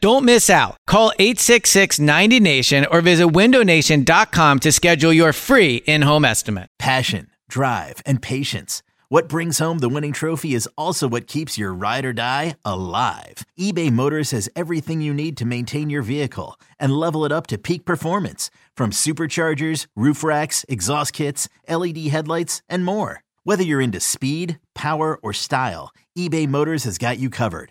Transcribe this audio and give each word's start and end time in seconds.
Don't 0.00 0.24
miss 0.24 0.50
out. 0.50 0.76
Call 0.86 1.12
866 1.18 1.98
90 1.98 2.40
Nation 2.40 2.86
or 2.90 3.00
visit 3.00 3.28
windownation.com 3.28 4.58
to 4.60 4.72
schedule 4.72 5.12
your 5.12 5.32
free 5.32 5.76
in 5.86 6.02
home 6.02 6.24
estimate. 6.24 6.68
Passion, 6.78 7.28
drive, 7.48 8.02
and 8.04 8.20
patience. 8.20 8.82
What 9.08 9.28
brings 9.28 9.58
home 9.58 9.78
the 9.78 9.88
winning 9.88 10.12
trophy 10.12 10.52
is 10.52 10.68
also 10.76 11.06
what 11.08 11.28
keeps 11.28 11.56
your 11.56 11.72
ride 11.72 12.04
or 12.04 12.12
die 12.12 12.56
alive. 12.64 13.46
eBay 13.58 13.90
Motors 13.90 14.32
has 14.32 14.50
everything 14.56 15.00
you 15.00 15.14
need 15.14 15.36
to 15.36 15.44
maintain 15.44 15.90
your 15.90 16.02
vehicle 16.02 16.58
and 16.80 16.92
level 16.92 17.24
it 17.24 17.30
up 17.30 17.46
to 17.46 17.56
peak 17.56 17.84
performance 17.84 18.50
from 18.76 18.90
superchargers, 18.90 19.86
roof 19.94 20.24
racks, 20.24 20.66
exhaust 20.68 21.12
kits, 21.12 21.48
LED 21.68 21.98
headlights, 22.08 22.62
and 22.68 22.84
more. 22.84 23.22
Whether 23.44 23.62
you're 23.62 23.80
into 23.80 24.00
speed, 24.00 24.58
power, 24.74 25.20
or 25.22 25.32
style, 25.32 25.92
eBay 26.18 26.48
Motors 26.48 26.82
has 26.82 26.98
got 26.98 27.18
you 27.18 27.30
covered. 27.30 27.70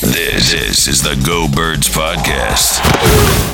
This, 0.00 0.86
is 0.86 1.02
the 1.02 1.20
Go 1.26 1.48
Birds 1.48 1.88
Podcast. 1.88 3.47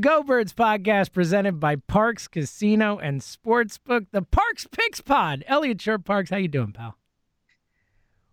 Go 0.00 0.22
Birds 0.22 0.52
podcast 0.54 1.12
presented 1.12 1.60
by 1.60 1.76
Parx 1.76 2.30
Casino 2.30 2.98
and 2.98 3.20
Sportsbook, 3.20 4.06
the 4.12 4.22
Parx 4.22 4.66
Picks 4.70 5.00
Pod. 5.00 5.44
Eliot 5.46 5.80
Shorr-Parks, 5.80 6.30
how 6.30 6.36
you 6.38 6.48
doing, 6.48 6.72
pal? 6.72 6.96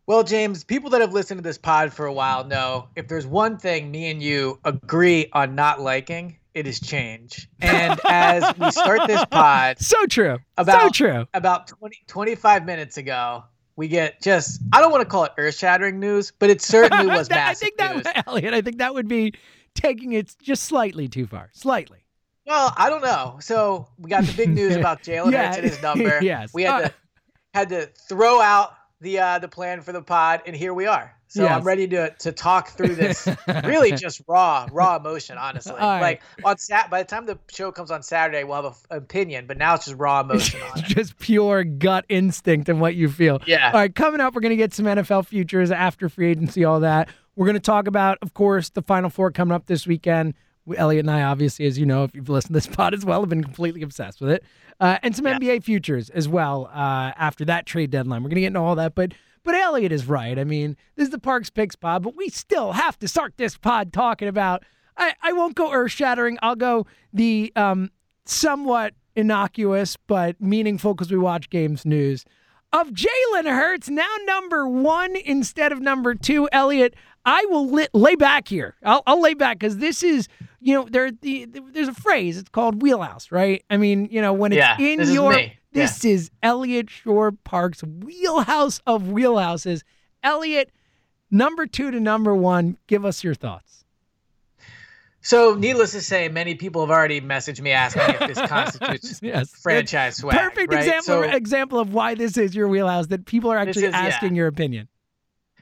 Well, 0.06 0.24
James, 0.24 0.64
people 0.64 0.90
that 0.92 1.02
have 1.02 1.12
listened 1.12 1.40
to 1.40 1.42
this 1.42 1.58
pod 1.58 1.92
for 1.92 2.06
a 2.06 2.14
while 2.14 2.46
know 2.46 2.88
if 2.96 3.10
there's 3.10 3.28
one 3.28 3.58
thing 3.58 3.92
me 3.92 4.10
and 4.10 4.24
you 4.24 4.60
agree 4.64 5.28
on 5.34 5.56
not 5.56 5.82
liking, 5.82 6.38
it 6.54 6.66
is 6.66 6.80
change. 6.80 7.50
And 7.60 8.00
as 8.08 8.44
we 8.58 8.72
start 8.72 9.02
this 9.08 9.26
pod, 9.26 9.80
So 9.80 10.06
true. 10.06 10.38
about 10.58 10.82
so 10.84 10.90
true. 10.92 11.26
about 11.34 11.68
20, 11.68 11.98
25 12.08 12.66
minutes 12.66 12.96
ago, 12.98 13.44
we 13.76 13.90
get 13.90 14.22
just 14.22 14.62
I 14.72 14.80
don't 14.80 14.92
want 14.92 15.02
to 15.02 15.10
call 15.10 15.26
it 15.26 15.34
earth-shattering 15.38 16.00
news, 16.00 16.32
but 16.40 16.50
it 16.50 16.62
certainly 16.62 17.08
was 17.14 17.28
That- 17.28 17.50
I 17.50 17.54
think 17.56 17.76
that, 17.78 17.96
news. 17.98 18.06
Elliot, 18.28 18.54
I 18.54 18.62
think 18.62 18.78
that 18.78 18.94
would 18.94 19.10
be 19.10 19.34
taking 19.78 20.14
it 20.14 20.36
just 20.42 20.64
slightly 20.64 21.08
too 21.08 21.26
far. 21.28 21.50
Slightly. 21.54 22.00
Well, 22.46 22.74
I 22.78 22.90
don't 22.90 23.02
know. 23.04 23.38
So 23.42 23.88
we 23.98 24.10
got 24.10 24.24
the 24.24 24.34
big 24.34 24.50
news 24.50 24.76
about 24.78 25.04
Jalen 25.04 25.32
Yeah, 25.32 25.48
Hurts 25.48 25.58
and 25.58 25.66
his 25.68 25.82
number. 25.82 26.20
yes. 26.22 26.54
We 26.54 26.64
had 26.64 26.74
Uh, 26.84 26.88
to 26.88 26.94
had 27.54 27.70
to 27.70 27.86
throw 28.10 28.42
out 28.42 28.74
the 29.02 29.20
uh, 29.20 29.40
the 29.40 29.48
plan 29.48 29.82
for 29.82 29.92
the 29.92 30.02
pod, 30.02 30.42
and 30.48 30.56
here 30.56 30.74
we 30.74 30.86
are. 30.88 31.14
So 31.30 31.44
Yes. 31.44 31.52
I'm 31.52 31.64
ready 31.64 31.88
to 31.90 32.10
to 32.20 32.32
talk 32.32 32.70
through 32.70 32.96
this. 32.96 33.28
really, 33.66 33.92
just 33.92 34.22
raw 34.30 34.66
raw 34.72 34.96
emotion, 34.96 35.38
honestly. 35.38 35.74
Right. 35.74 36.00
Like 36.02 36.22
on 36.46 36.58
sat 36.58 36.90
by 36.90 37.04
the 37.04 37.08
time 37.10 37.26
the 37.26 37.38
show 37.52 37.72
comes 37.74 37.92
on 37.92 38.02
Saturday, 38.02 38.46
we'll 38.46 38.64
have 38.64 38.78
an 38.90 38.98
opinion, 38.98 39.46
but 39.46 39.58
now 39.58 39.76
it's 39.76 39.86
just 39.86 39.98
raw 39.98 40.22
emotion 40.22 40.62
on 40.62 40.80
it. 40.80 40.86
just 40.86 41.20
pure 41.20 41.66
gut 41.66 42.06
instinct 42.08 42.70
and 42.70 42.80
what 42.80 42.96
you 42.96 43.10
feel. 43.10 43.42
Yeah. 43.46 43.68
All 43.74 43.80
right, 43.80 43.94
coming 43.94 44.22
up, 44.22 44.34
we're 44.36 44.42
going 44.42 44.52
to 44.52 44.56
get 44.56 44.74
some 44.74 44.86
NFL 44.86 45.26
futures 45.28 45.70
after 45.70 46.08
free 46.08 46.32
agency, 46.32 46.64
all 46.64 46.80
that. 46.80 47.10
We're 47.38 47.46
going 47.46 47.54
to 47.54 47.60
talk 47.62 47.88
about, 47.88 48.18
of 48.22 48.34
course, 48.34 48.70
the 48.70 48.82
Final 48.82 49.10
Four 49.10 49.32
coming 49.32 49.54
up 49.56 49.68
this 49.68 49.88
weekend. 49.88 50.34
We- 50.66 50.76
Elliot 50.76 51.06
and 51.06 51.12
I, 51.12 51.22
obviously, 51.22 51.66
as 51.68 51.78
you 51.80 51.86
know, 51.86 52.04
if 52.04 52.14
you've 52.14 52.28
listened 52.28 52.50
to 52.50 52.54
this 52.56 52.68
pod 52.76 52.94
as 52.94 53.06
well, 53.06 53.22
have 53.22 53.30
been 53.30 53.44
completely 53.44 53.84
obsessed 53.84 54.20
with 54.20 54.32
it. 54.32 54.44
Uh, 54.80 54.98
and 55.04 55.16
some 55.16 55.26
Yeah. 55.26 55.38
NBA 55.40 55.64
futures 55.64 56.10
as 56.10 56.28
well 56.28 56.70
uh, 56.74 57.14
after 57.16 57.46
that 57.46 57.66
trade 57.66 57.92
deadline. 57.92 58.22
We're 58.24 58.30
going 58.30 58.36
to 58.36 58.42
get 58.42 58.48
into 58.48 58.60
all 58.60 58.76
that. 58.76 58.96
But 58.96 59.14
but 59.44 59.56
Elliot 59.56 59.94
is 59.94 60.06
right. 60.08 60.38
I 60.38 60.44
mean, 60.44 60.76
this 60.98 61.06
is 61.06 61.12
the 61.12 61.20
Parx 61.20 61.54
Picks 61.54 61.76
pod, 61.76 62.04
but 62.04 62.18
we 62.18 62.28
still 62.28 62.74
have 62.74 63.00
to 63.00 63.08
start 63.08 63.36
this 63.38 63.56
pod 63.56 63.94
talking 63.94 64.28
about. 64.28 64.64
I, 64.98 65.14
I 65.22 65.32
won't 65.32 65.56
go 65.56 65.72
earth 65.72 65.92
shattering. 65.92 66.38
I'll 66.42 66.56
go 66.58 66.86
the 67.14 67.54
um, 67.56 67.92
somewhat 68.26 68.94
innocuous 69.16 69.96
but 70.08 70.40
meaningful 70.42 70.94
because 70.96 71.12
we 71.12 71.18
watch 71.18 71.50
games 71.50 71.86
news 71.86 72.26
of 72.74 72.90
Jalen 72.90 73.46
Hurts 73.46 73.90
now 73.90 74.14
number 74.26 74.68
one 74.68 75.16
instead 75.16 75.72
of 75.72 75.80
number 75.80 76.14
two. 76.14 76.50
Elliot, 76.52 76.96
I 77.28 77.46
will 77.50 77.70
li- 77.70 77.90
lay 77.94 78.16
back 78.16 78.48
here. 78.48 78.74
I'll, 78.84 79.04
I'll 79.06 79.22
lay 79.22 79.34
back 79.34 79.60
because 79.60 79.78
this 79.80 80.02
is, 80.02 80.30
you 80.62 80.74
know, 80.74 80.88
there 80.90 81.12
the, 81.12 81.46
there's 81.74 81.90
a 81.90 81.94
phrase. 81.94 82.38
It's 82.38 82.48
called 82.50 82.82
wheelhouse, 82.82 83.32
right? 83.34 83.64
I 83.70 83.76
mean, 83.76 84.08
you 84.10 84.22
know, 84.22 84.32
when 84.32 84.54
it's 84.54 84.58
Yeah, 84.60 84.78
in 84.80 85.00
this 85.00 85.10
is 85.10 85.14
your. 85.16 85.34
Yeah. 85.38 85.50
this 85.74 86.06
is 86.06 86.32
Elliot 86.42 86.90
Shore 86.90 87.34
Park's 87.34 87.84
wheelhouse 87.84 88.80
of 88.88 89.04
wheelhouses. 89.04 89.82
Elliot, 90.24 90.72
number 91.30 91.68
two 91.68 91.92
to 91.92 92.00
number 92.00 92.34
one. 92.34 92.78
Give 92.88 93.04
us 93.06 93.24
your 93.26 93.36
thoughts. 93.36 93.84
So, 95.20 95.56
needless 95.56 95.92
to 95.92 96.02
say, 96.02 96.30
many 96.30 96.56
people 96.56 96.80
have 96.82 96.90
already 96.90 97.20
messaged 97.20 97.60
me 97.60 97.72
asking 97.72 98.04
if 98.22 98.36
this 98.36 98.48
constitutes 98.50 99.20
Yes, 99.24 99.50
franchise 99.52 100.16
swag. 100.16 100.38
Perfect 100.38 100.72
right? 100.72 100.80
example 100.80 101.04
So, 101.04 101.24
example 101.24 101.80
of 101.80 101.94
why 101.94 102.16
this 102.16 102.38
is 102.38 102.56
your 102.56 102.70
wheelhouse. 102.70 103.08
That 103.08 103.26
people 103.26 103.52
are 103.52 103.58
actually 103.58 103.88
is- 103.88 103.92
yeah. 103.92 104.00
asking 104.00 104.36
your 104.36 104.48
opinion. 104.48 104.88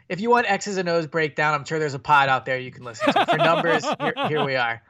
If 0.09 0.19
you 0.19 0.29
want 0.29 0.49
X's 0.49 0.77
and 0.77 0.87
O's 0.89 1.07
breakdown, 1.07 1.53
I'm 1.53 1.65
sure 1.65 1.79
there's 1.79 1.93
a 1.93 1.99
pod 1.99 2.29
out 2.29 2.45
there 2.45 2.57
you 2.59 2.71
can 2.71 2.83
listen 2.83 3.11
to. 3.13 3.25
For 3.25 3.37
numbers, 3.37 3.85
here, 3.99 4.13
here 4.27 4.45
we 4.45 4.55
are. 4.55 4.81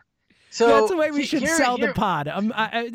So 0.49 0.67
That's 0.67 0.91
the 0.91 0.97
way 0.97 1.11
we 1.11 1.25
should 1.25 1.41
here- 1.41 1.55
sell 1.57 1.77
here- 1.77 1.87
the 1.87 1.93
pod. 1.93 2.27
Um, 2.27 2.53
I, 2.55 2.79
I, 2.79 2.89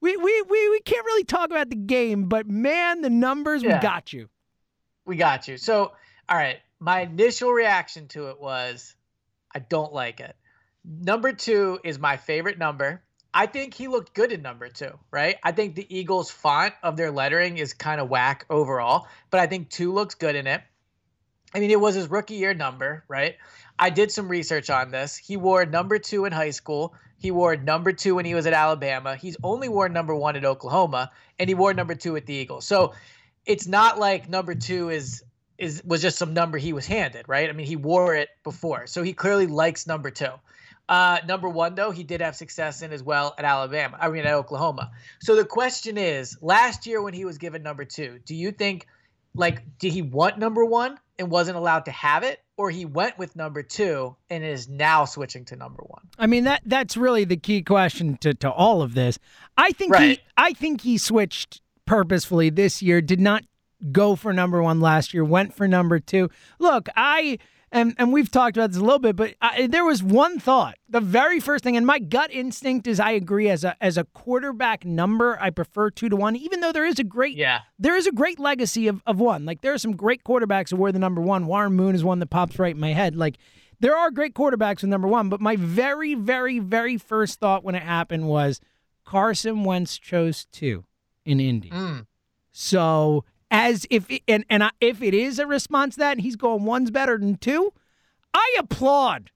we, 0.00 0.16
we, 0.16 0.16
we, 0.16 0.68
we 0.70 0.80
can't 0.84 1.04
really 1.06 1.24
talk 1.24 1.46
about 1.50 1.70
the 1.70 1.76
game, 1.76 2.24
but 2.24 2.46
man, 2.46 3.00
the 3.00 3.10
numbers, 3.10 3.62
we 3.62 3.70
got 3.70 4.12
you. 4.12 4.28
We 5.06 5.16
got 5.16 5.48
you. 5.48 5.56
So, 5.56 5.92
all 6.28 6.36
right. 6.36 6.58
My 6.80 7.00
initial 7.00 7.50
reaction 7.50 8.08
to 8.08 8.28
it 8.28 8.40
was, 8.40 8.94
I 9.54 9.58
don't 9.58 9.92
like 9.92 10.20
it. 10.20 10.36
Number 10.84 11.32
two 11.32 11.80
is 11.82 11.98
my 11.98 12.16
favorite 12.16 12.58
number. 12.58 13.02
I 13.34 13.46
think 13.46 13.74
he 13.74 13.88
looked 13.88 14.14
good 14.14 14.32
in 14.32 14.42
number 14.42 14.68
two, 14.68 14.90
right? 15.10 15.36
I 15.42 15.52
think 15.52 15.74
the 15.74 15.86
Eagles' 15.94 16.30
font 16.30 16.74
of 16.82 16.96
their 16.96 17.10
lettering 17.10 17.58
is 17.58 17.74
kind 17.74 18.00
of 18.00 18.08
whack 18.08 18.46
overall, 18.48 19.06
but 19.30 19.40
I 19.40 19.46
think 19.46 19.70
two 19.70 19.92
looks 19.92 20.14
good 20.14 20.34
in 20.36 20.46
it. 20.46 20.62
I 21.54 21.60
mean, 21.60 21.70
it 21.70 21.80
was 21.80 21.94
his 21.94 22.08
rookie 22.08 22.34
year 22.34 22.54
number, 22.54 23.04
right? 23.08 23.36
I 23.78 23.90
did 23.90 24.10
some 24.10 24.28
research 24.28 24.70
on 24.70 24.90
this. 24.90 25.16
He 25.16 25.36
wore 25.36 25.64
number 25.64 25.98
two 25.98 26.24
in 26.24 26.32
high 26.32 26.50
school. 26.50 26.94
He 27.16 27.30
wore 27.30 27.56
number 27.56 27.92
two 27.92 28.14
when 28.16 28.24
he 28.24 28.34
was 28.34 28.46
at 28.46 28.52
Alabama. 28.52 29.16
He's 29.16 29.36
only 29.42 29.68
worn 29.68 29.92
number 29.92 30.14
one 30.14 30.36
at 30.36 30.44
Oklahoma, 30.44 31.10
and 31.38 31.48
he 31.48 31.54
wore 31.54 31.74
number 31.74 31.94
two 31.94 32.16
at 32.16 32.26
the 32.26 32.34
Eagles. 32.34 32.66
So 32.66 32.94
it's 33.46 33.66
not 33.66 33.98
like 33.98 34.28
number 34.28 34.54
two 34.54 34.90
is 34.90 35.24
is 35.56 35.82
was 35.84 36.02
just 36.02 36.18
some 36.18 36.34
number 36.34 36.58
he 36.58 36.72
was 36.72 36.86
handed, 36.86 37.28
right? 37.28 37.48
I 37.48 37.52
mean, 37.52 37.66
he 37.66 37.76
wore 37.76 38.14
it 38.14 38.28
before, 38.44 38.86
so 38.86 39.02
he 39.02 39.12
clearly 39.12 39.46
likes 39.46 39.86
number 39.86 40.10
two. 40.10 40.32
Uh, 40.88 41.18
number 41.26 41.48
one, 41.48 41.74
though, 41.74 41.90
he 41.90 42.02
did 42.02 42.20
have 42.20 42.34
success 42.34 42.80
in 42.80 42.92
as 42.92 43.02
well 43.02 43.34
at 43.36 43.44
Alabama. 43.44 43.98
I 44.00 44.08
mean, 44.08 44.24
at 44.24 44.32
Oklahoma. 44.32 44.90
So 45.20 45.36
the 45.36 45.44
question 45.44 45.98
is, 45.98 46.38
last 46.40 46.86
year 46.86 47.02
when 47.02 47.12
he 47.12 47.26
was 47.26 47.36
given 47.36 47.62
number 47.62 47.84
two, 47.84 48.20
do 48.24 48.34
you 48.34 48.52
think, 48.52 48.86
like, 49.38 49.78
did 49.78 49.92
he 49.92 50.02
want 50.02 50.38
number 50.38 50.64
one 50.64 50.98
and 51.18 51.30
wasn't 51.30 51.56
allowed 51.56 51.84
to 51.86 51.90
have 51.90 52.22
it, 52.22 52.40
or 52.56 52.70
he 52.70 52.84
went 52.84 53.16
with 53.18 53.36
number 53.36 53.62
two 53.62 54.16
and 54.28 54.44
is 54.44 54.68
now 54.68 55.04
switching 55.04 55.44
to 55.46 55.56
number 55.56 55.82
one? 55.86 56.02
I 56.18 56.26
mean 56.26 56.44
that 56.44 56.62
that's 56.66 56.96
really 56.96 57.24
the 57.24 57.36
key 57.36 57.62
question 57.62 58.16
to, 58.18 58.34
to 58.34 58.50
all 58.50 58.82
of 58.82 58.94
this. 58.94 59.18
I 59.56 59.70
think 59.72 59.96
he 59.96 60.20
I 60.36 60.52
think 60.52 60.82
he 60.82 60.98
switched 60.98 61.62
purposefully 61.86 62.50
this 62.50 62.82
year, 62.82 63.00
did 63.00 63.20
not 63.20 63.44
go 63.92 64.16
for 64.16 64.32
number 64.32 64.62
one 64.62 64.80
last 64.80 65.14
year, 65.14 65.24
went 65.24 65.54
for 65.54 65.66
number 65.68 66.00
two. 66.00 66.28
Look, 66.58 66.88
I 66.96 67.38
and 67.72 67.94
and 67.98 68.12
we've 68.12 68.30
talked 68.30 68.56
about 68.56 68.70
this 68.70 68.78
a 68.78 68.82
little 68.84 68.98
bit, 68.98 69.14
but 69.16 69.34
I, 69.40 69.66
there 69.66 69.84
was 69.84 70.02
one 70.02 70.38
thought. 70.38 70.76
The 70.88 71.00
very 71.00 71.38
first 71.40 71.62
thing, 71.64 71.76
and 71.76 71.86
my 71.86 71.98
gut 71.98 72.32
instinct 72.32 72.86
is, 72.86 72.98
I 72.98 73.10
agree. 73.12 73.48
As 73.50 73.64
a 73.64 73.76
as 73.82 73.98
a 73.98 74.04
quarterback 74.04 74.84
number, 74.84 75.38
I 75.40 75.50
prefer 75.50 75.90
two 75.90 76.08
to 76.08 76.16
one, 76.16 76.34
even 76.36 76.60
though 76.60 76.72
there 76.72 76.86
is 76.86 76.98
a 76.98 77.04
great 77.04 77.36
Yeah. 77.36 77.60
there 77.78 77.96
is 77.96 78.06
a 78.06 78.12
great 78.12 78.38
legacy 78.38 78.88
of, 78.88 79.02
of 79.06 79.18
one. 79.20 79.44
Like 79.44 79.60
there 79.60 79.72
are 79.74 79.78
some 79.78 79.96
great 79.96 80.24
quarterbacks 80.24 80.70
who 80.70 80.76
were 80.76 80.92
the 80.92 80.98
number 80.98 81.20
one. 81.20 81.46
Warren 81.46 81.74
Moon 81.74 81.94
is 81.94 82.02
one 82.04 82.18
that 82.20 82.30
pops 82.30 82.58
right 82.58 82.74
in 82.74 82.80
my 82.80 82.92
head. 82.92 83.14
Like 83.16 83.36
there 83.80 83.96
are 83.96 84.10
great 84.10 84.34
quarterbacks 84.34 84.80
with 84.80 84.90
number 84.90 85.06
one, 85.08 85.28
but 85.28 85.40
my 85.40 85.56
very, 85.56 86.14
very, 86.14 86.58
very 86.58 86.96
first 86.96 87.38
thought 87.38 87.62
when 87.64 87.74
it 87.74 87.82
happened 87.82 88.26
was 88.28 88.60
Carson 89.04 89.62
Wentz 89.64 89.98
chose 89.98 90.46
two 90.52 90.84
in 91.24 91.38
Indy. 91.40 91.70
Mm. 91.70 92.06
So 92.50 93.24
as 93.50 93.86
if 93.90 94.10
it, 94.10 94.22
and 94.28 94.44
and 94.50 94.64
I, 94.64 94.70
if 94.80 95.02
it 95.02 95.14
is 95.14 95.38
a 95.38 95.46
response 95.46 95.94
to 95.94 96.00
that, 96.00 96.12
and 96.12 96.20
he's 96.20 96.36
going 96.36 96.64
one's 96.64 96.90
better 96.90 97.18
than 97.18 97.36
two, 97.36 97.72
I 98.34 98.56
applaud 98.58 99.30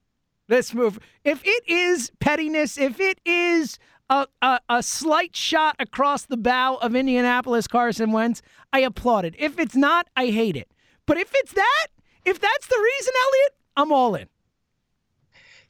this 0.49 0.75
move. 0.75 0.99
If 1.25 1.43
it 1.45 1.69
is 1.69 2.13
pettiness, 2.21 2.79
if 2.79 3.01
it 3.01 3.21
is 3.25 3.79
a, 4.11 4.27
a, 4.43 4.61
a 4.69 4.83
slight 4.83 5.35
shot 5.35 5.77
across 5.79 6.27
the 6.27 6.37
bow 6.37 6.77
of 6.77 6.95
Indianapolis 6.95 7.67
Carson 7.67 8.13
Wentz, 8.13 8.43
I 8.73 8.81
applaud 8.81 9.25
it. 9.25 9.35
If 9.39 9.59
it's 9.59 9.77
not, 9.77 10.09
I 10.17 10.27
hate 10.27 10.57
it. 10.57 10.69
But 11.07 11.17
if 11.17 11.31
it's 11.35 11.53
that, 11.53 11.87
if 12.25 12.39
that's 12.39 12.67
the 12.67 12.79
reason, 12.79 13.13
Elliot, 13.23 13.55
I'm 13.77 13.93
all 13.93 14.15
in. 14.15 14.29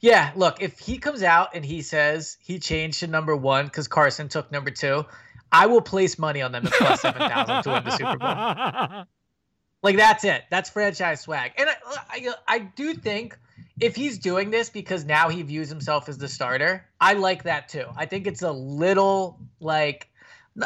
Yeah, 0.01 0.31
look, 0.35 0.61
if 0.61 0.79
he 0.79 0.97
comes 0.97 1.23
out 1.23 1.55
and 1.55 1.63
he 1.63 1.81
says 1.81 2.37
he 2.41 2.59
changed 2.59 2.99
to 2.99 3.07
number 3.07 3.35
one 3.37 3.65
because 3.65 3.87
Carson 3.87 4.27
took 4.27 4.51
number 4.51 4.69
two, 4.69 5.05
I 5.53 5.67
will 5.67 5.81
place 5.81 6.17
money 6.17 6.41
on 6.41 6.51
them 6.51 6.65
at 6.65 6.73
plus 6.73 7.01
7,000 7.01 7.63
to 7.63 7.69
win 7.69 7.83
the 7.83 7.91
Super 7.91 8.17
Bowl. 8.17 9.05
Like, 9.83 9.97
that's 9.97 10.23
it. 10.23 10.43
That's 10.49 10.69
franchise 10.69 11.21
swag. 11.21 11.51
And 11.57 11.69
I, 11.69 11.75
I, 12.09 12.33
I 12.47 12.59
do 12.59 12.93
think 12.93 13.37
if 13.79 13.95
he's 13.95 14.17
doing 14.17 14.49
this 14.49 14.69
because 14.69 15.05
now 15.05 15.29
he 15.29 15.41
views 15.43 15.69
himself 15.69 16.09
as 16.09 16.17
the 16.17 16.27
starter, 16.27 16.85
I 16.99 17.13
like 17.13 17.43
that 17.43 17.69
too. 17.69 17.85
I 17.95 18.05
think 18.05 18.27
it's 18.27 18.41
a 18.41 18.51
little 18.51 19.39
like 19.59 20.09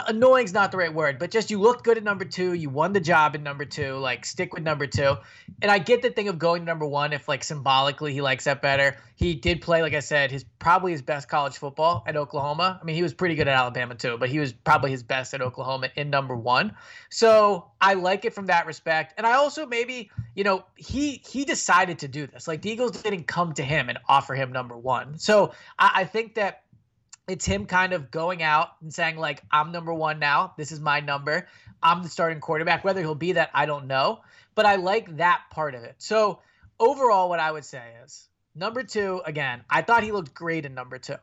annoying's 0.07 0.53
not 0.53 0.71
the 0.71 0.77
right 0.77 0.93
word, 0.93 1.17
but 1.17 1.31
just 1.31 1.49
you 1.49 1.59
looked 1.59 1.83
good 1.83 1.97
at 1.97 2.03
number 2.03 2.25
two, 2.25 2.53
you 2.53 2.69
won 2.69 2.91
the 2.91 2.99
job 2.99 3.35
at 3.35 3.41
number 3.41 3.63
two, 3.63 3.95
like 3.95 4.25
stick 4.25 4.53
with 4.53 4.63
number 4.63 4.85
two. 4.85 5.15
And 5.61 5.71
I 5.71 5.79
get 5.79 6.01
the 6.01 6.09
thing 6.09 6.27
of 6.27 6.37
going 6.37 6.61
to 6.61 6.65
number 6.65 6.85
one 6.85 7.13
if 7.13 7.27
like 7.27 7.43
symbolically 7.43 8.13
he 8.13 8.21
likes 8.21 8.43
that 8.43 8.61
better. 8.61 8.97
He 9.15 9.33
did 9.33 9.61
play, 9.61 9.81
like 9.81 9.93
I 9.93 10.01
said, 10.01 10.29
his 10.29 10.43
probably 10.59 10.91
his 10.91 11.01
best 11.01 11.29
college 11.29 11.57
football 11.57 12.03
at 12.05 12.17
Oklahoma. 12.17 12.79
I 12.81 12.85
mean, 12.85 12.95
he 12.95 13.03
was 13.03 13.13
pretty 13.13 13.35
good 13.35 13.47
at 13.47 13.55
Alabama 13.55 13.95
too, 13.95 14.17
but 14.17 14.29
he 14.29 14.39
was 14.39 14.51
probably 14.51 14.91
his 14.91 15.03
best 15.03 15.33
at 15.33 15.41
Oklahoma 15.41 15.89
in 15.95 16.09
number 16.09 16.35
one. 16.35 16.73
So 17.09 17.71
I 17.79 17.93
like 17.93 18.25
it 18.25 18.33
from 18.33 18.47
that 18.47 18.65
respect. 18.65 19.13
And 19.17 19.25
I 19.25 19.33
also 19.33 19.65
maybe, 19.65 20.11
you 20.35 20.43
know, 20.43 20.65
he 20.75 21.21
he 21.25 21.45
decided 21.45 21.99
to 21.99 22.07
do 22.07 22.27
this. 22.27 22.47
Like 22.47 22.61
the 22.61 22.69
Eagles 22.69 23.01
didn't 23.01 23.27
come 23.27 23.53
to 23.53 23.63
him 23.63 23.87
and 23.89 23.97
offer 24.09 24.35
him 24.35 24.51
number 24.51 24.77
one. 24.77 25.17
So 25.17 25.53
I, 25.79 25.91
I 25.95 26.03
think 26.03 26.35
that 26.35 26.63
it's 27.27 27.45
him 27.45 27.65
kind 27.65 27.94
of 27.94 28.09
going 28.09 28.41
out 28.41 28.69
and 28.81 28.94
saying 28.94 29.18
like 29.18 29.44
i'm 29.51 29.71
number 29.71 29.94
one 29.94 30.19
now. 30.19 30.53
This 30.57 30.71
is 30.71 30.79
my 30.79 31.00
number. 31.00 31.47
I'm 31.83 32.01
the 32.01 32.09
starting 32.09 32.39
quarterback. 32.39 32.83
Whether 32.83 33.01
he'll 33.01 33.15
be 33.15 33.33
that 33.33 33.51
i 33.53 33.65
don't 33.65 33.88
know. 33.88 34.21
But 34.56 34.65
i 34.65 34.75
like 34.75 35.18
that 35.18 35.41
part 35.51 35.75
of 35.75 35.83
it. 35.83 35.95
So 35.97 36.39
overall 36.79 37.29
what 37.29 37.39
i 37.39 37.51
would 37.51 37.65
say 37.65 37.83
is 38.03 38.27
number 38.56 38.83
two 38.83 39.21
again 39.25 39.62
i 39.69 39.81
thought 39.81 40.03
he 40.03 40.12
looked 40.12 40.33
great 40.33 40.65
in 40.65 40.74
number 40.74 40.97
two. 40.97 41.15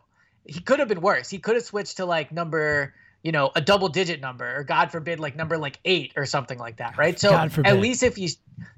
He 0.46 0.60
could 0.60 0.78
have 0.78 0.88
been 0.88 1.00
worse. 1.00 1.30
He 1.30 1.38
could 1.38 1.56
have 1.56 1.64
switched 1.64 1.96
to 1.96 2.04
like 2.04 2.30
number 2.30 2.94
you 3.22 3.32
know 3.32 3.50
a 3.56 3.60
double 3.60 3.88
digit 3.88 4.20
number 4.20 4.54
or 4.54 4.64
god 4.64 4.92
forbid 4.92 5.18
like 5.18 5.34
number 5.34 5.56
like 5.56 5.80
eight 5.86 6.12
or 6.14 6.26
something 6.26 6.58
like 6.58 6.76
that 6.76 6.98
right? 6.98 7.18
So 7.18 7.32
at 7.32 7.80
least 7.80 8.02
if 8.02 8.18
you 8.18 8.28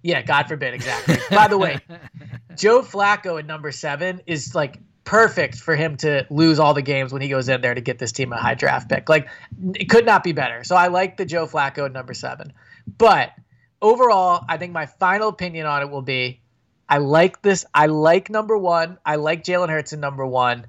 yeah 0.03 0.23
god 0.23 0.47
forbid 0.49 0.75
exactly. 0.75 1.19
By 1.31 1.49
the 1.49 1.59
way 1.59 1.81
Joe 2.57 2.83
Flacco 2.83 3.39
at 3.39 3.47
number 3.47 3.73
seven 3.73 4.21
is 4.27 4.55
like 4.55 4.79
perfect 5.07 5.57
for 5.57 5.75
him 5.75 5.97
to 5.99 6.27
lose 6.29 6.59
all 6.59 6.75
the 6.75 6.83
games 6.83 7.13
when 7.13 7.23
he 7.23 7.29
goes 7.29 7.49
in 7.49 7.63
there 7.63 7.75
to 7.75 7.81
get 7.81 7.99
this 7.99 8.13
team 8.13 8.33
a 8.33 8.37
high 8.37 8.55
draft 8.55 8.91
pick. 8.91 9.09
Like 9.09 9.29
it 9.75 9.87
could 9.89 10.05
not 10.05 10.23
be 10.23 10.33
better. 10.33 10.65
So 10.65 10.77
I 10.77 10.89
like 10.89 11.17
the 11.17 11.25
Joe 11.25 11.47
Flacco 11.47 11.91
number 11.91 12.13
seven. 12.13 12.53
But 12.99 13.33
overall, 13.81 14.45
I 14.49 14.59
think 14.59 14.73
my 14.73 14.85
final 14.87 15.29
opinion 15.29 15.65
on 15.67 15.81
it 15.83 15.91
will 15.91 16.03
be 16.03 16.43
I 16.89 16.99
like 16.99 17.41
this. 17.43 17.65
I 17.75 17.87
like 17.87 18.29
number 18.31 18.57
one. 18.59 18.99
I 19.05 19.17
like 19.17 19.43
Jalen 19.43 19.71
Hurts 19.71 19.93
in 19.93 20.01
number 20.01 20.27
one. 20.27 20.67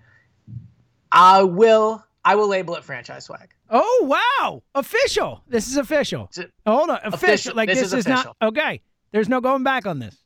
I 1.11 1.43
will 1.43 2.03
I 2.23 2.35
will 2.35 2.47
label 2.47 2.75
it 2.75 2.83
franchise 2.83 3.25
swag. 3.25 3.49
Oh 3.69 4.05
wow! 4.39 4.63
Official. 4.75 5.43
This 5.47 5.67
is 5.67 5.77
official. 5.77 6.29
Hold 6.65 6.89
on. 6.89 6.99
Official. 7.03 7.13
Official. 7.13 7.55
Like 7.55 7.69
This 7.69 7.79
this, 7.79 7.87
is 7.87 7.99
is, 7.99 8.07
not 8.07 8.35
okay. 8.41 8.81
There's 9.11 9.29
no 9.29 9.41
going 9.41 9.63
back 9.63 9.85
on 9.85 9.99
this. 9.99 10.17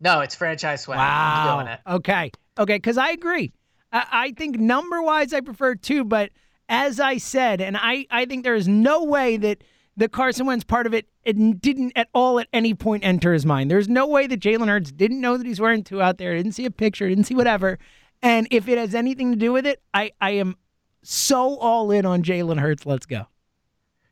No, 0.00 0.20
it's 0.20 0.34
franchise 0.34 0.82
swag. 0.82 0.98
I'm 0.98 1.06
Wow. 1.46 1.56
doing 1.56 1.72
it. 1.72 1.80
Okay. 1.86 2.30
Okay. 2.58 2.76
Because 2.76 2.98
I 2.98 3.10
agree. 3.10 3.52
I, 3.92 4.06
I 4.10 4.32
think 4.32 4.58
number 4.58 5.02
wise, 5.02 5.32
I 5.32 5.40
prefer 5.40 5.74
two. 5.74 6.04
But 6.04 6.30
as 6.68 7.00
I 7.00 7.18
said, 7.18 7.60
and 7.60 7.76
I, 7.76 8.06
I 8.10 8.24
think 8.24 8.44
there 8.44 8.54
is 8.54 8.68
no 8.68 9.04
way 9.04 9.36
that 9.36 9.64
the 9.96 10.08
Carson 10.08 10.46
Wentz 10.46 10.64
part 10.64 10.86
of 10.86 10.94
it, 10.94 11.06
it 11.24 11.60
didn't 11.60 11.92
at 11.94 12.08
all 12.12 12.40
at 12.40 12.48
any 12.52 12.74
point 12.74 13.04
enter 13.04 13.32
his 13.32 13.46
mind. 13.46 13.70
There's 13.70 13.88
no 13.88 14.06
way 14.06 14.26
that 14.26 14.40
Jalen 14.40 14.68
Hurts 14.68 14.90
didn't 14.90 15.20
know 15.20 15.36
that 15.36 15.46
he's 15.46 15.60
wearing 15.60 15.84
two 15.84 16.02
out 16.02 16.18
there, 16.18 16.34
didn't 16.34 16.52
see 16.52 16.64
a 16.64 16.70
picture, 16.70 17.08
didn't 17.08 17.24
see 17.24 17.34
whatever. 17.34 17.78
And 18.22 18.48
if 18.50 18.68
it 18.68 18.78
has 18.78 18.94
anything 18.94 19.32
to 19.32 19.38
do 19.38 19.52
with 19.52 19.66
it, 19.66 19.82
I, 19.92 20.12
I 20.20 20.30
am 20.32 20.56
so 21.02 21.56
all 21.58 21.90
in 21.90 22.06
on 22.06 22.22
Jalen 22.22 22.58
Hurts. 22.58 22.86
Let's 22.86 23.06
go. 23.06 23.26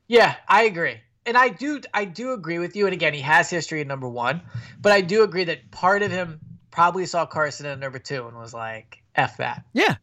Yeah, 0.06 0.36
I 0.46 0.64
agree. 0.64 1.00
And 1.24 1.36
I 1.36 1.48
do 1.48 1.80
I 1.94 2.04
do 2.04 2.32
agree 2.32 2.58
with 2.58 2.76
you. 2.76 2.86
And 2.86 2.92
again, 2.92 3.14
he 3.14 3.20
has 3.20 3.48
history 3.48 3.80
at 3.80 3.86
number 3.86 4.08
one, 4.08 4.42
but 4.80 4.92
I 4.92 5.00
do 5.00 5.22
agree 5.22 5.44
that 5.44 5.70
part 5.70 6.02
of 6.02 6.10
him 6.10 6.40
probably 6.72 7.06
saw 7.06 7.24
Carson 7.24 7.66
at 7.66 7.78
number 7.78 8.00
two 8.00 8.26
and 8.26 8.36
was 8.36 8.52
like, 8.52 9.00
F 9.14 9.36
that. 9.36 9.64
Yeah, 9.72 9.96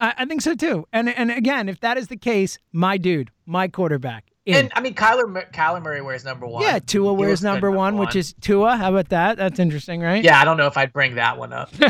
I, 0.00 0.12
I 0.18 0.24
think 0.26 0.42
so 0.42 0.54
too. 0.54 0.86
And 0.92 1.08
and 1.08 1.30
again, 1.30 1.70
if 1.70 1.80
that 1.80 1.96
is 1.96 2.08
the 2.08 2.16
case, 2.18 2.58
my 2.72 2.98
dude, 2.98 3.30
my 3.46 3.68
quarterback. 3.68 4.30
in. 4.44 4.56
And 4.56 4.72
I 4.74 4.80
mean 4.80 4.94
Kyler 4.94 5.50
Kyler 5.52 5.82
Murray 5.82 6.02
wears 6.02 6.24
number 6.24 6.46
one. 6.46 6.62
yeah, 6.62 6.78
Tua 6.80 7.12
He 7.12 7.16
wears 7.16 7.40
good 7.40 7.46
number 7.46 7.70
one, 7.70 7.96
which 7.96 8.14
is 8.16 8.34
Tua. 8.40 8.76
How 8.76 8.90
about 8.90 9.08
that? 9.08 9.38
That's 9.38 9.58
interesting, 9.58 10.00
right? 10.02 10.22
Yeah, 10.22 10.38
I 10.40 10.44
don't 10.44 10.56
know 10.56 10.66
if 10.66 10.76
I'd 10.76 10.92
bring 10.92 11.14
that 11.14 11.38
one 11.38 11.52
up. 11.52 11.70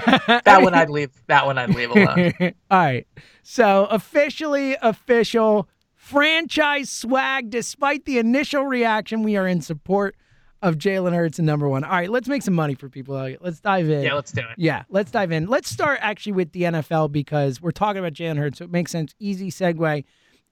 That 0.44 0.62
one 0.62 0.75
I'd 0.75 0.91
leave 0.91 1.11
that 1.27 1.47
one 1.47 1.59
I'd 1.59 1.75
leave 1.75 1.91
alone. 1.91 2.32
All 2.71 2.79
right. 2.79 3.06
So 3.43 3.87
officially 3.87 4.77
official 4.82 5.69
franchise 5.94 6.91
swag. 6.91 7.50
Despite 7.50 8.05
the 8.05 8.19
initial 8.19 8.65
reaction, 8.65 9.23
we 9.23 9.37
are 9.37 9.47
in 9.47 9.61
support 9.61 10.15
of 10.63 10.77
Jalen 10.77 11.15
Hurts 11.15 11.39
and 11.39 11.46
number 11.46 11.69
one. 11.69 11.84
All 11.84 11.91
right, 11.91 12.10
let's 12.10 12.29
make 12.29 12.43
some 12.43 12.55
money 12.55 12.75
for 12.75 12.89
people. 12.89 13.15
Let's 13.41 13.60
dive 13.60 13.89
in. 13.89 14.03
Yeah, 14.03 14.15
let's 14.15 14.32
do 14.32 14.41
it. 14.41 14.56
Yeah, 14.56 14.84
let's 14.89 15.10
dive 15.10 15.32
in. 15.32 15.46
Let's 15.46 15.70
start 15.70 15.98
actually 16.03 16.32
with 16.32 16.53
the 16.53 16.63
NFL 16.63 17.13
because 17.13 17.60
we're 17.60 17.70
talking 17.70 17.98
about 17.98 18.13
Jalen 18.13 18.39
Hurts, 18.39 18.58
so 18.58 18.65
it 18.65 18.70
makes 18.70 18.93
sense. 18.93 19.15
Easy 19.19 19.51
segue 19.51 20.05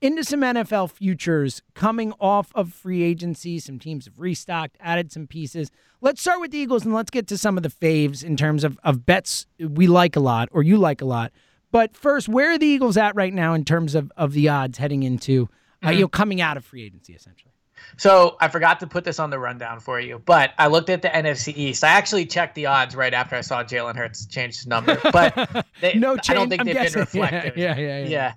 into 0.04 0.22
some 0.22 0.42
NFL 0.42 0.90
futures 0.90 1.62
coming 1.74 2.12
off 2.20 2.52
of 2.54 2.72
free 2.72 3.02
agency. 3.02 3.58
Some 3.58 3.78
teams 3.78 4.04
have 4.04 4.18
restocked, 4.18 4.76
added 4.78 5.10
some 5.10 5.26
pieces. 5.26 5.70
Let's 6.02 6.20
start 6.20 6.40
with 6.40 6.50
the 6.50 6.58
Eagles 6.58 6.84
and 6.84 6.92
let's 6.92 7.10
get 7.10 7.26
to 7.28 7.38
some 7.38 7.56
of 7.56 7.62
the 7.62 7.70
faves 7.70 8.22
in 8.22 8.36
terms 8.36 8.64
of, 8.64 8.78
of 8.84 9.06
bets 9.06 9.46
we 9.58 9.86
like 9.86 10.14
a 10.14 10.20
lot 10.20 10.50
or 10.52 10.62
you 10.62 10.76
like 10.76 11.00
a 11.00 11.06
lot. 11.06 11.32
But 11.72 11.96
first, 11.96 12.28
where 12.28 12.50
are 12.50 12.58
the 12.58 12.66
Eagles 12.66 12.98
at 12.98 13.16
right 13.16 13.32
now 13.32 13.54
in 13.54 13.64
terms 13.64 13.94
of, 13.94 14.12
of 14.16 14.32
the 14.32 14.48
odds 14.50 14.76
heading 14.76 15.02
into, 15.02 15.48
uh, 15.84 15.90
you 15.90 16.02
know, 16.02 16.08
coming 16.08 16.40
out 16.40 16.58
of 16.58 16.64
free 16.66 16.84
agency 16.84 17.14
essentially? 17.14 17.53
So 17.96 18.36
I 18.40 18.48
forgot 18.48 18.80
to 18.80 18.86
put 18.86 19.04
this 19.04 19.18
on 19.18 19.30
the 19.30 19.38
rundown 19.38 19.80
for 19.80 20.00
you, 20.00 20.20
but 20.24 20.52
I 20.58 20.66
looked 20.66 20.90
at 20.90 21.02
the 21.02 21.08
NFC 21.08 21.56
East. 21.56 21.84
I 21.84 21.88
actually 21.90 22.26
checked 22.26 22.54
the 22.54 22.66
odds 22.66 22.96
right 22.96 23.14
after 23.14 23.36
I 23.36 23.40
saw 23.40 23.62
Jalen 23.62 23.96
Hurts 23.96 24.26
change 24.26 24.56
his 24.56 24.66
number, 24.66 24.98
but 25.12 25.66
they, 25.80 25.94
No 25.94 26.16
I 26.28 26.34
don't 26.34 26.48
think 26.48 26.60
I'm 26.60 26.66
they've 26.66 26.74
guessing. 26.74 26.92
been 27.12 27.22
reflective. 27.22 27.56
Yeah, 27.56 27.76
yeah, 27.76 27.98
yeah. 28.00 28.08
Yeah. 28.08 28.32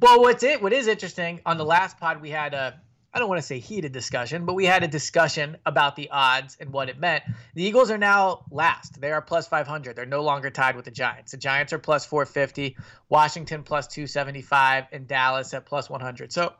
Well, 0.00 0.20
what's 0.20 0.42
it? 0.42 0.62
What 0.62 0.72
is 0.72 0.86
interesting 0.86 1.40
on 1.46 1.58
the 1.58 1.64
last 1.64 1.98
pod 1.98 2.20
we 2.20 2.30
had 2.30 2.54
a 2.54 2.80
I 3.12 3.18
don't 3.20 3.28
want 3.28 3.40
to 3.40 3.46
say 3.46 3.58
heated 3.58 3.92
discussion, 3.92 4.44
but 4.44 4.52
we 4.54 4.66
had 4.66 4.84
a 4.84 4.88
discussion 4.88 5.56
about 5.64 5.96
the 5.96 6.10
odds 6.10 6.56
and 6.60 6.70
what 6.70 6.90
it 6.90 6.98
meant. 6.98 7.24
The 7.54 7.64
Eagles 7.64 7.90
are 7.90 7.96
now 7.96 8.44
last. 8.50 9.00
They 9.00 9.10
are 9.10 9.22
plus 9.22 9.48
500. 9.48 9.96
They're 9.96 10.04
no 10.04 10.22
longer 10.22 10.50
tied 10.50 10.76
with 10.76 10.84
the 10.84 10.90
Giants. 10.90 11.32
The 11.32 11.38
Giants 11.38 11.72
are 11.72 11.78
plus 11.78 12.04
450, 12.04 12.76
Washington 13.08 13.62
plus 13.62 13.86
275, 13.86 14.84
and 14.92 15.08
Dallas 15.08 15.54
at 15.54 15.64
plus 15.64 15.88
100. 15.88 16.32
So 16.32 16.52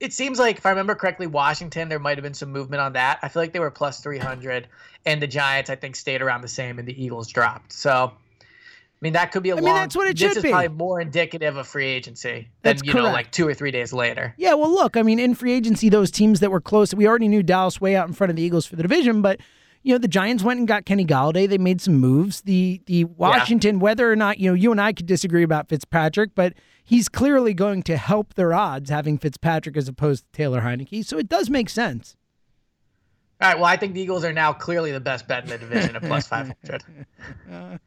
it 0.00 0.12
seems 0.12 0.38
like, 0.38 0.58
if 0.58 0.66
I 0.66 0.70
remember 0.70 0.94
correctly, 0.94 1.26
Washington, 1.26 1.88
there 1.88 1.98
might 1.98 2.16
have 2.18 2.22
been 2.22 2.34
some 2.34 2.52
movement 2.52 2.80
on 2.80 2.92
that. 2.94 3.18
I 3.22 3.28
feel 3.28 3.42
like 3.42 3.52
they 3.52 3.60
were 3.60 3.70
plus 3.70 4.00
300, 4.00 4.68
and 5.06 5.22
the 5.22 5.26
Giants, 5.26 5.70
I 5.70 5.76
think, 5.76 5.96
stayed 5.96 6.20
around 6.22 6.42
the 6.42 6.48
same, 6.48 6.78
and 6.78 6.86
the 6.86 7.02
Eagles 7.02 7.28
dropped. 7.28 7.72
So, 7.72 8.12
I 8.12 8.44
mean, 9.00 9.14
that 9.14 9.32
could 9.32 9.42
be 9.42 9.50
a 9.50 9.56
I 9.56 9.60
long. 9.60 9.64
mean, 9.64 9.74
that's 9.74 9.96
what 9.96 10.08
it 10.08 10.18
this 10.18 10.28
should 10.28 10.36
is 10.38 10.42
be. 10.42 10.50
probably 10.50 10.68
more 10.68 11.00
indicative 11.00 11.56
of 11.56 11.66
free 11.66 11.86
agency 11.86 12.32
than 12.32 12.48
That's 12.62 12.82
you 12.82 12.94
know, 12.94 13.04
like 13.04 13.30
two 13.32 13.46
or 13.46 13.54
three 13.54 13.70
days 13.70 13.92
later. 13.92 14.34
Yeah, 14.36 14.54
well, 14.54 14.70
look, 14.70 14.96
I 14.96 15.02
mean, 15.02 15.18
in 15.18 15.34
free 15.34 15.52
agency, 15.52 15.88
those 15.88 16.10
teams 16.10 16.40
that 16.40 16.50
were 16.50 16.60
close, 16.60 16.92
we 16.94 17.06
already 17.06 17.28
knew 17.28 17.42
Dallas 17.42 17.80
way 17.80 17.96
out 17.96 18.06
in 18.08 18.14
front 18.14 18.30
of 18.30 18.36
the 18.36 18.42
Eagles 18.42 18.66
for 18.66 18.76
the 18.76 18.82
division, 18.82 19.22
but 19.22 19.40
you 19.86 19.92
know, 19.92 19.98
the 19.98 20.08
Giants 20.08 20.42
went 20.42 20.58
and 20.58 20.66
got 20.66 20.84
Kenny 20.84 21.04
Golladay. 21.04 21.48
They 21.48 21.58
made 21.58 21.80
some 21.80 21.94
moves. 21.94 22.40
The 22.40 22.80
the 22.86 23.04
Washington, 23.04 23.76
yeah. 23.76 23.82
whether 23.82 24.10
or 24.10 24.16
not, 24.16 24.40
you 24.40 24.50
know, 24.50 24.54
you 24.54 24.72
and 24.72 24.80
I 24.80 24.92
could 24.92 25.06
disagree 25.06 25.44
about 25.44 25.68
Fitzpatrick, 25.68 26.34
but 26.34 26.54
he's 26.82 27.08
clearly 27.08 27.54
going 27.54 27.84
to 27.84 27.96
help 27.96 28.34
their 28.34 28.52
odds 28.52 28.90
having 28.90 29.16
Fitzpatrick 29.16 29.76
as 29.76 29.86
opposed 29.86 30.24
to 30.24 30.32
Taylor 30.32 30.62
Heinicke. 30.62 31.04
So 31.04 31.18
it 31.18 31.28
does 31.28 31.48
make 31.48 31.68
sense. 31.68 32.16
All 33.40 33.48
right. 33.48 33.56
Well, 33.56 33.66
I 33.66 33.76
think 33.76 33.94
the 33.94 34.00
Eagles 34.00 34.24
are 34.24 34.32
now 34.32 34.52
clearly 34.52 34.90
the 34.90 34.98
best 34.98 35.28
bet 35.28 35.44
in 35.44 35.50
the 35.50 35.58
division 35.58 35.94
at 35.94 36.02
plus 36.02 36.26
500, 36.26 36.82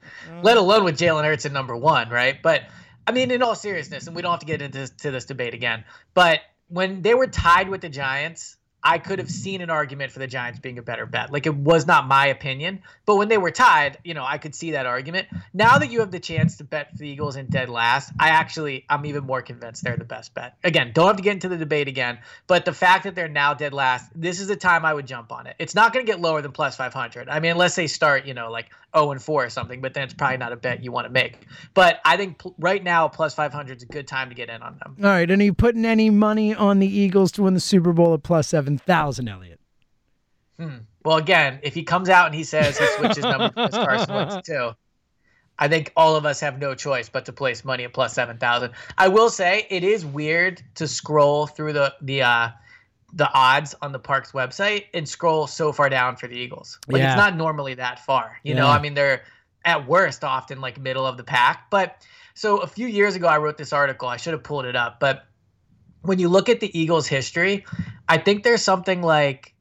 let 0.42 0.56
alone 0.56 0.86
with 0.86 0.98
Jalen 0.98 1.26
Hurts 1.26 1.46
at 1.46 1.52
number 1.52 1.76
one, 1.76 2.08
right? 2.08 2.42
But 2.42 2.62
I 3.08 3.12
mean, 3.12 3.30
in 3.30 3.44
all 3.44 3.56
seriousness, 3.56 4.08
and 4.08 4.16
we 4.16 4.22
don't 4.22 4.32
have 4.32 4.40
to 4.40 4.46
get 4.46 4.62
into 4.62 4.78
this, 4.78 4.92
to 5.02 5.12
this 5.12 5.26
debate 5.26 5.54
again, 5.54 5.84
but 6.14 6.40
when 6.70 7.02
they 7.02 7.14
were 7.14 7.28
tied 7.28 7.68
with 7.68 7.82
the 7.82 7.90
Giants, 7.90 8.56
I 8.90 8.98
could 8.98 9.20
have 9.20 9.30
seen 9.30 9.62
an 9.62 9.70
argument 9.70 10.12
for 10.12 10.18
the 10.18 10.26
Giants 10.26 10.58
being 10.58 10.80
a 10.80 10.82
better 10.82 11.06
bet. 11.06 11.32
Like 11.32 11.46
it 11.46 11.54
was 11.54 11.86
not 11.86 12.08
my 12.08 12.26
opinion, 12.26 12.82
but 13.06 13.18
when 13.18 13.28
they 13.28 13.38
were 13.38 13.52
tied, 13.52 14.00
you 14.04 14.16
know, 14.16 14.26
I 14.26 14.40
could 14.40 14.56
see 14.56 14.72
that 14.72 14.88
argument. 14.88 15.28
Now 15.54 15.78
that 15.78 15.92
you 15.92 16.00
have 16.00 16.10
the 16.10 16.20
chance 16.20 16.58
to 16.58 16.64
bet 16.64 16.90
for 16.90 16.98
the 16.98 17.08
Eagles 17.08 17.36
in 17.36 17.46
dead 17.46 17.70
last, 17.70 18.12
I 18.20 18.30
actually 18.30 18.86
I'm 18.90 19.06
even 19.06 19.26
more 19.26 19.44
convinced 19.44 19.84
they're 19.84 19.96
the 19.96 20.06
best 20.06 20.34
bet. 20.34 20.58
Again, 20.64 20.92
don't 20.92 21.06
have 21.06 21.18
to 21.18 21.22
get 21.22 21.34
into 21.34 21.50
the 21.50 21.58
debate 21.58 21.88
again, 21.88 22.18
but 22.48 22.66
the 22.66 22.74
fact 22.74 23.04
that 23.04 23.14
they're 23.14 23.28
now 23.28 23.54
dead 23.54 23.74
last, 23.74 24.10
this 24.16 24.40
is 24.40 24.48
the 24.48 24.56
time 24.56 24.86
I 24.86 24.94
would 24.96 25.06
jump 25.06 25.32
on 25.32 25.46
it. 25.46 25.56
It's 25.60 25.76
not 25.76 25.94
going 25.94 26.04
to 26.04 26.12
get 26.12 26.20
lower 26.20 26.42
than 26.42 26.52
plus 26.52 26.76
500. 26.76 27.30
I 27.30 27.40
mean, 27.40 27.52
unless 27.52 27.76
they 27.76 27.86
start, 27.86 28.26
you 28.26 28.34
know, 28.34 28.50
like 28.50 28.72
0 28.96 29.12
and 29.12 29.22
4 29.22 29.46
or 29.46 29.50
something, 29.50 29.82
but 29.82 29.94
then 29.94 30.06
it's 30.06 30.16
probably 30.16 30.38
not 30.38 30.52
a 30.52 30.56
bet 30.56 30.84
you 30.84 30.92
want 30.92 31.06
to 31.06 31.14
make. 31.14 31.48
But 31.74 32.00
I 32.06 32.18
think 32.18 32.40
pl- 32.40 32.56
right 32.58 32.84
now 32.84 33.08
plus 33.08 33.36
500 33.36 33.78
is 33.78 33.84
a 33.84 33.86
good 33.86 34.08
time 34.08 34.30
to 34.30 34.36
get 34.36 34.50
in 34.50 34.64
on 34.64 34.80
them. 34.80 34.96
All 35.00 35.10
right, 35.10 35.30
and 35.30 35.42
are 35.42 35.46
you 35.46 35.54
putting 35.54 35.86
any 35.86 36.10
money 36.10 36.56
on 36.56 36.80
the 36.80 36.88
Eagles 36.88 37.32
to 37.34 37.44
win 37.44 37.54
the 37.54 37.60
Super 37.60 37.94
Bowl 37.94 38.14
at 38.14 38.24
plus 38.24 38.54
7,000, 38.86 39.28
Elliot? 39.28 39.60
Hmm. 40.58 40.78
Well, 41.06 41.18
again, 41.18 41.60
if 41.64 41.74
he 41.74 41.84
comes 41.84 42.10
out 42.10 42.26
and 42.26 42.36
he 42.36 42.44
says 42.44 42.78
he 42.78 42.86
switches 42.98 43.24
numbers 43.24 43.52
with 43.56 43.72
Carson 43.72 44.14
Wentz 44.14 44.36
too, 44.46 44.72
I 45.58 45.68
think 45.68 45.92
all 45.96 46.16
of 46.16 46.26
us 46.26 46.40
have 46.40 46.60
no 46.60 46.76
choice 46.76 47.10
but 47.10 47.26
to 47.26 47.34
place 47.34 47.64
money 47.64 47.84
at 47.84 47.94
plus 47.94 48.14
7,000. 48.14 48.72
I 48.98 49.08
will 49.08 49.30
say 49.30 49.68
it 49.70 49.84
is 49.84 50.06
weird 50.06 50.62
to 50.76 50.88
scroll 50.88 51.48
through 51.48 51.74
the 51.74 51.94
the 52.02 52.24
uh, 52.24 52.50
the 53.14 53.32
odds 53.34 53.76
on 53.82 53.92
the 53.92 54.00
Parx 54.00 54.32
website 54.34 54.86
and 54.94 55.08
scroll 55.08 55.48
so 55.48 55.72
far 55.72 55.90
down 55.90 56.16
for 56.16 56.28
the 56.28 56.36
Eagles. 56.36 56.78
Like 56.88 57.02
yeah. 57.02 57.12
it's 57.12 57.18
not 57.18 57.36
normally 57.36 57.74
that 57.76 58.06
far. 58.06 58.40
You 58.44 58.54
yeah. 58.54 58.62
know, 58.62 58.68
I 58.68 58.80
mean 58.82 58.94
they're 58.94 59.24
at 59.66 59.88
worst 59.88 60.24
often 60.24 60.62
like 60.62 60.80
middle 60.80 61.06
of 61.06 61.18
the 61.18 61.24
pack. 61.24 61.70
But 61.70 62.06
so 62.34 62.58
a 62.58 62.68
few 62.68 62.88
years 62.88 63.16
ago 63.16 63.28
I 63.28 63.38
wrote 63.38 63.58
this 63.58 63.74
article. 63.74 64.08
I 64.08 64.18
should 64.18 64.34
have 64.34 64.44
pulled 64.44 64.66
it 64.66 64.76
up, 64.76 65.00
but 65.00 65.26
when 66.02 66.20
you 66.20 66.30
look 66.30 66.50
at 66.50 66.60
the 66.60 66.80
Eagles 66.80 67.08
history, 67.08 67.66
I 68.08 68.18
think 68.18 68.44
there's 68.44 68.62
something 68.62 69.02
like 69.02 69.54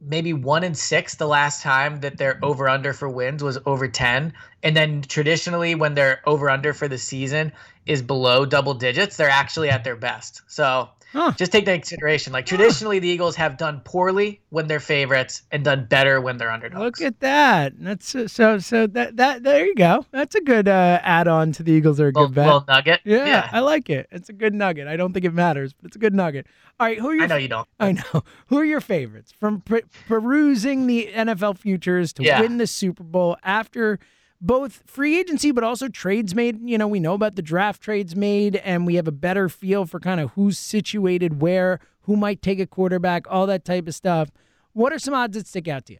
maybe 0.00 0.32
one 0.32 0.64
in 0.64 0.74
six 0.74 1.16
the 1.16 1.26
last 1.26 1.62
time 1.62 2.00
that 2.00 2.16
their 2.16 2.38
over 2.42 2.68
under 2.68 2.92
for 2.92 3.08
wins 3.08 3.42
was 3.42 3.58
over 3.66 3.86
10 3.86 4.32
and 4.62 4.76
then 4.76 5.02
traditionally 5.02 5.74
when 5.74 5.94
their 5.94 6.22
over 6.26 6.48
under 6.48 6.72
for 6.72 6.88
the 6.88 6.96
season 6.96 7.52
is 7.84 8.00
below 8.00 8.46
double 8.46 8.72
digits 8.72 9.16
they're 9.16 9.28
actually 9.28 9.68
at 9.68 9.84
their 9.84 9.96
best. 9.96 10.40
So 10.46 10.88
Huh. 11.12 11.32
Just 11.36 11.50
take 11.50 11.64
that 11.66 11.74
consideration. 11.74 12.32
Like 12.32 12.46
traditionally, 12.46 12.96
huh. 12.96 13.00
the 13.00 13.08
Eagles 13.08 13.36
have 13.36 13.56
done 13.56 13.80
poorly 13.84 14.40
when 14.50 14.68
they're 14.68 14.78
favorites 14.78 15.42
and 15.50 15.64
done 15.64 15.86
better 15.86 16.20
when 16.20 16.38
they're 16.38 16.50
underdogs. 16.50 17.00
Look 17.00 17.00
at 17.00 17.20
that. 17.20 17.72
That's 17.78 18.14
uh, 18.14 18.28
so 18.28 18.58
so 18.58 18.86
that 18.88 19.16
that 19.16 19.42
there 19.42 19.66
you 19.66 19.74
go. 19.74 20.06
That's 20.12 20.36
a 20.36 20.40
good 20.40 20.68
uh, 20.68 21.00
add-on 21.02 21.52
to 21.52 21.62
the 21.62 21.72
Eagles. 21.72 21.98
Are 22.00 22.08
a 22.08 22.12
good 22.12 22.20
little, 22.20 22.34
bet. 22.34 22.46
Little 22.46 22.64
nugget. 22.68 23.00
Yeah, 23.04 23.26
yeah, 23.26 23.48
I 23.52 23.60
like 23.60 23.90
it. 23.90 24.06
It's 24.12 24.28
a 24.28 24.32
good 24.32 24.54
nugget. 24.54 24.86
I 24.86 24.96
don't 24.96 25.12
think 25.12 25.24
it 25.24 25.34
matters, 25.34 25.72
but 25.72 25.86
it's 25.86 25.96
a 25.96 26.00
good 26.00 26.14
nugget. 26.14 26.46
All 26.78 26.86
right, 26.86 26.98
who 26.98 27.08
are 27.08 27.14
your? 27.14 27.24
I 27.24 27.26
know 27.26 27.36
you 27.36 27.48
don't. 27.48 27.68
I 27.80 27.92
know. 27.92 28.22
Who 28.46 28.58
are 28.58 28.64
your 28.64 28.80
favorites 28.80 29.32
from 29.32 29.60
per- 29.60 29.82
perusing 30.08 30.86
the 30.86 31.10
NFL 31.12 31.58
futures 31.58 32.12
to 32.14 32.22
yeah. 32.22 32.40
win 32.40 32.58
the 32.58 32.66
Super 32.66 33.02
Bowl 33.02 33.36
after? 33.42 33.98
Both 34.40 34.82
free 34.86 35.18
agency 35.18 35.50
but 35.50 35.64
also 35.64 35.88
trades 35.88 36.34
made. 36.34 36.60
You 36.62 36.78
know, 36.78 36.88
we 36.88 37.00
know 37.00 37.14
about 37.14 37.36
the 37.36 37.42
draft 37.42 37.82
trades 37.82 38.16
made, 38.16 38.56
and 38.56 38.86
we 38.86 38.94
have 38.94 39.08
a 39.08 39.12
better 39.12 39.48
feel 39.48 39.86
for 39.86 40.00
kind 40.00 40.20
of 40.20 40.30
who's 40.32 40.58
situated 40.58 41.40
where, 41.40 41.80
who 42.02 42.16
might 42.16 42.42
take 42.42 42.58
a 42.60 42.66
quarterback, 42.66 43.26
all 43.28 43.46
that 43.46 43.64
type 43.64 43.86
of 43.86 43.94
stuff. 43.94 44.30
What 44.72 44.92
are 44.92 44.98
some 44.98 45.14
odds 45.14 45.36
that 45.36 45.46
stick 45.46 45.68
out 45.68 45.86
to 45.86 45.94
you? 45.94 45.98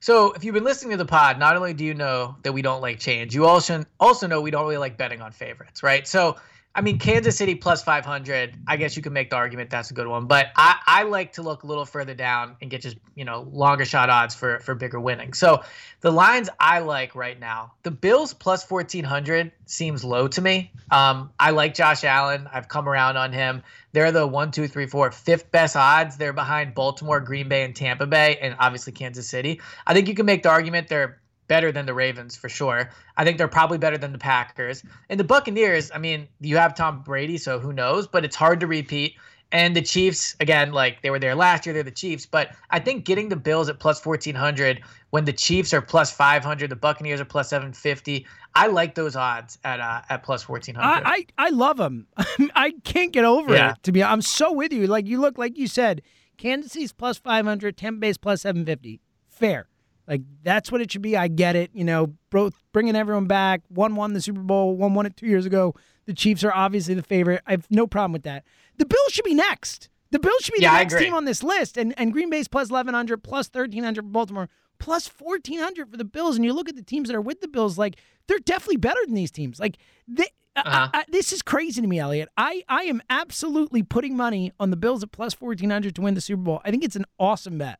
So, 0.00 0.32
if 0.32 0.44
you've 0.44 0.54
been 0.54 0.64
listening 0.64 0.92
to 0.92 0.96
the 0.96 1.06
pod, 1.06 1.40
not 1.40 1.56
only 1.56 1.74
do 1.74 1.84
you 1.84 1.92
know 1.92 2.36
that 2.42 2.52
we 2.52 2.62
don't 2.62 2.80
like 2.80 3.00
change, 3.00 3.34
you 3.34 3.46
also 3.46 3.84
also 3.98 4.28
know 4.28 4.40
we 4.40 4.52
don't 4.52 4.62
really 4.62 4.78
like 4.78 4.96
betting 4.96 5.20
on 5.20 5.32
favorites, 5.32 5.82
right? 5.82 6.06
So, 6.06 6.36
I 6.74 6.80
mean, 6.80 6.98
Kansas 6.98 7.36
City 7.36 7.56
plus 7.56 7.82
500, 7.82 8.54
I 8.68 8.76
guess 8.76 8.96
you 8.96 9.02
can 9.02 9.12
make 9.12 9.30
the 9.30 9.36
argument 9.36 9.68
that's 9.68 9.90
a 9.90 9.94
good 9.94 10.06
one. 10.06 10.26
But 10.26 10.48
I, 10.54 10.76
I 10.86 11.02
like 11.02 11.32
to 11.32 11.42
look 11.42 11.64
a 11.64 11.66
little 11.66 11.84
further 11.84 12.14
down 12.14 12.56
and 12.60 12.70
get 12.70 12.82
just, 12.82 12.96
you 13.16 13.24
know, 13.24 13.48
longer 13.50 13.84
shot 13.84 14.10
odds 14.10 14.34
for, 14.34 14.60
for 14.60 14.76
bigger 14.76 15.00
winning. 15.00 15.32
So 15.32 15.64
the 16.02 16.12
lines 16.12 16.48
I 16.60 16.78
like 16.80 17.16
right 17.16 17.38
now, 17.38 17.72
the 17.82 17.90
Bills 17.90 18.32
plus 18.32 18.70
1400 18.70 19.50
seems 19.66 20.04
low 20.04 20.28
to 20.28 20.40
me. 20.40 20.70
Um, 20.92 21.32
I 21.40 21.50
like 21.50 21.74
Josh 21.74 22.04
Allen. 22.04 22.48
I've 22.52 22.68
come 22.68 22.88
around 22.88 23.16
on 23.16 23.32
him. 23.32 23.62
They're 23.92 24.12
the 24.12 24.26
one, 24.26 24.52
two, 24.52 24.68
three, 24.68 24.86
four, 24.86 25.10
fifth 25.10 25.50
best 25.50 25.74
odds. 25.74 26.16
They're 26.16 26.32
behind 26.32 26.74
Baltimore, 26.74 27.20
Green 27.20 27.48
Bay, 27.48 27.64
and 27.64 27.74
Tampa 27.74 28.06
Bay, 28.06 28.38
and 28.40 28.54
obviously 28.60 28.92
Kansas 28.92 29.28
City. 29.28 29.60
I 29.86 29.94
think 29.94 30.06
you 30.06 30.14
can 30.14 30.26
make 30.26 30.44
the 30.44 30.50
argument 30.50 30.88
they're 30.88 31.20
better 31.48 31.72
than 31.72 31.86
the 31.86 31.94
Ravens 31.94 32.36
for 32.36 32.48
sure. 32.48 32.90
I 33.16 33.24
think 33.24 33.38
they're 33.38 33.48
probably 33.48 33.78
better 33.78 33.98
than 33.98 34.12
the 34.12 34.18
Packers. 34.18 34.82
And 35.08 35.18
the 35.18 35.24
Buccaneers, 35.24 35.90
I 35.94 35.98
mean, 35.98 36.28
you 36.40 36.56
have 36.56 36.74
Tom 36.74 37.02
Brady, 37.02 37.38
so 37.38 37.58
who 37.58 37.72
knows, 37.72 38.06
but 38.06 38.24
it's 38.24 38.36
hard 38.36 38.60
to 38.60 38.66
repeat. 38.66 39.16
And 39.50 39.74
the 39.74 39.80
Chiefs, 39.80 40.36
again, 40.40 40.72
like 40.72 41.00
they 41.00 41.08
were 41.08 41.18
there 41.18 41.34
last 41.34 41.64
year, 41.64 41.72
they're 41.72 41.82
the 41.82 41.90
Chiefs. 41.90 42.26
But 42.26 42.54
I 42.70 42.78
think 42.78 43.06
getting 43.06 43.30
the 43.30 43.36
Bills 43.36 43.70
at 43.70 43.78
plus 43.78 44.04
1400 44.04 44.82
when 45.10 45.24
the 45.24 45.32
Chiefs 45.32 45.72
are 45.72 45.80
plus 45.80 46.12
500, 46.12 46.70
the 46.70 46.76
Buccaneers 46.76 47.18
are 47.18 47.24
plus 47.24 47.48
750. 47.48 48.26
I 48.54 48.66
like 48.66 48.94
those 48.94 49.16
odds 49.16 49.58
at 49.64 49.80
uh, 49.80 50.02
at 50.10 50.22
plus 50.22 50.46
1400. 50.46 50.86
I, 50.86 51.10
I, 51.10 51.26
I 51.38 51.50
love 51.50 51.78
them. 51.78 52.08
I 52.54 52.72
can't 52.84 53.10
get 53.10 53.24
over 53.24 53.54
yeah. 53.54 53.72
it, 53.72 53.82
to 53.84 53.92
be 53.92 54.04
I'm 54.04 54.20
so 54.20 54.52
with 54.52 54.72
you. 54.72 54.86
Like 54.86 55.06
you 55.06 55.18
look, 55.18 55.38
like 55.38 55.56
you 55.56 55.66
said, 55.66 56.02
Kansas 56.36 56.72
City's 56.72 56.92
plus 56.92 57.16
500, 57.16 57.76
Tampa 57.76 58.00
Bay's 58.00 58.18
plus 58.18 58.42
750. 58.42 59.00
Fair. 59.28 59.66
Like 60.08 60.22
that's 60.42 60.72
what 60.72 60.80
it 60.80 60.90
should 60.90 61.02
be. 61.02 61.16
I 61.16 61.28
get 61.28 61.54
it. 61.54 61.70
You 61.74 61.84
know, 61.84 62.14
both 62.30 62.54
bringing 62.72 62.96
everyone 62.96 63.26
back. 63.26 63.60
One 63.68 63.94
won 63.94 64.14
the 64.14 64.20
Super 64.20 64.40
Bowl. 64.40 64.74
One 64.74 64.94
won 64.94 65.04
it 65.04 65.16
two 65.16 65.26
years 65.26 65.44
ago. 65.44 65.74
The 66.06 66.14
Chiefs 66.14 66.42
are 66.42 66.52
obviously 66.54 66.94
the 66.94 67.02
favorite. 67.02 67.42
I 67.46 67.50
have 67.52 67.66
no 67.70 67.86
problem 67.86 68.12
with 68.12 68.22
that. 68.22 68.44
The 68.78 68.86
Bills 68.86 69.12
should 69.12 69.26
be 69.26 69.34
next. 69.34 69.90
The 70.10 70.18
Bills 70.18 70.40
should 70.40 70.54
be 70.54 70.62
yeah, 70.62 70.72
the 70.72 70.78
next 70.78 70.98
team 70.98 71.12
on 71.12 71.26
this 71.26 71.42
list. 71.42 71.76
And 71.76 71.92
and 71.98 72.12
Green 72.12 72.30
Bay's 72.30 72.48
plus 72.48 72.70
eleven 72.70 72.94
hundred, 72.94 73.22
plus 73.22 73.48
thirteen 73.48 73.84
hundred 73.84 74.04
for 74.04 74.10
Baltimore, 74.10 74.48
plus 74.78 75.06
fourteen 75.06 75.60
hundred 75.60 75.90
for 75.90 75.98
the 75.98 76.04
Bills. 76.04 76.36
And 76.36 76.44
you 76.44 76.54
look 76.54 76.70
at 76.70 76.76
the 76.76 76.82
teams 76.82 77.08
that 77.08 77.14
are 77.14 77.20
with 77.20 77.42
the 77.42 77.48
Bills, 77.48 77.76
like 77.76 77.96
they're 78.26 78.38
definitely 78.38 78.78
better 78.78 79.00
than 79.04 79.14
these 79.14 79.30
teams. 79.30 79.60
Like 79.60 79.76
they. 80.06 80.28
Uh-huh. 80.56 80.88
I, 80.92 81.00
I, 81.00 81.04
this 81.08 81.32
is 81.32 81.40
crazy 81.40 81.80
to 81.80 81.86
me, 81.86 82.00
Elliot. 82.00 82.28
I, 82.36 82.64
I 82.68 82.82
am 82.84 83.00
absolutely 83.08 83.84
putting 83.84 84.16
money 84.16 84.52
on 84.58 84.70
the 84.70 84.76
Bills 84.76 85.04
at 85.04 85.12
plus 85.12 85.40
1400 85.40 85.94
to 85.94 86.02
win 86.02 86.14
the 86.14 86.20
Super 86.20 86.42
Bowl. 86.42 86.60
I 86.64 86.72
think 86.72 86.82
it's 86.82 86.96
an 86.96 87.04
awesome 87.16 87.58
bet. 87.58 87.78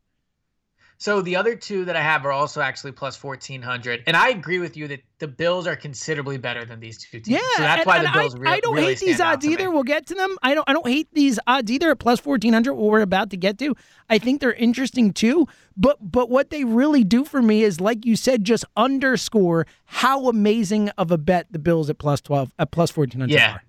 So 1.01 1.23
the 1.23 1.37
other 1.37 1.55
two 1.55 1.85
that 1.85 1.95
I 1.95 2.03
have 2.03 2.27
are 2.27 2.33
also 2.33 2.61
actually 2.61 2.91
plus 2.91 3.23
1400. 3.23 4.03
And 4.09 4.17
I 4.17 4.31
agree 4.31 4.59
with 4.59 4.77
you 4.77 4.89
that 4.89 5.01
the 5.21 5.29
Bills 5.29 5.69
are 5.69 5.77
considerably 5.77 6.39
better 6.39 6.65
than 6.65 6.81
these 6.81 6.99
two 6.99 7.21
teams. 7.21 7.29
Yeah, 7.29 7.57
so 7.57 7.63
that's 7.63 7.79
and, 7.79 7.87
why 7.87 7.97
and 7.99 8.07
the 8.07 8.11
Bills 8.11 8.35
I, 8.35 8.39
really 8.39 8.53
I 8.57 8.61
don't 8.61 8.75
really 8.75 8.87
hate 8.89 8.99
these 8.99 9.21
odds 9.21 9.47
either. 9.47 9.71
We'll 9.71 9.85
get 9.85 10.09
to 10.09 10.15
them. 10.15 10.37
I 10.43 10.55
don't 10.55 10.69
I 10.69 10.73
don't 10.73 10.87
hate 10.87 11.09
these 11.13 11.39
odds 11.47 11.71
either 11.71 11.93
at 11.93 12.01
plus 12.01 12.25
1400 12.25 12.75
what 12.75 12.91
we're 12.91 13.01
about 13.01 13.31
to 13.31 13.37
get 13.37 13.59
to. 13.61 13.77
I 14.11 14.19
think 14.19 14.41
they're 14.41 14.53
interesting 14.53 15.13
too, 15.13 15.47
but 15.77 15.99
but 16.01 16.31
what 16.31 16.51
they 16.51 16.65
really 16.65 17.05
do 17.05 17.25
for 17.25 17.41
me 17.41 17.63
is 17.63 17.81
like 17.81 18.05
you 18.05 18.17
said 18.17 18.43
just 18.43 18.65
underscore 18.77 19.69
how 19.85 20.29
amazing 20.29 20.89
of 20.99 21.13
a 21.13 21.19
bet 21.19 21.47
the 21.53 21.61
Bills 21.61 21.89
at 21.89 21.99
plus 21.99 22.21
12 22.23 22.53
at 22.59 22.73
plus 22.73 22.97
1400 22.97 23.33
yeah. 23.33 23.55
are. 23.55 23.63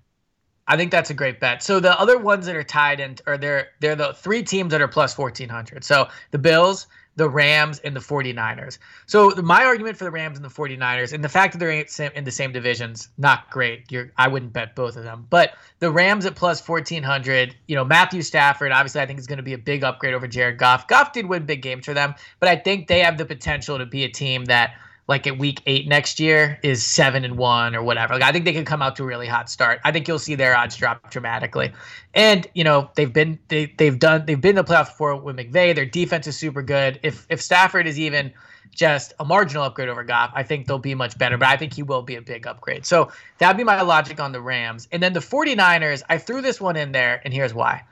I 0.70 0.76
think 0.76 0.92
that's 0.92 1.10
a 1.10 1.14
great 1.14 1.40
bet. 1.40 1.64
So 1.64 1.80
the 1.80 1.98
other 1.98 2.16
ones 2.16 2.46
that 2.46 2.54
are 2.54 2.62
tied 2.62 3.00
in 3.00 3.16
are 3.26 3.36
they're 3.36 3.68
they're 3.80 3.96
the 3.96 4.14
three 4.14 4.42
teams 4.44 4.70
that 4.70 4.80
are 4.80 4.88
plus 4.88 5.18
1400. 5.18 5.82
So 5.82 6.08
the 6.30 6.38
Bills, 6.38 6.86
the 7.16 7.28
Rams 7.28 7.80
and 7.80 7.94
the 7.94 8.00
49ers. 8.00 8.78
So 9.06 9.30
my 9.42 9.64
argument 9.64 9.96
for 9.96 10.04
the 10.04 10.10
Rams 10.10 10.38
and 10.38 10.44
the 10.44 10.50
49ers 10.50 11.12
and 11.12 11.22
the 11.22 11.28
fact 11.28 11.52
that 11.52 11.58
they're 11.58 11.70
in 12.10 12.24
the 12.24 12.30
same 12.30 12.52
divisions, 12.52 13.08
not 13.18 13.50
great. 13.50 13.90
You're, 13.90 14.10
I 14.16 14.28
wouldn't 14.28 14.52
bet 14.52 14.74
both 14.74 14.96
of 14.96 15.04
them. 15.04 15.26
But 15.28 15.54
the 15.80 15.90
Rams 15.90 16.24
at 16.24 16.34
plus 16.34 16.66
1400, 16.66 17.54
you 17.66 17.76
know, 17.76 17.84
Matthew 17.84 18.22
Stafford, 18.22 18.72
obviously 18.72 19.00
I 19.00 19.06
think 19.06 19.18
is 19.18 19.26
going 19.26 19.38
to 19.38 19.42
be 19.42 19.54
a 19.54 19.58
big 19.58 19.84
upgrade 19.84 20.14
over 20.14 20.26
Jared 20.26 20.58
Goff. 20.58 20.88
Goff 20.88 21.12
did 21.12 21.26
win 21.26 21.46
big 21.46 21.62
games 21.62 21.84
for 21.84 21.94
them, 21.94 22.14
but 22.38 22.48
I 22.48 22.56
think 22.56 22.86
they 22.86 23.00
have 23.00 23.18
the 23.18 23.26
potential 23.26 23.78
to 23.78 23.86
be 23.86 24.04
a 24.04 24.08
team 24.08 24.46
that– 24.46 24.74
like 25.10 25.26
at 25.26 25.36
week 25.38 25.60
eight 25.66 25.88
next 25.88 26.20
year 26.20 26.56
is 26.62 26.86
seven 26.86 27.24
and 27.24 27.36
one 27.36 27.74
or 27.74 27.82
whatever. 27.82 28.14
Like 28.14 28.22
I 28.22 28.30
think 28.30 28.44
they 28.44 28.52
could 28.52 28.64
come 28.64 28.80
out 28.80 28.94
to 28.96 29.02
a 29.02 29.06
really 29.06 29.26
hot 29.26 29.50
start. 29.50 29.80
I 29.84 29.90
think 29.90 30.06
you'll 30.06 30.20
see 30.20 30.36
their 30.36 30.56
odds 30.56 30.76
drop 30.76 31.10
dramatically. 31.10 31.72
And 32.14 32.46
you 32.54 32.62
know 32.62 32.88
they've 32.94 33.12
been 33.12 33.36
they 33.48 33.66
they've 33.76 33.98
done 33.98 34.24
they've 34.24 34.40
been 34.40 34.50
in 34.50 34.54
the 34.54 34.64
playoffs 34.64 34.86
before 34.86 35.16
with 35.16 35.36
McVay. 35.36 35.74
Their 35.74 35.84
defense 35.84 36.28
is 36.28 36.38
super 36.38 36.62
good. 36.62 37.00
If 37.02 37.26
if 37.28 37.42
Stafford 37.42 37.88
is 37.88 37.98
even 37.98 38.32
just 38.72 39.12
a 39.18 39.24
marginal 39.24 39.64
upgrade 39.64 39.88
over 39.88 40.04
Goff, 40.04 40.30
I 40.32 40.44
think 40.44 40.68
they'll 40.68 40.78
be 40.78 40.94
much 40.94 41.18
better. 41.18 41.36
But 41.36 41.48
I 41.48 41.56
think 41.56 41.74
he 41.74 41.82
will 41.82 42.02
be 42.02 42.14
a 42.14 42.22
big 42.22 42.46
upgrade. 42.46 42.86
So 42.86 43.10
that'd 43.38 43.56
be 43.56 43.64
my 43.64 43.82
logic 43.82 44.20
on 44.20 44.30
the 44.30 44.40
Rams. 44.40 44.86
And 44.92 45.02
then 45.02 45.12
the 45.12 45.18
49ers, 45.18 46.04
I 46.08 46.18
threw 46.18 46.40
this 46.40 46.60
one 46.60 46.76
in 46.76 46.92
there, 46.92 47.20
and 47.24 47.34
here's 47.34 47.52
why. 47.52 47.82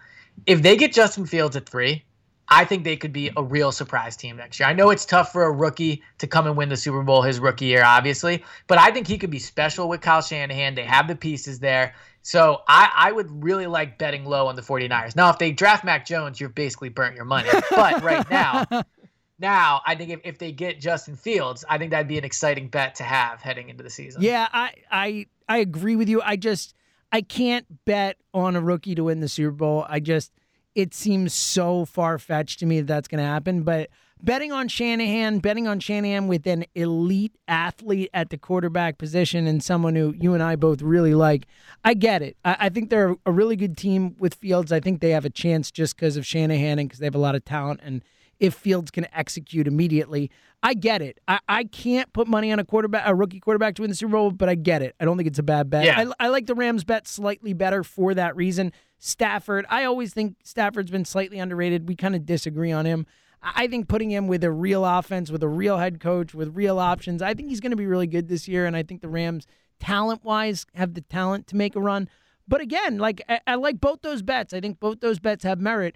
If 0.46 0.62
they 0.62 0.76
get 0.76 0.92
Justin 0.92 1.26
Fields 1.26 1.56
at 1.56 1.68
three, 1.68 2.04
I 2.50 2.64
think 2.64 2.84
they 2.84 2.96
could 2.96 3.12
be 3.12 3.30
a 3.36 3.42
real 3.42 3.72
surprise 3.72 4.16
team 4.16 4.36
next 4.36 4.58
year. 4.58 4.68
I 4.68 4.72
know 4.72 4.90
it's 4.90 5.04
tough 5.04 5.32
for 5.32 5.44
a 5.44 5.52
rookie 5.52 6.02
to 6.18 6.26
come 6.26 6.46
and 6.46 6.56
win 6.56 6.68
the 6.68 6.76
Super 6.76 7.02
Bowl 7.02 7.22
his 7.22 7.38
rookie 7.38 7.66
year, 7.66 7.84
obviously, 7.84 8.42
but 8.66 8.78
I 8.78 8.90
think 8.90 9.06
he 9.06 9.18
could 9.18 9.30
be 9.30 9.38
special 9.38 9.88
with 9.88 10.00
Kyle 10.00 10.22
Shanahan. 10.22 10.74
They 10.74 10.84
have 10.84 11.08
the 11.08 11.16
pieces 11.16 11.58
there. 11.58 11.94
So 12.22 12.62
I, 12.66 12.90
I 12.94 13.12
would 13.12 13.42
really 13.42 13.66
like 13.66 13.98
betting 13.98 14.24
low 14.24 14.46
on 14.46 14.56
the 14.56 14.62
49ers. 14.62 15.14
Now, 15.14 15.30
if 15.30 15.38
they 15.38 15.52
draft 15.52 15.84
Mac 15.84 16.06
Jones, 16.06 16.40
you're 16.40 16.48
basically 16.48 16.88
burnt 16.88 17.16
your 17.16 17.24
money. 17.24 17.48
But 17.70 18.02
right 18.02 18.28
now, 18.30 18.66
now 19.38 19.82
I 19.86 19.94
think 19.94 20.10
if, 20.10 20.20
if 20.24 20.38
they 20.38 20.52
get 20.52 20.80
Justin 20.80 21.16
Fields, 21.16 21.64
I 21.68 21.78
think 21.78 21.90
that'd 21.90 22.08
be 22.08 22.18
an 22.18 22.24
exciting 22.24 22.68
bet 22.68 22.96
to 22.96 23.02
have 23.02 23.40
heading 23.40 23.68
into 23.68 23.82
the 23.82 23.90
season. 23.90 24.22
Yeah, 24.22 24.48
I 24.52 24.74
I 24.90 25.26
I 25.48 25.58
agree 25.58 25.96
with 25.96 26.08
you. 26.08 26.20
I 26.22 26.36
just 26.36 26.74
I 27.12 27.22
can't 27.22 27.66
bet 27.84 28.16
on 28.34 28.56
a 28.56 28.60
rookie 28.60 28.94
to 28.94 29.04
win 29.04 29.20
the 29.20 29.28
Super 29.28 29.52
Bowl. 29.52 29.86
I 29.88 30.00
just 30.00 30.32
it 30.78 30.94
seems 30.94 31.34
so 31.34 31.84
far 31.84 32.18
fetched 32.18 32.60
to 32.60 32.66
me 32.66 32.78
that 32.78 32.86
that's 32.86 33.08
going 33.08 33.18
to 33.18 33.28
happen. 33.28 33.64
But 33.64 33.90
betting 34.22 34.52
on 34.52 34.68
Shanahan, 34.68 35.40
betting 35.40 35.66
on 35.66 35.80
Shanahan 35.80 36.28
with 36.28 36.46
an 36.46 36.66
elite 36.76 37.34
athlete 37.48 38.10
at 38.14 38.30
the 38.30 38.38
quarterback 38.38 38.96
position 38.96 39.48
and 39.48 39.60
someone 39.60 39.96
who 39.96 40.14
you 40.20 40.34
and 40.34 40.42
I 40.42 40.54
both 40.54 40.80
really 40.80 41.16
like, 41.16 41.48
I 41.84 41.94
get 41.94 42.22
it. 42.22 42.36
I, 42.44 42.56
I 42.60 42.68
think 42.68 42.90
they're 42.90 43.16
a 43.26 43.32
really 43.32 43.56
good 43.56 43.76
team 43.76 44.14
with 44.20 44.34
Fields. 44.34 44.70
I 44.70 44.78
think 44.78 45.00
they 45.00 45.10
have 45.10 45.24
a 45.24 45.30
chance 45.30 45.72
just 45.72 45.96
because 45.96 46.16
of 46.16 46.24
Shanahan 46.24 46.78
and 46.78 46.88
because 46.88 47.00
they 47.00 47.06
have 47.06 47.16
a 47.16 47.18
lot 47.18 47.34
of 47.34 47.44
talent. 47.44 47.80
And 47.82 48.04
if 48.38 48.54
Fields 48.54 48.92
can 48.92 49.08
execute 49.12 49.66
immediately, 49.66 50.30
I 50.62 50.74
get 50.74 51.02
it. 51.02 51.18
I, 51.26 51.40
I 51.48 51.64
can't 51.64 52.12
put 52.12 52.28
money 52.28 52.52
on 52.52 52.60
a 52.60 52.64
quarterback, 52.64 53.02
a 53.04 53.16
rookie 53.16 53.40
quarterback 53.40 53.74
to 53.76 53.82
win 53.82 53.90
the 53.90 53.96
Super 53.96 54.12
Bowl, 54.12 54.30
but 54.30 54.48
I 54.48 54.54
get 54.54 54.80
it. 54.80 54.94
I 55.00 55.06
don't 55.06 55.16
think 55.16 55.26
it's 55.26 55.40
a 55.40 55.44
bad 55.44 55.70
bet. 55.70 55.86
Yeah. 55.86 56.12
I, 56.20 56.26
I 56.26 56.28
like 56.28 56.46
the 56.46 56.54
Rams 56.54 56.84
bet 56.84 57.08
slightly 57.08 57.52
better 57.52 57.82
for 57.82 58.14
that 58.14 58.36
reason. 58.36 58.72
Stafford, 58.98 59.64
I 59.68 59.84
always 59.84 60.12
think 60.12 60.36
Stafford's 60.42 60.90
been 60.90 61.04
slightly 61.04 61.38
underrated. 61.38 61.88
We 61.88 61.94
kind 61.96 62.16
of 62.16 62.26
disagree 62.26 62.72
on 62.72 62.84
him. 62.84 63.06
I 63.40 63.68
think 63.68 63.88
putting 63.88 64.10
him 64.10 64.26
with 64.26 64.42
a 64.42 64.50
real 64.50 64.84
offense, 64.84 65.30
with 65.30 65.42
a 65.42 65.48
real 65.48 65.76
head 65.76 66.00
coach, 66.00 66.34
with 66.34 66.56
real 66.56 66.78
options, 66.78 67.22
I 67.22 67.34
think 67.34 67.48
he's 67.48 67.60
going 67.60 67.70
to 67.70 67.76
be 67.76 67.86
really 67.86 68.08
good 68.08 68.28
this 68.28 68.48
year. 68.48 68.66
And 68.66 68.76
I 68.76 68.82
think 68.82 69.00
the 69.00 69.08
Rams, 69.08 69.46
talent 69.78 70.24
wise, 70.24 70.66
have 70.74 70.94
the 70.94 71.02
talent 71.02 71.46
to 71.48 71.56
make 71.56 71.76
a 71.76 71.80
run. 71.80 72.08
But 72.48 72.60
again, 72.60 72.98
like 72.98 73.22
I, 73.28 73.40
I 73.46 73.54
like 73.54 73.80
both 73.80 74.02
those 74.02 74.22
bets. 74.22 74.52
I 74.52 74.60
think 74.60 74.80
both 74.80 75.00
those 75.00 75.20
bets 75.20 75.44
have 75.44 75.60
merit. 75.60 75.94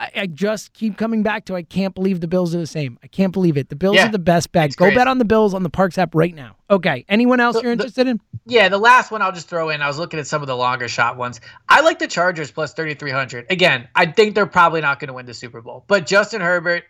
I, 0.00 0.10
I, 0.16 0.26
just 0.26 0.72
keep 0.72 0.96
coming 0.98 1.22
back 1.22 1.44
to 1.46 1.54
I 1.54 1.62
can't 1.62 1.94
believe 1.94 2.20
the 2.20 2.26
Bills 2.26 2.54
are 2.54 2.58
the 2.58 2.66
same. 2.66 2.98
I 3.02 3.06
can't 3.06 3.32
believe 3.32 3.56
it. 3.56 3.68
The 3.68 3.76
Bills 3.76 3.94
yeah, 3.94 4.08
are 4.08 4.12
the 4.12 4.18
best 4.18 4.50
bet. 4.50 4.74
Go 4.74 4.92
bet 4.92 5.06
on 5.06 5.18
the 5.18 5.24
Bills 5.24 5.54
on 5.54 5.62
the 5.62 5.70
Parx 5.70 5.98
app 5.98 6.14
right 6.14 6.34
now. 6.34 6.56
Okay. 6.68 7.04
Anyone 7.08 7.38
else 7.38 7.56
So 7.56 7.62
you're 7.62 7.76
the- 7.76 7.84
interested 7.84 8.08
in? 8.08 8.20
Yeah, 8.44 8.68
the 8.68 8.78
last 8.78 9.12
one 9.12 9.22
I'll 9.22 9.32
just 9.32 9.48
throw 9.48 9.70
in. 9.70 9.80
I 9.82 9.86
was 9.86 9.98
looking 9.98 10.18
at 10.18 10.26
some 10.26 10.42
of 10.42 10.48
the 10.48 10.56
longer 10.56 10.88
shot 10.88 11.16
ones. 11.16 11.40
I 11.68 11.82
like 11.82 12.00
the 12.00 12.08
Chargers 12.08 12.50
plus 12.50 12.74
3,300. 12.74 13.46
Again, 13.50 13.88
I 13.94 14.06
think 14.06 14.34
they're 14.34 14.46
probably 14.46 14.80
not 14.80 14.98
going 14.98 15.08
to 15.08 15.14
win 15.14 15.26
the 15.26 15.34
Super 15.34 15.62
Bowl, 15.62 15.84
but 15.86 16.06
Justin 16.06 16.40
Herbert 16.40 16.84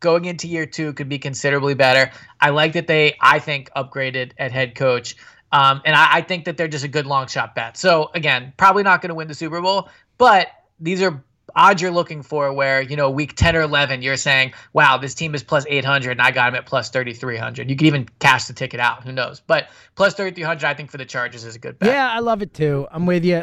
going 0.00 0.24
into 0.24 0.48
year 0.48 0.66
two 0.66 0.94
could 0.94 1.08
be 1.08 1.18
considerably 1.18 1.74
better. 1.74 2.10
I 2.40 2.50
like 2.50 2.72
that 2.72 2.86
they, 2.86 3.16
I 3.20 3.38
think, 3.38 3.70
upgraded 3.76 4.32
at 4.38 4.50
head 4.50 4.74
coach. 4.74 5.16
Um, 5.52 5.82
and 5.84 5.94
I, 5.94 6.16
I 6.16 6.20
think 6.22 6.46
that 6.46 6.56
they're 6.56 6.68
just 6.68 6.84
a 6.84 6.88
good 6.88 7.06
long 7.06 7.28
shot 7.28 7.54
bet. 7.54 7.76
So 7.76 8.10
again, 8.14 8.52
probably 8.56 8.82
not 8.82 9.00
going 9.02 9.10
to 9.10 9.14
win 9.14 9.28
the 9.28 9.34
Super 9.34 9.60
Bowl, 9.60 9.88
but 10.18 10.48
these 10.80 11.02
are 11.02 11.22
odds 11.56 11.80
you're 11.80 11.90
looking 11.90 12.22
for 12.22 12.52
where, 12.52 12.82
you 12.82 12.94
know, 12.96 13.10
week 13.10 13.34
10 13.34 13.56
or 13.56 13.62
11, 13.62 14.02
you're 14.02 14.16
saying, 14.16 14.52
wow, 14.74 14.98
this 14.98 15.14
team 15.14 15.34
is 15.34 15.42
plus 15.42 15.64
800 15.68 16.12
and 16.12 16.20
I 16.20 16.30
got 16.30 16.50
them 16.50 16.54
at 16.54 16.66
plus 16.66 16.90
3,300. 16.90 17.68
You 17.68 17.76
could 17.76 17.86
even 17.86 18.08
cash 18.20 18.44
the 18.44 18.52
ticket 18.52 18.78
out. 18.78 19.02
Who 19.02 19.12
knows? 19.12 19.40
But 19.46 19.70
plus 19.94 20.14
3,300, 20.14 20.66
I 20.66 20.74
think 20.74 20.90
for 20.90 20.98
the 20.98 21.06
Chargers 21.06 21.44
is 21.44 21.56
a 21.56 21.58
good 21.58 21.78
bet. 21.78 21.88
Yeah, 21.88 22.10
I 22.10 22.20
love 22.20 22.42
it 22.42 22.54
too. 22.54 22.86
I'm 22.90 23.06
with 23.06 23.24
you. 23.24 23.42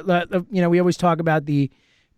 You 0.52 0.62
know, 0.62 0.70
we 0.70 0.80
always 0.80 0.98
talk 0.98 1.20
about 1.20 1.46
the 1.46 1.72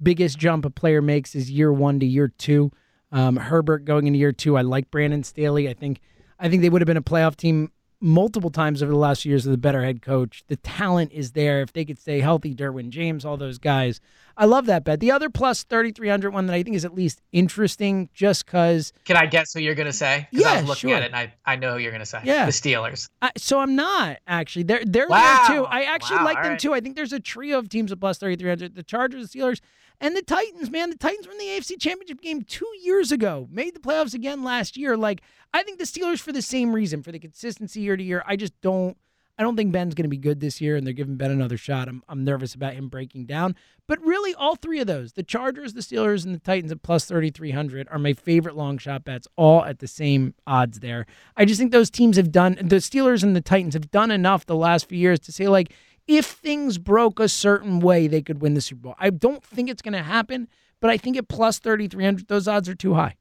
biggest 0.04 0.38
jump 0.38 0.66
a 0.66 0.70
player 0.70 1.02
makes 1.02 1.34
is 1.34 1.50
year 1.50 1.72
one 1.72 2.00
to 2.02 2.06
year 2.06 2.28
two. 2.28 2.72
Um, 3.12 3.38
Herbert 3.38 3.86
going 3.86 4.08
into 4.08 4.20
year 4.20 4.34
two, 4.34 4.58
I 4.58 4.62
like 4.62 4.92
Brandon 4.92 5.24
Staley. 5.24 5.70
I 5.70 5.74
think 5.74 6.02
I 6.38 6.50
think 6.50 6.62
they 6.62 6.70
would 6.70 6.82
have 6.82 6.88
been 6.88 6.98
a 6.98 7.02
playoff 7.02 7.38
team 7.38 7.72
multiple 8.02 8.50
times 8.50 8.84
over 8.84 8.92
the 8.92 8.98
last 8.98 9.26
years 9.26 9.46
with 9.46 9.54
the 9.54 9.58
better 9.58 9.84
head 9.84 10.02
coach. 10.02 10.44
The 10.48 10.58
talent 10.58 11.12
is 11.12 11.32
there. 11.32 11.62
If 11.62 11.74
they 11.74 11.86
could 11.86 11.98
stay 12.00 12.20
healthy, 12.20 12.54
Derwin 12.54 12.90
James, 12.90 13.26
all 13.26 13.38
those 13.38 13.58
guys. 13.58 14.00
I 14.38 14.46
love 14.46 14.66
that 14.66 14.84
bet. 14.84 15.00
The 15.00 15.12
other 15.12 15.30
plus 15.30 15.64
3,300 15.64 16.34
one 16.34 16.46
that 16.48 16.54
I 16.54 16.62
think 16.62 16.76
is 16.76 16.84
at 16.84 16.94
least 16.94 17.22
interesting 17.32 18.10
just 18.14 18.46
because 18.46 18.92
Can 19.06 19.16
I 19.16 19.26
guess 19.28 19.54
who 19.54 19.62
you're 19.62 19.76
going 19.76 19.86
to 19.88 19.94
say? 19.94 20.28
'Cause 20.34 20.44
I 20.46 20.50
Yeah, 20.56 20.60
was 20.62 20.68
looking 20.70 20.90
sure. 20.90 20.98
at 20.98 21.04
it 21.04 21.06
and 21.08 21.16
I, 21.16 21.34
I 21.46 21.56
know 21.56 21.74
who 21.74 21.80
you're 21.80 21.92
going 21.92 22.02
to 22.02 22.06
say. 22.06 22.20
Yeah. 22.24 22.46
The 22.46 22.52
Steelers. 22.52 23.08
I, 23.22 23.32
so 23.38 23.60
I'm 23.60 23.76
not 23.76 24.18
actually. 24.28 24.64
They're 24.64 24.84
they're 24.86 25.08
Wow. 25.08 25.42
there 25.48 25.56
too. 25.58 25.66
I 25.66 25.84
actually 25.84 26.18
Wow, 26.18 26.26
like 26.26 26.38
all 26.38 26.44
them 26.44 26.52
right. 26.54 26.60
too. 26.60 26.74
I 26.74 26.82
think 26.82 26.96
there's 26.98 27.14
a 27.14 27.20
trio 27.20 27.60
of 27.60 27.70
teams 27.70 27.92
at 27.94 28.00
plus 28.00 28.18
3,300. 28.18 28.76
The 28.76 28.84
Chargers, 28.84 29.30
the 29.30 29.40
Steelers, 29.40 29.62
and 30.00 30.16
the 30.16 30.22
Titans. 30.22 30.70
Man, 30.70 30.90
the 30.90 30.98
Titans 30.98 31.28
were 31.28 31.34
in 31.34 31.40
the 31.40 31.46
AFC 31.46 31.80
Championship 31.80 32.22
game 32.22 32.42
two 32.44 32.70
years 32.82 33.12
ago. 33.12 33.48
Made 33.52 33.76
the 33.76 33.80
playoffs 33.80 34.14
again 34.14 34.44
last 34.44 34.78
year. 34.78 34.98
Like 34.98 35.22
I 35.54 35.64
think 35.64 35.80
the 35.80 35.86
Steelers 35.86 36.20
for 36.20 36.32
the 36.32 36.42
same 36.42 36.74
reason, 36.74 37.04
for 37.04 37.12
the 37.12 37.20
consistency 37.20 37.82
year 37.82 37.98
to 37.98 38.04
year. 38.04 38.24
I 38.26 38.36
just 38.36 38.60
don't. 38.62 38.98
I 39.38 39.44
don't 39.44 39.58
think 39.58 39.74
Ben's 39.74 39.96
going 39.96 40.04
to 40.06 40.10
be 40.10 40.18
good 40.18 40.40
this 40.40 40.62
year, 40.62 40.78
and 40.78 40.88
they're 40.88 40.94
giving 40.94 41.18
Ben 41.18 41.30
another 41.30 41.58
shot. 41.58 41.90
I'm, 41.90 42.02
I'm 42.08 42.24
nervous 42.24 42.56
about 42.56 42.74
him 42.74 42.88
breaking 42.88 43.26
down. 43.26 43.56
But 43.86 44.02
really, 44.02 44.34
all 44.34 44.56
three 44.56 44.80
of 44.80 44.88
those, 44.88 45.14
the 45.14 45.24
Chargers, 45.24 45.74
the 45.74 45.82
Steelers, 45.82 46.26
and 46.26 46.34
the 46.34 46.40
Titans 46.40 46.72
at 46.72 46.82
plus 46.82 47.06
3,300 47.06 47.88
are 47.92 48.00
my 48.00 48.14
favorite 48.14 48.56
long 48.56 48.78
shot 48.78 49.04
bets, 49.04 49.28
all 49.36 49.66
at 49.66 49.80
the 49.80 49.88
same 49.88 50.36
odds 50.48 50.80
there. 50.80 51.06
I 51.36 51.44
just 51.44 51.60
think 51.60 51.74
those 51.74 51.90
teams 51.90 52.16
have 52.16 52.32
done, 52.32 52.56
the 52.62 52.78
Steelers 52.78 53.24
and 53.24 53.36
the 53.36 53.42
Titans 53.42 53.74
have 53.74 53.92
done 53.92 54.10
enough 54.10 54.46
the 54.46 54.56
last 54.56 54.88
few 54.88 54.98
years 54.98 55.20
to 55.22 55.34
say, 55.34 55.50
like, 55.50 55.74
if 56.08 56.26
things 56.26 56.78
broke 56.78 57.20
a 57.20 57.28
certain 57.30 57.80
way, 57.80 58.08
they 58.08 58.22
could 58.22 58.42
win 58.42 58.54
the 58.54 58.62
Super 58.62 58.82
Bowl. 58.82 58.96
I 59.00 59.10
don't 59.10 59.44
think 59.44 59.70
it's 59.70 59.82
going 59.82 59.94
to 59.94 60.04
happen, 60.04 60.48
but 60.80 60.90
I 60.90 60.98
think 60.98 61.18
at 61.18 61.28
plus 61.28 61.60
3,300, 61.60 62.28
those 62.28 62.48
odds 62.48 62.70
are 62.70 62.76
too 62.76 62.94
high. 62.94 63.16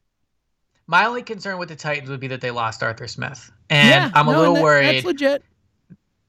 My 0.87 1.07
only 1.07 1.23
concern 1.23 1.59
with 1.59 1.71
the 1.71 1.77
Titans 1.77 2.11
would 2.11 2.21
be 2.21 2.29
that 2.29 2.41
they 2.43 2.51
lost 2.51 2.83
Arthur 2.83 3.07
Smith. 3.09 3.51
And 3.71 3.89
yeah, 3.89 4.11
I'm 4.15 4.29
a 4.29 4.33
no, 4.33 4.39
little 4.39 4.55
that- 4.57 4.63
worried. 4.63 4.97
That's 4.97 5.05
legit. 5.07 5.43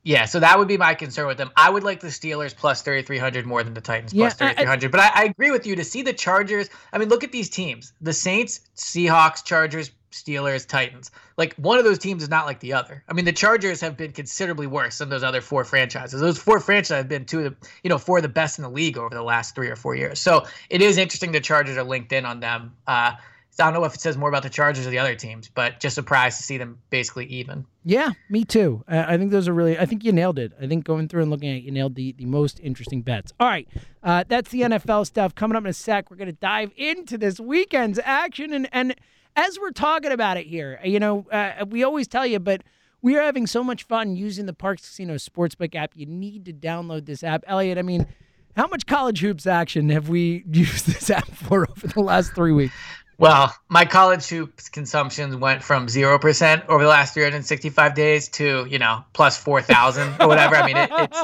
Yeah, 0.04 0.26
so 0.26 0.40
that 0.40 0.60
would 0.60 0.68
be 0.68 0.78
my 0.78 0.94
concern 0.94 1.26
with 1.26 1.38
them. 1.38 1.50
I 1.58 1.68
would 1.72 1.84
like 1.84 2.00
the 2.00 2.10
Steelers 2.10 2.56
plus 2.56 2.84
3,300 2.84 3.44
more 3.48 3.64
than 3.64 3.74
the 3.74 3.82
Titans 3.82 4.14
Yeah, 4.14 4.28
plus 4.30 4.40
I- 4.40 4.46
I- 4.52 4.54
3,300. 4.54 4.92
But 4.92 5.00
I, 5.00 5.10
I 5.14 5.24
agree 5.24 5.50
with 5.50 5.66
you 5.66 5.76
to 5.78 5.84
see 5.84 6.04
the 6.04 6.14
Chargers. 6.14 6.70
I 6.94 7.00
mean, 7.00 7.10
look 7.10 7.24
at 7.24 7.32
these 7.32 7.50
teams 7.50 7.92
the 8.02 8.14
Saints, 8.14 8.62
Seahawks, 8.78 9.44
Chargers, 9.44 9.90
Steelers, 10.12 10.68
Titans. 10.68 11.12
Like 11.38 11.54
one 11.56 11.78
of 11.78 11.84
those 11.84 12.00
teams 12.00 12.24
is 12.24 12.30
not 12.30 12.46
like 12.46 12.60
the 12.60 12.74
other. 12.74 13.04
I 13.10 13.14
mean, 13.14 13.26
the 13.26 13.34
Chargers 13.34 13.82
have 13.82 13.98
been 13.98 14.12
considerably 14.12 14.68
worse 14.68 14.98
than 15.00 15.10
those 15.10 15.24
other 15.24 15.42
four 15.42 15.64
franchises. 15.64 16.22
Those 16.22 16.38
four 16.38 16.60
franchises 16.60 16.98
have 16.98 17.10
been 17.10 17.26
two 17.26 17.40
of 17.40 17.44
the, 17.46 17.68
you 17.84 17.90
know, 17.90 17.98
four 17.98 18.18
of 18.18 18.24
the 18.24 18.30
best 18.30 18.58
in 18.58 18.64
the 18.64 18.70
league 18.70 18.98
over 18.98 19.14
the 19.14 19.24
last 19.24 19.56
three 19.56 19.70
or 19.70 19.76
four 19.76 19.96
years. 19.96 20.20
So 20.20 20.46
it 20.70 20.82
is 20.82 20.98
interesting 20.98 21.32
the 21.32 21.40
Chargers 21.40 21.78
are 21.78 21.84
linked 21.84 22.12
in 22.12 22.26
on 22.26 22.40
them. 22.40 22.76
Uh, 22.88 23.14
I 23.60 23.72
don't 23.72 23.74
know 23.74 23.86
if 23.86 23.96
it 23.96 24.02
says 24.02 24.18
more 24.18 24.28
about 24.28 24.44
the 24.44 24.50
Chargers 24.50 24.86
or 24.86 24.90
the 24.90 25.00
other 25.00 25.16
teams, 25.16 25.50
but 25.50 25.80
just 25.80 25.96
surprised 25.96 26.38
to 26.38 26.44
see 26.44 26.58
them 26.58 26.78
basically 26.90 27.26
even. 27.28 27.66
Yeah, 27.86 28.12
me 28.30 28.44
too. 28.44 28.84
I 28.88 29.18
think 29.18 29.32
those 29.32 29.48
are 29.48 29.54
really. 29.54 29.80
I 29.80 29.86
think 29.86 30.04
you 30.04 30.12
nailed 30.12 30.40
it. 30.40 30.52
I 30.62 30.68
think 30.68 30.84
going 30.84 31.08
through 31.08 31.22
and 31.22 31.32
looking 31.32 31.50
at 31.50 31.58
it, 31.58 31.64
you 31.64 31.72
nailed 31.72 31.96
the 31.96 32.12
the 32.14 32.26
most 32.26 32.60
interesting 32.60 33.02
bets. 33.02 33.32
All 33.40 33.48
right, 33.48 33.68
uh, 34.04 34.26
that's 34.28 34.52
the 34.52 34.62
NFL 34.62 35.06
stuff. 35.06 35.36
Coming 35.36 35.56
up 35.56 35.64
in 35.64 35.70
a 35.70 35.74
sec, 35.74 36.12
we're 36.12 36.18
going 36.18 36.28
to 36.28 36.34
dive 36.34 36.72
into 36.76 37.18
this 37.18 37.40
weekend's 37.40 38.00
action, 38.04 38.52
and 38.52 38.68
and 38.74 38.96
as 39.36 39.60
we're 39.60 39.72
talking 39.72 40.12
about 40.12 40.38
it 40.38 40.48
here, 40.48 40.80
you 40.84 41.00
know, 41.00 41.26
uh, 41.32 41.66
we 41.68 41.84
always 41.84 42.08
tell 42.08 42.26
you, 42.26 42.40
but 42.40 42.64
we 43.02 43.18
are 43.18 43.22
having 43.22 43.48
so 43.48 43.64
much 43.64 43.84
fun 43.84 44.16
using 44.16 44.46
the 44.46 44.54
Parx 44.54 44.78
Casino 44.78 45.16
Sportsbook 45.16 45.76
app. 45.76 45.92
You 45.96 46.06
need 46.06 46.46
to 46.46 46.54
download 46.54 47.06
this 47.06 47.24
app, 47.24 47.44
Elliot. 47.48 47.78
I 47.78 47.82
mean. 47.82 48.08
How 48.56 48.68
much 48.68 48.86
college 48.86 49.20
hoops 49.20 49.48
action 49.48 49.90
have 49.90 50.08
we 50.08 50.46
used 50.50 50.86
this 50.88 51.10
app 51.10 51.28
for 51.28 51.70
over 51.70 51.88
the 51.88 52.00
last 52.00 52.34
three 52.34 52.54
weeks? 52.54 52.74
Well, 53.18 53.56
my 53.70 53.86
college 53.86 54.28
hoops 54.28 54.68
consumption 54.68 55.40
went 55.40 55.64
from 55.64 55.88
0% 55.88 56.68
over 56.68 56.84
the 56.84 56.90
last 56.90 57.14
365 57.14 57.96
days 57.96 58.28
to, 58.30 58.66
you 58.70 58.78
know, 58.78 59.06
plus 59.14 59.38
4,000 59.38 60.16
or 60.20 60.28
whatever. 60.28 60.56
I 60.56 60.66
mean, 60.66 60.78
it, 60.78 60.90
it's, 60.92 61.24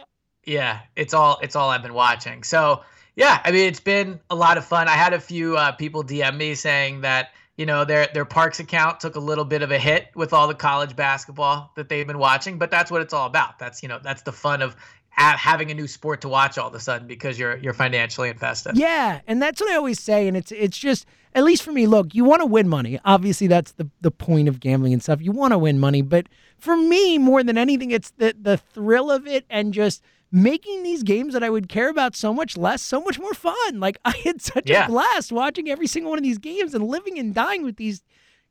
yeah, 0.44 0.80
it's 0.96 1.14
all, 1.14 1.38
it's 1.42 1.56
all 1.56 1.70
I've 1.70 1.82
been 1.82 1.94
watching. 1.94 2.42
So, 2.42 2.82
yeah, 3.16 3.40
I 3.42 3.52
mean, 3.52 3.66
it's 3.66 3.80
been 3.80 4.20
a 4.28 4.34
lot 4.34 4.58
of 4.58 4.66
fun. 4.66 4.86
I 4.86 4.92
had 4.92 5.14
a 5.14 5.20
few 5.20 5.56
uh, 5.56 5.72
people 5.72 6.04
DM 6.04 6.36
me 6.36 6.54
saying 6.54 7.00
that, 7.02 7.30
you 7.56 7.66
know, 7.66 7.84
their, 7.84 8.08
their 8.14 8.24
Parx 8.24 8.60
account 8.60 9.00
took 9.00 9.16
a 9.16 9.20
little 9.20 9.44
bit 9.44 9.62
of 9.62 9.70
a 9.70 9.78
hit 9.78 10.08
with 10.14 10.32
all 10.32 10.48
the 10.48 10.54
college 10.54 10.96
basketball 10.96 11.72
that 11.76 11.88
they've 11.88 12.06
been 12.06 12.18
watching, 12.18 12.58
but 12.58 12.70
that's 12.70 12.90
what 12.90 13.02
it's 13.02 13.12
all 13.12 13.26
about. 13.26 13.58
That's, 13.58 13.82
you 13.82 13.88
know, 13.88 13.98
that's 14.02 14.22
the 14.22 14.32
fun 14.32 14.62
of 14.62 14.76
having 15.10 15.70
a 15.70 15.74
new 15.74 15.86
sport 15.86 16.20
to 16.22 16.28
watch 16.28 16.56
all 16.56 16.68
of 16.68 16.74
a 16.74 16.80
sudden 16.80 17.06
because 17.06 17.38
you're, 17.38 17.56
you're 17.58 17.74
financially 17.74 18.30
invested. 18.30 18.76
Yeah, 18.76 19.20
and 19.26 19.42
that's 19.42 19.60
what 19.60 19.70
I 19.70 19.76
always 19.76 20.00
say, 20.00 20.28
and 20.28 20.36
it's 20.36 20.52
it's 20.52 20.78
just 20.78 21.04
at 21.34 21.44
least 21.44 21.62
for 21.62 21.72
me. 21.72 21.86
Look, 21.86 22.14
you 22.14 22.24
want 22.24 22.40
to 22.40 22.46
win 22.46 22.68
money. 22.68 22.98
Obviously, 23.04 23.46
that's 23.46 23.72
the 23.72 23.88
the 24.00 24.10
point 24.10 24.48
of 24.48 24.60
gambling 24.60 24.92
and 24.92 25.02
stuff. 25.02 25.20
You 25.20 25.32
want 25.32 25.52
to 25.52 25.58
win 25.58 25.78
money, 25.78 26.00
but 26.02 26.28
for 26.58 26.76
me, 26.76 27.18
more 27.18 27.42
than 27.42 27.58
anything, 27.58 27.90
it's 27.90 28.12
the 28.12 28.34
the 28.40 28.56
thrill 28.56 29.10
of 29.10 29.26
it 29.26 29.44
and 29.50 29.74
just 29.74 30.02
making 30.32 30.82
these 30.82 31.02
games 31.02 31.32
that 31.34 31.42
I 31.42 31.50
would 31.50 31.68
care 31.68 31.88
about 31.88 32.14
so 32.14 32.32
much 32.32 32.56
less, 32.56 32.82
so 32.82 33.00
much 33.00 33.18
more 33.18 33.34
fun. 33.34 33.80
Like 33.80 33.98
I 34.04 34.16
had 34.24 34.40
such 34.40 34.68
Yeah. 34.70 34.84
a 34.84 34.88
blast 34.88 35.32
watching 35.32 35.68
every 35.68 35.86
single 35.86 36.10
one 36.10 36.18
of 36.18 36.22
these 36.24 36.38
games 36.38 36.74
and 36.74 36.86
living 36.86 37.18
and 37.18 37.34
dying 37.34 37.62
with 37.64 37.76
these 37.76 38.02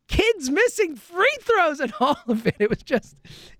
kids 0.09 0.49
missing 0.49 0.95
free 0.97 1.37
throws 1.41 1.79
and 1.79 1.93
all 2.01 2.17
of 2.27 2.45
it. 2.45 2.55
It 2.59 2.69
was 2.69 2.81
just, 2.83 3.15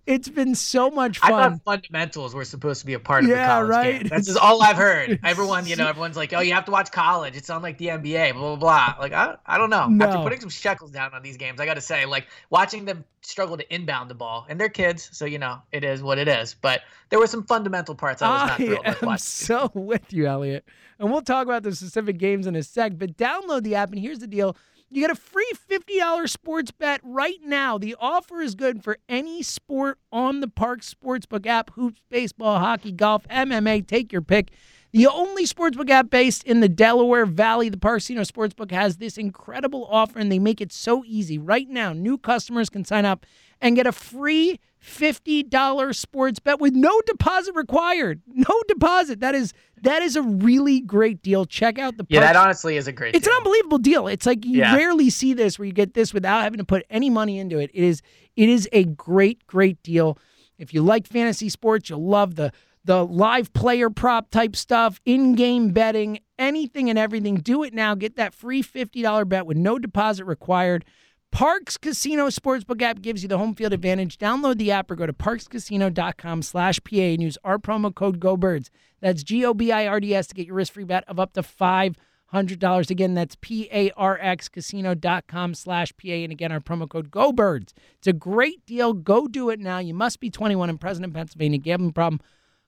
it's 0.06 0.28
been 0.28 0.56
so 0.56 0.90
much 0.90 1.20
fun. 1.20 1.32
I 1.34 1.50
thought 1.50 1.62
fundamentals 1.64 2.34
were 2.36 2.44
supposed 2.44 2.82
to 2.82 2.88
be 2.88 2.96
a 2.96 3.00
part 3.00 3.24
of 3.24 3.30
Yeah, 3.30 3.44
the 3.44 3.48
college 3.48 3.70
right. 3.70 4.00
game. 4.02 4.08
That's 4.10 4.26
just 4.26 4.40
all 4.40 4.62
I've 4.62 4.76
heard. 4.76 5.20
Everyone, 5.24 5.66
you 5.68 5.76
know, 5.76 5.88
everyone's 5.88 6.18
like, 6.18 6.34
"Oh, 6.34 6.42
you 6.42 6.54
have 6.54 6.66
to 6.66 6.72
watch 6.72 6.92
college. 6.92 7.38
It's 7.38 7.50
on 7.50 7.62
like 7.62 7.78
the 7.78 7.88
NBA." 7.88 8.34
Blah 8.34 8.56
blah 8.56 8.56
blah. 8.56 8.96
Like, 9.00 9.14
I, 9.14 9.36
I 9.46 9.58
don't 9.58 9.70
know. 9.70 9.88
No. 9.88 10.06
After 10.08 10.22
putting 10.24 10.42
some 10.42 10.50
shekels 10.50 10.92
down 10.92 11.14
on 11.14 11.22
these 11.22 11.38
games, 11.38 11.62
I 11.62 11.66
got 11.66 11.76
to 11.76 11.82
say, 11.82 12.06
like, 12.06 12.28
watching 12.50 12.86
them 12.86 13.06
struggle 13.22 13.56
to 13.58 13.74
inbound 13.74 14.10
the 14.10 14.16
ball, 14.16 14.46
and 14.50 14.60
they're 14.60 14.70
kids, 14.70 15.10
so 15.14 15.26
you 15.26 15.38
know, 15.38 15.62
it 15.72 15.84
is 15.84 16.02
what 16.02 16.18
it 16.18 16.28
is. 16.28 16.56
But 16.60 16.82
there 17.10 17.20
were 17.20 17.28
some 17.28 17.44
fundamental 17.44 17.94
parts 17.96 18.22
I 18.24 18.30
was 18.30 18.42
not 18.42 18.52
I 18.52 18.56
thrilled 18.66 18.86
with 18.88 19.02
watching. 19.04 19.18
so 19.20 19.72
with 19.76 20.12
you, 20.12 20.26
Elliot. 20.26 20.66
And 20.98 21.12
we'll 21.12 21.22
talk 21.22 21.46
about 21.46 21.64
the 21.64 21.74
specific 21.76 22.18
games 22.18 22.48
in 22.48 22.56
a 22.56 22.64
sec, 22.64 22.94
but 22.98 23.16
download 23.16 23.64
the 23.64 23.76
app. 23.76 23.92
And 23.92 24.00
here's 24.00 24.20
the 24.20 24.28
deal 24.28 24.58
you 24.90 25.02
get 25.02 25.12
a 25.12 25.16
free 25.16 25.52
$50 25.70 26.30
sports 26.30 26.72
bet 26.72 27.00
right 27.04 27.40
now. 27.44 27.78
The 27.78 27.96
offer 28.00 28.42
is 28.42 28.56
good 28.56 28.84
for 28.84 28.98
any 29.08 29.44
sport 29.44 30.00
on 30.12 30.40
the 30.40 30.48
Parx 30.48 30.94
Sportsbook 30.94 31.46
app 31.46 31.72
hoops, 31.72 32.02
baseball, 32.10 32.60
hockey, 32.60 32.92
golf, 32.92 33.28
MMA. 33.28 33.86
Take 33.86 34.12
your 34.12 34.22
pick. 34.22 34.52
The 34.92 35.06
only 35.06 35.46
sportsbook 35.46 35.92
app 35.92 36.10
based 36.10 36.44
in 36.46 36.62
the 36.62 36.70
Delaware 36.70 37.28
Valley, 37.28 37.70
the 37.70 37.78
Parksino 37.78 38.22
Sportsbook 38.22 38.72
has 38.72 38.98
this 38.98 39.20
incredible 39.20 39.88
offer, 39.88 40.18
and 40.18 40.32
they 40.32 40.40
make 40.40 40.62
it 40.62 40.74
so 40.74 41.04
easy. 41.06 41.38
Right 41.38 41.70
now, 41.70 41.94
new 41.94 42.18
customers 42.18 42.72
can 42.72 42.84
sign 42.84 43.06
up 43.06 43.28
and 43.62 43.76
get 43.76 43.86
a 43.88 43.92
free 43.92 44.60
$50 44.84 45.96
sports 45.96 46.40
bet 46.40 46.60
with 46.60 46.74
no 46.74 47.02
deposit 47.06 47.54
required. 47.56 48.22
No 48.34 48.62
deposit. 48.68 49.20
That 49.20 49.36
is 49.36 49.54
that 49.82 50.02
is 50.02 50.16
a 50.16 50.22
really 50.22 50.82
great 50.82 51.22
deal. 51.22 51.46
Check 51.46 51.80
out 51.80 51.98
the 51.98 52.06
Yeah, 52.10 52.20
that 52.22 52.36
honestly 52.36 52.76
is 52.78 52.88
a 52.88 52.92
great. 52.92 53.16
it's 53.16 53.28
an 53.28 53.34
unbelievable 53.34 53.78
deal. 53.78 54.08
It's 54.08 54.26
like 54.26 54.46
you 54.46 54.60
Yeah. 54.60 54.76
rarely 54.76 55.10
see 55.10 55.34
this 55.34 55.58
where 55.58 55.66
you 55.66 55.72
get 55.74 55.94
this 55.94 56.14
without 56.14 56.44
having 56.44 56.58
to 56.58 56.66
put 56.66 56.86
any 56.90 57.10
money 57.10 57.40
into 57.40 57.60
it. 57.60 57.72
It 57.74 57.84
is 57.84 58.02
it 58.36 58.50
is 58.50 58.68
a 58.72 58.84
great 58.86 59.46
great 59.48 59.82
deal. 59.84 60.18
If 60.58 60.74
you 60.74 60.82
like 60.82 61.08
fantasy 61.08 61.50
sports, 61.50 61.90
you'll 61.90 62.06
love 62.08 62.36
the 62.36 62.52
the 62.86 63.06
live 63.06 63.52
player 63.54 63.90
prop 63.90 64.32
type 64.32 64.56
stuff, 64.56 65.00
in-game 65.06 65.72
betting, 65.72 66.20
anything 66.40 66.90
and 66.90 66.98
everything. 66.98 67.36
Do 67.36 67.64
it 67.64 67.74
now. 67.74 67.94
Get 67.94 68.16
that 68.16 68.34
free 68.34 68.64
$50 68.64 69.26
bet 69.28 69.46
with 69.46 69.58
no 69.58 69.78
deposit 69.78 70.24
required. 70.26 70.86
Parx 71.34 71.80
Casino 71.80 72.28
Sportsbook 72.28 72.82
app 72.82 73.02
gives 73.02 73.24
you 73.24 73.30
the 73.30 73.38
home 73.38 73.54
field 73.54 73.72
advantage. 73.72 74.18
Download 74.18 74.58
the 74.58 74.72
app 74.72 74.90
or 74.90 74.96
go 74.96 75.06
to 75.06 75.14
parxcasino.com 75.14 76.42
slash 76.42 76.80
PA 76.84 76.96
and 76.96 77.22
use 77.22 77.38
our 77.44 77.60
promo 77.60 77.94
code 77.94 78.20
GOBIRDS. 78.20 78.70
That's 79.00 79.24
G-O-B-I-R-D-S 79.24 80.28
to 80.28 80.36
get 80.36 80.48
your 80.48 80.56
risk-free 80.56 80.86
bet 80.86 81.04
of 81.08 81.20
up 81.20 81.34
to 81.34 81.42
$500. 81.42 82.90
Again, 82.90 83.14
that's 83.14 83.38
P-A-R-X-casino.com 83.40 85.54
slash 85.54 85.94
PA. 85.96 86.10
And 86.10 86.32
again, 86.32 86.52
our 86.52 86.60
promo 86.60 86.90
code 86.90 87.12
GOBIRDS. 87.12 87.74
It's 88.00 88.08
a 88.08 88.14
great 88.14 88.66
deal. 88.66 88.94
Go 88.94 89.28
do 89.28 89.50
it 89.50 89.60
now. 89.60 89.78
You 89.78 89.94
must 89.94 90.20
be 90.20 90.30
21 90.30 90.70
and 90.70 90.82
present 90.82 91.06
in 91.06 91.14
Pennsylvania. 91.14 91.60
Gambling 91.60 91.94
problem. 91.94 92.20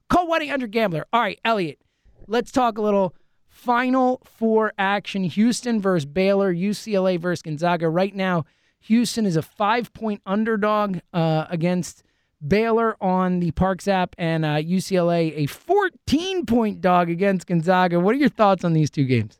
Call 0.10 0.28
1-800-GAMBLER. 0.28 1.06
All 1.12 1.22
right, 1.22 1.40
Elliot, 1.44 1.80
let's 2.28 2.52
talk 2.52 2.78
a 2.78 2.82
little 2.82 3.16
Final 3.62 4.20
Four 4.24 4.74
action. 4.80 5.24
Houston 5.24 5.80
versus 5.80 6.08
Baylor, 6.08 6.52
UCLA 6.52 7.20
versus 7.20 7.44
Gonzaga. 7.44 7.90
Right 7.90 8.16
now, 8.16 8.46
Houston 8.80 9.28
is 9.28 9.36
a 9.36 9.44
five-point 9.44 10.24
underdog 10.26 10.98
uh, 11.14 11.46
against 11.48 12.02
Baylor 12.46 12.98
on 13.00 13.40
the 13.40 13.52
Parx 13.52 13.88
app, 13.88 14.16
and 14.18 14.44
uh, 14.44 14.56
UCLA 14.56 15.34
a 15.38 15.48
14-point 15.48 16.82
dog 16.82 17.12
against 17.12 17.46
Gonzaga. 17.46 18.00
What 18.00 18.16
are 18.16 18.18
your 18.18 18.30
thoughts 18.30 18.64
on 18.64 18.74
these 18.74 18.90
two 18.90 19.06
games? 19.06 19.40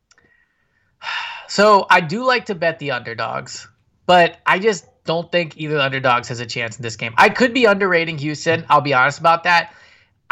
So 1.48 1.88
I 1.90 2.00
do 2.00 2.24
like 2.24 2.46
to 2.46 2.56
bet 2.56 2.78
the 2.78 2.92
underdogs, 2.92 3.68
but 4.06 4.38
I 4.46 4.60
just 4.60 4.86
don't 5.04 5.32
think 5.32 5.58
either 5.58 5.80
underdogs 5.80 6.28
has 6.28 6.40
a 6.40 6.46
chance 6.46 6.78
in 6.78 6.84
this 6.84 6.96
game. 6.96 7.16
I 7.18 7.30
could 7.30 7.56
be 7.56 7.66
underrating 7.66 8.20
Houston. 8.20 8.68
I'll 8.70 8.82
be 8.82 8.94
honest 8.94 9.18
about 9.20 9.46
that. 9.46 9.74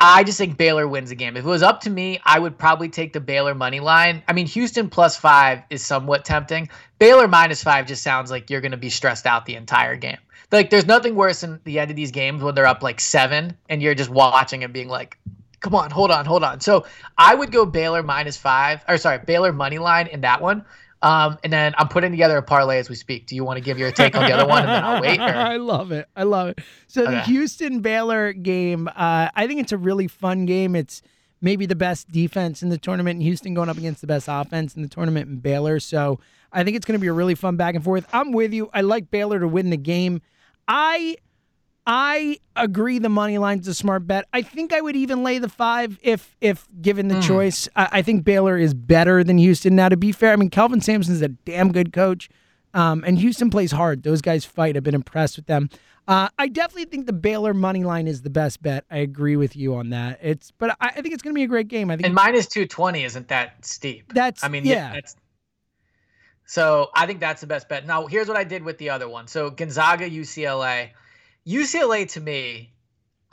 I 0.02 0.24
just 0.24 0.38
think 0.38 0.58
Baylor 0.58 0.88
wins 0.88 1.10
the 1.10 1.16
game. 1.16 1.36
If 1.36 1.44
it 1.44 1.48
was 1.48 1.62
up 1.62 1.82
to 1.82 1.90
me, 1.90 2.22
I 2.24 2.40
would 2.40 2.58
probably 2.58 2.88
take 2.88 3.12
the 3.12 3.20
Baylor 3.20 3.54
money 3.54 3.82
line. 3.82 4.24
I 4.30 4.34
mean, 4.34 4.48
Houston 4.48 4.90
plus 4.90 5.18
five 5.18 5.64
is 5.70 5.86
somewhat 5.86 6.24
tempting. 6.24 6.70
Baylor 7.00 7.28
minus 7.28 7.62
five 7.62 7.86
just 7.86 8.02
sounds 8.02 8.32
like 8.32 8.50
you're 8.50 8.62
going 8.62 8.72
to 8.72 8.78
be 8.78 8.90
stressed 8.90 9.26
out 9.26 9.46
the 9.46 9.56
entire 9.56 9.98
game. 9.98 10.18
Like, 10.54 10.70
there's 10.70 10.88
nothing 10.88 11.16
worse 11.16 11.42
than 11.42 11.60
the 11.66 11.80
end 11.80 11.92
of 11.92 11.98
these 11.98 12.12
games 12.12 12.42
when 12.42 12.56
they're 12.56 12.66
up 12.66 12.82
like 12.82 13.02
seven 13.02 13.58
and 13.68 13.82
you're 13.82 13.94
just 13.94 14.10
watching 14.10 14.64
and 14.64 14.74
being 14.74 14.88
like, 14.88 15.18
come 15.60 15.76
on, 15.76 15.92
hold 15.92 16.12
on, 16.12 16.26
hold 16.26 16.46
on. 16.46 16.62
So 16.62 16.86
I 17.18 17.36
would 17.36 17.52
go 17.52 17.66
Baylor 17.66 18.02
minus 18.02 18.38
five, 18.38 18.84
or 18.88 18.98
sorry, 18.98 19.20
Baylor 19.20 19.52
money 19.52 19.80
line 19.80 20.08
in 20.08 20.22
that 20.22 20.42
one. 20.42 20.64
Um, 21.02 21.38
and 21.44 21.54
then 21.54 21.74
I'm 21.78 21.88
putting 21.88 22.12
together 22.12 22.38
a 22.38 22.42
parlay 22.42 22.78
as 22.78 22.90
we 22.90 22.96
speak. 22.96 23.26
Do 23.26 23.36
you 23.36 23.46
want 23.46 23.58
to 23.58 23.62
give 23.62 23.78
your 23.78 23.92
take 23.92 24.16
on 24.16 24.26
the 24.26 24.34
other 24.34 24.46
one, 24.46 24.64
and 24.64 24.70
then 24.70 24.84
I'll 24.84 25.02
wait? 25.02 25.20
Or? 25.20 25.24
I 25.24 25.56
love 25.58 25.92
it. 25.92 26.10
I 26.16 26.24
love 26.24 26.50
it. 26.50 26.60
So 26.88 27.06
the 27.06 27.22
Houston 27.22 27.80
Baylor 27.80 28.34
game, 28.34 28.90
uh, 28.90 29.30
I 29.34 29.48
think 29.48 29.62
it's 29.62 29.72
a 29.72 29.78
really 29.78 30.08
fun 30.08 30.46
game. 30.46 30.76
It's 30.76 31.02
maybe 31.42 31.66
the 31.66 31.76
best 31.76 32.12
defense 32.12 32.62
in 32.62 32.70
the 32.70 32.78
tournament 32.78 33.18
in 33.18 33.22
Houston 33.22 33.54
going 33.54 33.70
up 33.70 33.78
against 33.78 34.02
the 34.02 34.08
best 34.08 34.28
offense 34.30 34.76
in 34.76 34.82
the 34.82 34.90
tournament 34.90 35.30
in 35.30 35.38
Baylor. 35.38 35.80
So 35.80 36.20
I 36.52 36.64
think 36.64 36.76
it's 36.76 36.86
going 36.86 37.00
to 37.00 37.02
be 37.02 37.08
a 37.08 37.14
really 37.14 37.36
fun 37.36 37.56
back 37.56 37.76
and 37.76 37.84
forth. 37.84 38.06
I'm 38.12 38.32
with 38.32 38.54
you. 38.54 38.70
I 38.74 38.82
like 38.82 39.10
Baylor 39.10 39.40
to 39.40 39.48
win 39.48 39.70
the 39.70 39.78
game. 39.78 40.22
I 40.68 41.16
I 41.92 42.38
agree 42.56 43.00
the 43.00 43.10
money 43.10 43.40
line's 43.40 43.68
a 43.68 43.74
smart 43.74 44.06
bet. 44.06 44.26
I 44.32 44.44
think 44.44 44.74
I 44.74 44.80
would 44.80 44.96
even 44.96 45.24
lay 45.24 45.40
the 45.40 45.50
five 45.50 45.98
if 46.04 46.36
if 46.40 46.68
given 46.80 47.08
the 47.08 47.20
choice. 47.20 47.68
I, 47.76 47.90
I 47.94 48.02
think 48.04 48.24
Baylor 48.24 48.60
is 48.60 48.76
better 48.76 49.24
than 49.24 49.40
Houston. 49.40 49.76
Now 49.76 49.90
to 49.90 49.98
be 49.98 50.12
fair, 50.12 50.32
I 50.32 50.36
mean 50.36 50.52
Kelvin 50.52 50.82
Sampson's 50.82 51.24
a 51.24 51.30
damn 51.30 51.72
good 51.72 51.92
coach. 51.92 52.30
Um, 52.76 53.04
and 53.08 53.18
Houston 53.18 53.50
plays 53.50 53.72
hard. 53.72 54.04
Those 54.04 54.22
guys 54.22 54.46
fight. 54.46 54.78
I've 54.78 54.84
been 54.84 54.94
impressed 54.94 55.36
with 55.38 55.48
them. 55.48 55.72
Uh, 56.08 56.30
I 56.38 56.48
definitely 56.48 56.86
think 56.86 57.08
the 57.08 57.14
Baylor 57.14 57.56
money 57.56 57.84
line 57.84 58.08
is 58.08 58.22
the 58.22 58.30
best 58.30 58.62
bet. 58.62 58.86
I 58.92 58.98
agree 58.98 59.36
with 59.36 59.56
you 59.56 59.74
on 59.74 59.90
that. 59.90 60.20
It's, 60.22 60.52
but 60.52 60.78
I, 60.80 60.90
I 60.90 61.02
think 61.02 61.16
it's 61.16 61.24
going 61.24 61.34
to 61.34 61.40
be 61.40 61.44
a 61.44 61.48
great 61.48 61.68
game. 61.68 61.90
I 61.90 61.96
think 61.96 62.06
And 62.06 62.14
minus 62.14 62.46
220 62.46 63.04
isn't 63.06 63.28
that 63.30 63.66
steep. 63.66 64.14
That's- 64.14 64.44
I 64.44 64.50
mean, 64.50 64.66
yeah. 64.66 64.94
That's, 64.94 65.16
so 66.46 66.90
I 66.94 67.08
think 67.08 67.20
that's 67.20 67.42
the 67.42 67.48
best 67.48 67.68
bet. 67.70 67.88
Now, 67.88 68.06
here's 68.06 68.28
what 68.28 68.38
I 68.38 68.44
did 68.44 68.62
with 68.64 68.78
the 68.78 68.92
other 68.92 69.10
one. 69.10 69.26
So 69.28 69.50
Gonzaga, 69.50 70.08
UCLA. 70.08 70.90
UCLA 71.50 72.08
to 72.14 72.22
me, 72.22 72.72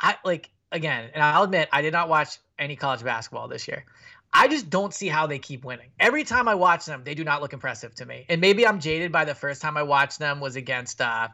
I 0.00 0.16
like 0.24 0.50
again, 0.72 1.10
and 1.12 1.22
I'll 1.22 1.42
admit 1.42 1.68
I 1.72 1.82
did 1.82 1.92
not 1.92 2.08
watch 2.08 2.38
any 2.58 2.76
college 2.76 3.02
basketball 3.04 3.48
this 3.48 3.68
year. 3.68 3.84
I 4.32 4.48
just 4.48 4.68
don't 4.70 4.92
see 4.92 5.08
how 5.08 5.26
they 5.26 5.38
keep 5.38 5.64
winning. 5.64 5.90
Every 6.00 6.24
time 6.24 6.48
I 6.48 6.54
watch 6.54 6.84
them, 6.84 7.02
they 7.04 7.14
do 7.14 7.24
not 7.24 7.40
look 7.40 7.52
impressive 7.52 7.94
to 7.96 8.06
me. 8.06 8.26
And 8.28 8.40
maybe 8.40 8.66
I'm 8.66 8.80
jaded 8.80 9.12
by 9.12 9.24
the 9.24 9.34
first 9.34 9.62
time 9.62 9.76
I 9.76 9.82
watched 9.82 10.18
them 10.18 10.40
was 10.40 10.56
against 10.56 11.00
uh 11.00 11.28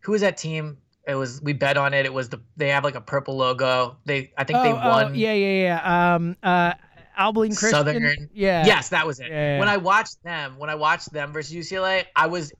who 0.00 0.12
was 0.12 0.20
that 0.22 0.36
team? 0.36 0.78
It 1.06 1.14
was 1.14 1.42
we 1.42 1.52
bet 1.52 1.76
on 1.76 1.94
it. 1.94 2.06
It 2.06 2.12
was 2.12 2.28
the 2.28 2.40
they 2.56 2.68
have 2.68 2.84
like 2.84 2.94
a 2.94 3.00
purple 3.00 3.36
logo. 3.36 3.96
They 4.04 4.32
I 4.36 4.44
think 4.44 4.62
they 4.62 4.72
Oh, 4.72 4.80
oh, 4.82 4.88
won. 4.88 5.14
yeah, 5.14 5.32
yeah, 5.34 5.62
yeah. 5.82 6.14
Um, 6.14 6.36
uh, 6.42 6.74
Abilene 7.16 7.50
Christian. 7.50 7.70
Southern. 7.70 8.30
Yeah. 8.32 8.64
Yes, 8.64 8.88
that 8.88 9.06
was 9.06 9.20
it. 9.20 9.28
Yeah. 9.28 9.58
When 9.58 9.68
I 9.68 9.76
watched 9.76 10.22
them, 10.24 10.56
when 10.58 10.70
I 10.70 10.74
watched 10.76 11.12
them 11.12 11.32
versus 11.32 11.54
UCLA, 11.54 12.04
I 12.16 12.26
was 12.26 12.52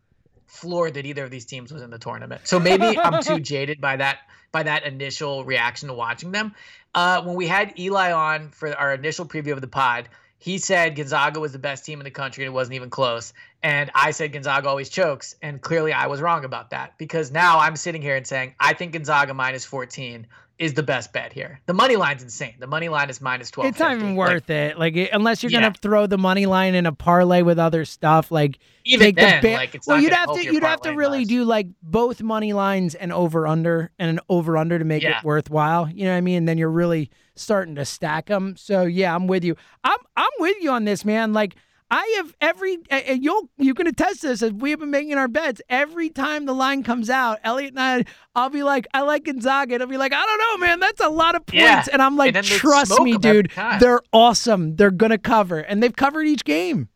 floored 0.53 0.93
that 0.95 1.07
either 1.07 1.25
of 1.25 1.31
these 1.31 1.47
teams 1.47 1.73
was 1.73 1.81
in 1.81 1.89
the 1.89 1.99
tournament. 1.99 2.43
So 2.45 2.61
maybe 2.61 2.99
I'm 2.99 3.23
too 3.23 3.41
jaded 3.53 3.81
by 3.81 3.97
that 3.97 4.19
by 4.53 4.63
that 4.63 4.85
initial 4.85 5.47
reaction 5.47 5.89
to 5.89 5.95
watching 5.95 6.31
them. 6.31 6.55
Uh, 6.95 7.23
when 7.23 7.35
we 7.35 7.49
had 7.49 7.73
Eli 7.79 8.13
on 8.13 8.51
for 8.51 8.77
our 8.77 8.93
initial 8.93 9.25
preview 9.25 9.53
of 9.53 9.63
the 9.63 9.67
pod, 9.67 10.11
he 10.39 10.59
said 10.59 10.95
Gonzaga 10.95 11.41
was 11.41 11.53
the 11.53 11.59
best 11.59 11.87
team 11.87 12.01
in 12.01 12.05
the 12.05 12.11
country 12.11 12.45
and 12.45 12.53
it 12.53 12.55
wasn't 12.55 12.75
even 12.75 12.91
close. 12.91 13.33
And 13.63 13.91
I 13.95 14.11
said 14.11 14.33
Gonzaga 14.33 14.69
always 14.69 14.91
chokes, 14.91 15.37
and 15.41 15.59
clearly 15.63 15.95
I 15.95 16.07
was 16.07 16.21
wrong 16.21 16.45
about 16.45 16.69
that 16.71 16.99
because 16.99 17.31
now 17.31 17.59
I'm 17.59 17.75
sitting 17.75 18.03
here 18.03 18.17
and 18.17 18.27
saying 18.27 18.55
I 18.61 18.75
think 18.75 18.93
Gonzaga 18.93 19.33
minus 19.33 19.65
14 19.65 20.27
is 20.59 20.75
the 20.75 20.83
best 20.83 21.13
bet 21.13 21.33
here. 21.33 21.61
The 21.67 21.73
money 21.73 21.97
line's 21.97 22.23
insane. 22.23 22.55
The 22.59 22.67
money 22.67 22.89
line 22.89 23.11
is 23.11 23.21
minus 23.21 23.51
12. 23.51 23.71
It's 23.71 23.79
not 23.81 23.97
even 23.97 24.15
worth 24.17 24.49
it. 24.51 24.79
Like 24.79 24.97
unless 25.13 25.43
you're 25.43 25.51
gonna 25.51 25.73
throw 25.73 26.07
the 26.07 26.19
money 26.19 26.47
line 26.47 26.75
in 26.75 26.87
a 26.87 26.93
parlay 26.93 27.43
with 27.43 27.59
other 27.59 27.85
stuff, 27.85 28.31
like 28.31 28.59
Even 28.85 29.07
take 29.07 29.17
then, 29.17 29.43
the 29.43 29.49
ba- 29.49 29.55
like, 29.55 29.75
it's 29.75 29.87
well, 29.87 30.01
you'd 30.01 30.13
have 30.13 30.33
to 30.35 30.45
you'd 30.45 30.63
have 30.63 30.81
to 30.83 30.91
really 30.93 31.25
do 31.25 31.45
like 31.45 31.67
both 31.83 32.23
money 32.23 32.53
lines 32.53 32.95
and 32.95 33.13
over 33.13 33.47
under 33.47 33.91
and 33.99 34.11
an 34.11 34.21
over 34.29 34.57
under 34.57 34.79
to 34.79 34.85
make 34.85 35.03
Yeah. 35.03 35.19
it 35.19 35.25
worthwhile. 35.25 35.89
You 35.91 36.05
know 36.05 36.13
what 36.13 36.19
I 36.19 36.21
mean? 36.21 36.37
And 36.39 36.49
then 36.49 36.59
you're 36.59 36.71
really 36.71 37.11
starting 37.35 37.75
to 37.77 37.85
stack 37.85 38.27
them. 38.27 38.55
So 38.57 38.83
yeah, 38.83 39.15
I'm 39.15 39.27
with 39.27 39.45
you. 39.45 39.57
I'm 39.83 39.99
I'm 40.17 40.31
with 40.39 40.57
you 40.61 40.71
on 40.71 40.85
this, 40.85 41.05
man. 41.05 41.33
Like. 41.33 41.57
I 41.95 42.15
have 42.17 42.35
every, 42.41 42.79
and 42.89 43.23
you'll 43.23 43.51
you 43.59 43.75
can 43.75 43.87
attest 43.87 44.23
to 44.23 44.29
this 44.29 44.41
as 44.41 44.51
we 44.51 44.71
have 44.71 44.81
been 44.81 44.91
making 44.91 45.19
our 45.19 45.29
bets. 45.29 45.61
Every 45.69 46.09
time 46.09 46.47
the 46.47 46.55
line 46.55 46.83
comes 46.83 47.11
out, 47.11 47.39
Elliot 47.45 47.73
and 47.73 47.81
I, 47.81 48.05
I'll 48.35 48.49
be 48.49 48.63
like, 48.63 48.87
I 48.95 49.03
like 49.03 49.25
Gonzaga. 49.25 49.75
And 49.75 49.83
I'll 49.83 49.89
be 49.91 49.99
like, 49.99 50.15
I 50.15 50.25
don't 50.25 50.39
know, 50.39 50.67
man, 50.67 50.81
that's 50.81 51.03
a 51.03 51.11
lot 51.11 51.35
of 51.35 51.45
points. 51.45 51.61
Yeah. 51.61 51.85
And 51.93 52.01
I'm 52.01 52.17
like, 52.17 52.35
And 52.35 52.47
trust 52.47 52.99
me, 52.99 53.19
dude, 53.19 53.53
they're 53.79 54.01
awesome. 54.11 54.75
They're 54.77 54.91
gonna 54.91 55.19
cover, 55.19 55.59
and 55.59 55.83
they've 55.83 55.95
covered 55.95 56.27
each 56.27 56.47
game. 56.47 56.89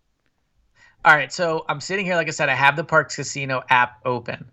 All 1.04 1.14
right, 1.14 1.30
so 1.30 1.66
I'm 1.68 1.80
sitting 1.82 2.06
here, 2.06 2.16
like 2.16 2.28
I 2.28 2.30
said, 2.30 2.48
I 2.48 2.54
have 2.54 2.74
the 2.74 2.84
Parx 2.84 3.16
Casino 3.16 3.62
app 3.68 4.00
open, 4.06 4.50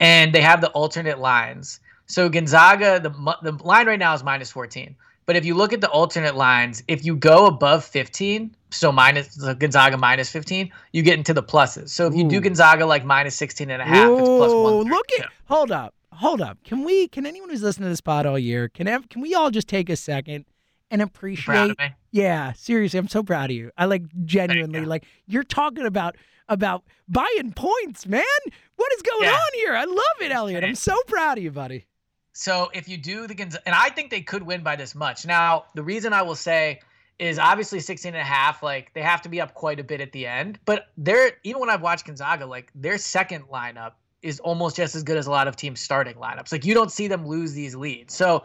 and 0.00 0.32
they 0.32 0.40
have 0.40 0.60
the 0.60 0.70
alternate 0.70 1.20
lines. 1.20 1.78
So 2.06 2.28
Gonzaga, 2.28 2.98
the 2.98 3.10
the 3.44 3.52
line 3.62 3.86
right 3.86 3.98
now 4.00 4.12
is 4.12 4.24
minus 4.24 4.50
14. 4.50 4.96
But 5.26 5.36
if 5.36 5.44
you 5.44 5.54
look 5.54 5.72
at 5.72 5.80
the 5.80 5.88
alternate 5.88 6.34
lines, 6.36 6.82
if 6.86 7.04
you 7.04 7.16
go 7.16 7.46
above 7.46 7.84
15, 7.84 8.54
so 8.70 8.92
minus 8.92 9.36
Gonzaga 9.36 9.96
minus 9.96 10.30
15, 10.30 10.70
you 10.92 11.02
get 11.02 11.16
into 11.18 11.32
the 11.32 11.42
pluses. 11.42 11.88
So 11.90 12.06
if 12.06 12.14
you 12.14 12.24
do 12.28 12.40
Gonzaga 12.40 12.84
like 12.86 13.04
minus 13.04 13.34
16 13.36 13.70
and 13.70 13.80
a 13.80 13.84
half, 13.84 14.10
it's 14.10 14.28
one. 14.28 14.84
look 14.84 15.06
at 15.18 15.28
hold 15.46 15.70
up, 15.70 15.94
hold 16.12 16.40
up. 16.40 16.58
Can 16.64 16.84
we? 16.84 17.08
Can 17.08 17.24
anyone 17.24 17.48
who's 17.50 17.62
listened 17.62 17.84
to 17.84 17.88
this 17.88 18.00
pod 18.02 18.26
all 18.26 18.38
year? 18.38 18.68
Can 18.68 18.86
ev- 18.86 19.08
can 19.08 19.22
we 19.22 19.34
all 19.34 19.50
just 19.50 19.68
take 19.68 19.88
a 19.88 19.96
second 19.96 20.44
and 20.90 21.00
Proud 21.00 21.08
appreciate? 21.08 21.70
of 21.70 21.78
me. 21.78 21.94
Yeah, 22.10 22.52
seriously, 22.52 22.98
I'm 22.98 23.08
so 23.08 23.22
proud 23.22 23.50
of 23.50 23.56
you. 23.56 23.70
I 23.78 23.86
like 23.86 24.02
genuinely 24.24 24.80
you. 24.80 24.86
like 24.86 25.04
you're 25.26 25.42
talking 25.42 25.86
about 25.86 26.16
about 26.48 26.84
buying 27.08 27.52
points, 27.56 28.06
man. 28.06 28.22
What 28.76 28.92
is 28.92 29.02
going 29.02 29.24
Yeah. 29.24 29.30
on 29.32 29.50
here? 29.54 29.74
I 29.74 29.84
love 29.84 30.20
it, 30.20 30.32
Elliot. 30.32 30.62
I'm 30.64 30.74
so 30.74 30.94
proud 31.06 31.38
of 31.38 31.44
you, 31.44 31.50
buddy. 31.50 31.86
So 32.34 32.68
if 32.74 32.88
you 32.88 32.96
do 32.96 33.26
the 33.26 33.34
Gonzaga, 33.34 33.62
and 33.64 33.74
I 33.74 33.88
think 33.90 34.10
they 34.10 34.20
could 34.20 34.42
win 34.42 34.62
by 34.62 34.74
this 34.76 34.94
much. 34.94 35.24
Now, 35.24 35.66
the 35.74 35.82
reason 35.84 36.12
I 36.12 36.22
will 36.22 36.34
say 36.34 36.80
is 37.20 37.38
obviously 37.38 37.78
16 37.78 38.12
and 38.12 38.20
a 38.20 38.24
half, 38.24 38.60
like 38.60 38.92
they 38.92 39.02
have 39.02 39.22
to 39.22 39.28
be 39.28 39.40
up 39.40 39.54
quite 39.54 39.78
a 39.78 39.84
bit 39.84 40.00
at 40.00 40.10
the 40.10 40.26
end. 40.26 40.58
But 40.64 40.88
they're, 40.98 41.32
even 41.44 41.60
when 41.60 41.70
I've 41.70 41.80
watched 41.80 42.06
Gonzaga, 42.06 42.44
like 42.44 42.72
their 42.74 42.98
second 42.98 43.44
lineup 43.44 43.92
is 44.20 44.40
almost 44.40 44.76
just 44.76 44.96
as 44.96 45.04
good 45.04 45.16
as 45.16 45.28
a 45.28 45.30
lot 45.30 45.46
of 45.46 45.54
teams' 45.54 45.80
starting 45.80 46.16
lineups. 46.16 46.50
Like 46.50 46.64
you 46.64 46.74
don't 46.74 46.90
see 46.90 47.06
them 47.06 47.24
lose 47.26 47.52
these 47.52 47.76
leads. 47.76 48.14
So 48.14 48.44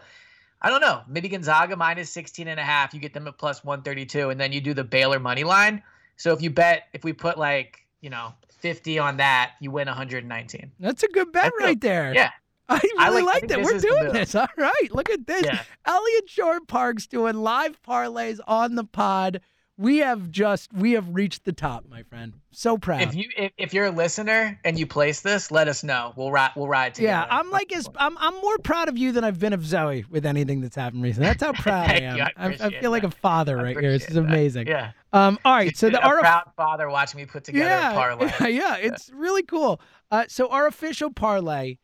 I 0.62 0.70
don't 0.70 0.82
know. 0.82 1.02
Maybe 1.08 1.28
Gonzaga 1.28 1.76
minus 1.76 2.12
16 2.12 2.48
and 2.48 2.60
a 2.60 2.64
half, 2.64 2.94
you 2.94 3.00
get 3.00 3.14
them 3.14 3.28
at 3.28 3.40
plus 3.40 3.64
132, 3.64 4.30
and 4.30 4.40
then 4.40 4.52
you 4.52 4.62
do 4.62 4.76
the 4.76 4.84
Baylor 4.84 5.20
money 5.20 5.44
line. 5.44 5.82
So 6.18 6.32
if 6.34 6.44
you 6.44 6.52
bet, 6.52 6.90
if 6.94 7.04
we 7.04 7.14
put 7.14 7.40
like, 7.40 7.88
you 8.02 8.12
know, 8.12 8.34
50 8.60 9.00
on 9.00 9.18
that, 9.18 9.54
you 9.62 9.72
win 9.72 9.88
119. 9.88 10.72
That's 10.80 11.02
a 11.02 11.08
good 11.08 11.32
bet 11.32 11.46
That's 11.46 11.56
a- 11.60 11.64
right 11.64 11.82
there. 11.82 12.14
Yeah. 12.14 12.32
I 12.74 12.80
really 12.84 12.94
I 12.98 13.10
like- 13.10 13.22
I 13.22 13.26
like 13.26 13.48
that. 13.50 13.62
We're 13.62 13.80
doing 13.80 14.14
this. 14.14 14.36
All 14.36 14.48
right. 14.58 14.92
Look 14.92 15.10
at 15.10 15.26
this. 15.28 15.44
Yeah. 15.44 15.62
Eliot 15.86 16.30
Shorr-Parks 16.30 17.08
doing 17.08 17.36
live 17.36 17.82
parlays 17.82 18.40
on 18.48 18.76
the 18.76 18.84
pod. 18.84 19.42
We 19.78 20.00
have 20.00 20.30
just 20.30 20.74
we 20.74 20.92
have 20.92 21.08
reached 21.16 21.46
the 21.46 21.54
top, 21.54 21.86
my 21.90 22.04
friend. 22.04 22.34
So 22.52 22.78
proud. 22.78 23.02
If 23.02 23.16
you 23.16 23.30
if, 23.38 23.54
if 23.58 23.74
you're 23.74 23.86
a 23.86 23.92
listener 23.92 24.60
and 24.66 24.78
you 24.78 24.86
place 24.86 25.22
this, 25.22 25.52
let 25.52 25.70
us 25.70 25.86
know. 25.86 26.12
We'll 26.18 26.32
ride 26.34 26.52
we'll 26.58 26.68
ride 26.68 26.96
together. 26.96 27.26
yeah, 27.30 27.38
I'm 27.38 27.50
like 27.50 27.72
as 27.74 27.88
I'm 27.96 28.18
I'm 28.18 28.36
more 28.42 28.58
proud 28.58 28.90
of 28.90 28.98
you 28.98 29.14
than 29.14 29.24
I've 29.24 29.40
been 29.40 29.54
of 29.54 29.66
Zoe 29.66 30.04
with 30.10 30.26
anything 30.26 30.60
that's 30.60 30.76
happened 30.76 31.02
recently. 31.04 31.30
That's 31.30 31.42
how 31.42 31.54
proud 31.64 31.90
I 31.92 32.00
am. 32.00 32.18
you. 32.18 32.24
I 32.24 32.46
I, 32.60 32.70
feel 32.82 32.92
like 32.92 33.04
a 33.06 33.12
father 33.12 33.56
right 33.56 33.80
here. 33.80 33.94
This 33.94 34.04
is 34.10 34.18
appreciate 34.18 34.24
that. 34.28 34.34
amazing. 34.34 34.68
Yeah. 34.68 34.92
Um. 35.14 35.40
All 35.46 35.54
right. 35.54 35.78
So 35.78 35.90
the 35.90 36.04
a 36.04 36.06
our 36.06 36.20
proud 36.20 36.52
father 36.58 36.90
watching 36.90 37.22
me 37.22 37.26
put 37.26 37.46
together 37.46 37.66
yeah, 37.70 37.92
a 37.92 37.94
parlay. 38.20 38.52
yeah, 38.52 38.76
it's 38.76 39.10
really 39.14 39.44
cool. 39.44 39.80
Uh, 40.12 40.26
so 40.28 40.50
our 40.50 40.68
official 40.68 41.10
parlay 41.10 41.78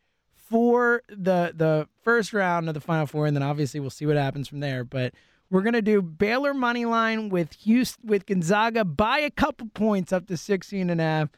for 0.50 1.02
the 1.10 1.54
the 1.56 1.88
first 2.04 2.34
round 2.34 2.68
of 2.68 2.74
the 2.74 2.82
final 2.82 3.06
four, 3.06 3.26
and 3.26 3.36
then 3.36 3.44
obviously 3.44 3.80
we'll 3.80 3.90
see 3.90 4.06
what 4.06 4.16
happens 4.18 4.48
from 4.48 4.60
there. 4.60 4.84
But 4.84 5.14
we're 5.50 5.62
gonna 5.62 5.82
do 5.82 6.02
Baylor 6.02 6.54
money 6.54 6.86
line 6.86 7.30
with 7.30 7.54
Houston 7.64 8.08
with 8.08 8.26
Gonzaga 8.26 8.86
by 8.86 9.20
a 9.20 9.32
couple 9.32 9.68
points 9.74 10.14
up 10.14 10.28
to 10.28 10.38
16 10.38 10.90
and 10.90 11.02
a 11.02 11.04
half, 11.04 11.30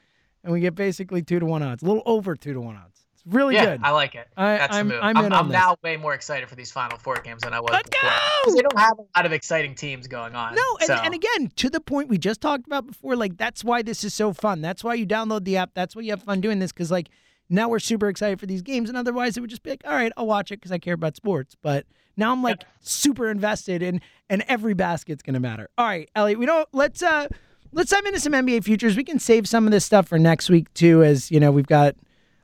and 0.44 0.54
we 0.54 0.60
get 0.60 0.76
basically 0.76 1.22
two 1.22 1.40
to 1.40 1.46
one 1.46 1.64
odds, 1.64 1.84
a 1.84 1.86
little 1.86 2.04
over 2.06 2.36
two 2.36 2.54
to 2.54 2.62
one 2.62 2.76
odds. 2.76 3.06
It's 3.14 3.24
really 3.26 3.56
yeah, 3.56 3.66
good. 3.66 3.82
I 3.84 3.92
like 3.92 4.16
it. 4.16 4.28
I- 4.38 4.58
That's 4.58 4.76
I'm- 4.76 4.88
the 4.90 4.94
move. 4.96 5.04
I'm 5.04 5.18
I'm, 5.18 5.34
I'm 5.34 5.50
now 5.50 5.78
way 5.84 5.98
more 5.98 6.14
excited 6.14 6.48
for 6.50 6.56
these 6.56 6.72
final 6.72 6.98
four 6.98 7.16
games 7.16 7.44
than 7.44 7.54
I 7.54 7.60
was 7.60 7.72
Let's 7.72 7.90
before. 7.90 8.10
go! 8.10 8.56
They 8.56 8.62
don't 8.62 8.80
have 8.80 9.00
a 9.00 9.20
lot 9.20 9.26
of 9.26 9.32
exciting 9.34 9.76
teams 9.76 10.08
going 10.08 10.36
on. 10.36 10.56
No, 10.56 10.78
and, 10.82 10.88
so. 10.88 10.94
and 10.96 11.14
again, 11.14 11.52
to 11.58 11.70
the 11.70 11.80
point 11.82 12.10
we 12.10 12.18
just 12.18 12.42
talked 12.42 12.66
about 12.68 12.88
before, 12.88 13.16
like 13.16 13.38
that's 13.38 13.64
why 13.64 13.82
this 13.82 14.04
is 14.04 14.14
so 14.14 14.34
fun. 14.34 14.62
That's 14.62 14.84
why 14.84 14.94
you 14.96 15.06
download 15.08 15.44
the 15.46 15.58
app. 15.58 15.72
That's 15.74 15.96
why 15.96 16.04
you 16.04 16.12
have 16.12 16.24
fun 16.24 16.40
doing 16.42 16.60
this 16.60 16.72
because 16.72 16.92
like 16.92 17.10
now 17.50 17.70
we're 17.70 17.80
super 17.80 18.10
excited 18.10 18.40
for 18.40 18.46
these 18.46 18.62
games, 18.62 18.90
and 18.90 18.98
otherwise 18.98 19.38
it 19.38 19.42
would 19.42 19.50
just 19.50 19.64
be 19.64 19.70
like, 19.70 19.82
all 19.86 19.94
right, 19.94 20.12
I'll 20.18 20.28
watch 20.28 20.52
it 20.52 20.58
because 20.58 20.72
I 20.72 20.78
care 20.78 20.94
about 20.94 21.16
sports. 21.16 21.56
But 21.62 21.86
now 22.16 22.32
I'm 22.32 22.44
like 22.44 22.64
super 22.82 23.30
invested, 23.30 23.82
and 23.82 24.02
and 24.30 24.44
every 24.48 24.74
basket's 24.74 25.22
gonna 25.22 25.40
matter. 25.40 25.70
All 25.78 25.86
right, 25.86 26.10
Elliot, 26.16 26.40
we 26.40 26.46
don't 26.46 26.68
let's 26.74 27.02
uh 27.02 27.28
let's 27.72 27.92
dive 27.92 28.06
into 28.06 28.20
some 28.20 28.34
NBA 28.34 28.64
futures. 28.64 28.98
We 28.98 29.04
can 29.04 29.20
save 29.20 29.48
some 29.48 29.66
of 29.66 29.72
this 29.72 29.86
stuff 29.86 30.08
for 30.08 30.20
next 30.20 30.50
week 30.50 30.74
too, 30.74 31.04
as 31.04 31.32
you 31.32 31.40
know 31.40 31.52
we've 31.52 31.68
got. 31.68 31.96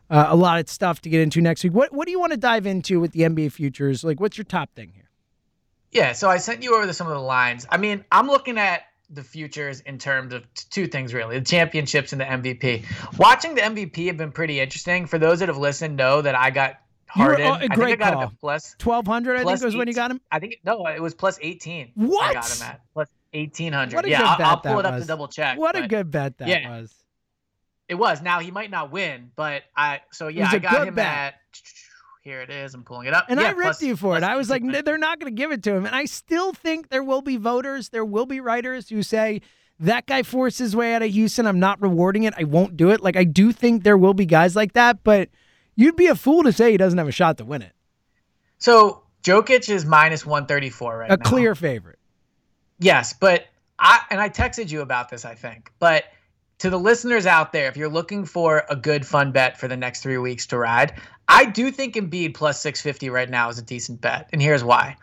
Uh, 0.09 0.27
a 0.29 0.35
lot 0.35 0.59
of 0.59 0.69
stuff 0.69 1.01
to 1.01 1.09
get 1.09 1.21
into 1.21 1.41
next 1.41 1.63
week. 1.63 1.73
What 1.73 1.91
what 1.91 2.05
do 2.05 2.11
you 2.11 2.19
want 2.19 2.33
to 2.33 2.37
dive 2.37 2.67
into 2.67 2.99
with 2.99 3.13
the 3.13 3.21
NBA 3.21 3.51
futures? 3.51 4.03
Like, 4.03 4.19
what's 4.19 4.37
your 4.37 4.45
top 4.45 4.69
thing 4.75 4.91
here? 4.93 5.09
Yeah, 5.91 6.11
so 6.11 6.29
I 6.29 6.37
sent 6.37 6.61
you 6.61 6.75
over 6.75 6.85
the, 6.85 6.93
some 6.93 7.07
of 7.07 7.13
the 7.13 7.19
lines. 7.19 7.65
I 7.71 7.77
mean, 7.77 8.03
I'm 8.11 8.27
looking 8.27 8.59
at 8.59 8.83
the 9.09 9.23
futures 9.23 9.81
in 9.81 9.97
terms 9.97 10.33
of 10.33 10.45
two 10.53 10.87
things 10.87 11.13
really 11.13 11.37
the 11.39 11.45
championships 11.45 12.13
and 12.13 12.21
the 12.21 12.25
MVP. 12.25 12.85
Watching 13.17 13.53
the 13.55 13.61
MVP 13.61 14.07
have 14.07 14.17
been 14.17 14.31
pretty 14.31 14.59
interesting. 14.59 15.05
For 15.05 15.17
those 15.19 15.39
that 15.39 15.49
have 15.49 15.57
listened, 15.57 15.95
know 15.97 16.21
that 16.21 16.35
I 16.35 16.49
got 16.49 16.77
You 17.15 17.23
were- 17.23 17.35
Harden. 17.35 17.45
oh, 17.47 17.51
I 17.53 17.59
think 17.59 17.73
I 17.79 17.95
got 17.95 18.13
call. 18.13 18.21
him 18.23 18.27
at 18.29 18.39
plus. 18.39 18.75
Twelve 18.79 19.05
hundred, 19.05 19.33
I 19.33 19.37
think 19.39 19.47
Plus 19.49 19.63
was 19.63 19.75
when 19.75 19.87
you 19.87 19.93
got 19.93 20.09
him. 20.11 20.19
I 20.31 20.39
think 20.39 20.57
no, 20.63 20.87
it 20.87 21.01
was 21.01 21.13
plus 21.13 21.37
18. 21.41 21.87
I 21.87 21.91
What? 22.05 22.33
got 22.33 22.49
him 22.49 22.63
at 22.63 22.81
plus 22.93 23.09
1800. 23.33 23.95
What 23.95 24.05
a 24.05 24.09
yeah, 24.09 24.23
I'll, 24.23 24.45
I'll 24.45 24.57
pull 24.57 24.79
it 24.79 24.85
up 24.85 24.93
was. 24.95 25.03
to 25.03 25.07
double 25.07 25.27
check. 25.27 25.57
What 25.57 25.75
a 25.75 25.87
good 25.87 26.09
bet 26.09 26.37
that 26.39 26.47
yeah. 26.47 26.69
was. 26.79 26.93
It 27.89 27.95
was. 27.95 28.21
Now 28.21 28.39
he 28.39 28.49
might 28.49 28.71
not 28.71 28.91
win, 28.91 29.31
but 29.35 29.63
I. 29.75 30.01
So 30.11 30.27
yeah, 30.29 30.49
I 30.51 30.57
got 30.59 30.87
him 30.87 30.95
bet. 30.95 31.05
at. 31.05 31.33
Here 32.23 32.41
it 32.41 32.49
is. 32.49 32.73
I'm 32.73 32.83
pulling 32.83 33.07
it 33.07 33.13
up. 33.13 33.25
And 33.27 33.39
yeah, 33.39 33.47
I 33.47 33.49
ripped 33.49 33.63
plus- 33.63 33.81
you 33.81 33.97
for 33.97 34.15
it. 34.15 34.23
I 34.23 34.37
was 34.37 34.49
like, 34.49 34.63
they're 34.85 34.97
not 34.97 35.19
going 35.19 35.33
to 35.33 35.35
give 35.35 35.51
it 35.51 35.61
to 35.63 35.75
him. 35.75 35.85
And 35.85 35.93
I 35.93 36.05
still 36.05 36.53
think 36.53 36.87
there 36.89 37.03
will 37.03 37.21
be 37.21 37.35
voters, 37.35 37.89
there 37.89 38.05
will 38.05 38.25
be 38.25 38.39
writers 38.39 38.87
who 38.89 39.03
say, 39.03 39.41
that 39.79 40.05
guy 40.05 40.23
forced 40.23 40.59
his 40.59 40.75
way 40.75 40.93
out 40.93 41.01
of 41.01 41.11
Houston. 41.11 41.45
I'm 41.45 41.59
not 41.59 41.81
rewarding 41.81 42.23
it. 42.23 42.33
I 42.37 42.45
won't 42.45 42.77
do 42.77 42.91
it. 42.91 43.01
Like, 43.01 43.17
I 43.17 43.25
do 43.25 43.51
think 43.51 43.83
there 43.83 43.97
will 43.97 44.13
be 44.13 44.25
guys 44.25 44.55
like 44.55 44.73
that, 44.73 45.03
but 45.03 45.29
you'd 45.75 45.97
be 45.97 46.07
a 46.07 46.15
fool 46.15 46.43
to 46.43 46.53
say 46.53 46.71
he 46.71 46.77
doesn't 46.77 46.97
have 46.97 47.07
a 47.07 47.11
shot 47.11 47.37
to 47.39 47.45
win 47.45 47.61
it. 47.61 47.73
So 48.57 49.03
Jokic 49.23 49.69
is 49.69 49.85
minus 49.85 50.25
134 50.25 50.97
right 50.99 51.05
A 51.07 51.09
now. 51.09 51.13
A 51.15 51.17
clear 51.17 51.55
favorite. 51.55 51.99
Yes, 52.79 53.13
but 53.13 53.45
I 53.79 54.01
and 54.09 54.21
I 54.21 54.29
texted 54.29 54.71
you 54.71 54.81
about 54.81 55.09
this, 55.09 55.25
I 55.25 55.35
think. 55.35 55.71
But 55.79 56.05
to 56.59 56.69
the 56.69 56.79
listeners 56.79 57.25
out 57.25 57.51
there, 57.51 57.67
if 57.67 57.75
you're 57.75 57.89
looking 57.89 58.25
for 58.25 58.63
a 58.69 58.75
good 58.75 59.05
fun 59.05 59.31
bet 59.31 59.59
for 59.59 59.67
the 59.67 59.75
next 59.75 60.01
three 60.01 60.17
weeks 60.17 60.47
to 60.47 60.57
ride, 60.57 60.93
I 61.27 61.45
do 61.45 61.71
think 61.71 61.95
Embiid 61.95 62.33
plus 62.33 62.61
650 62.61 63.09
right 63.09 63.29
now 63.29 63.49
is 63.49 63.57
a 63.57 63.61
decent 63.61 64.01
bet, 64.01 64.29
and 64.31 64.41
here's 64.41 64.63
why. 64.63 64.97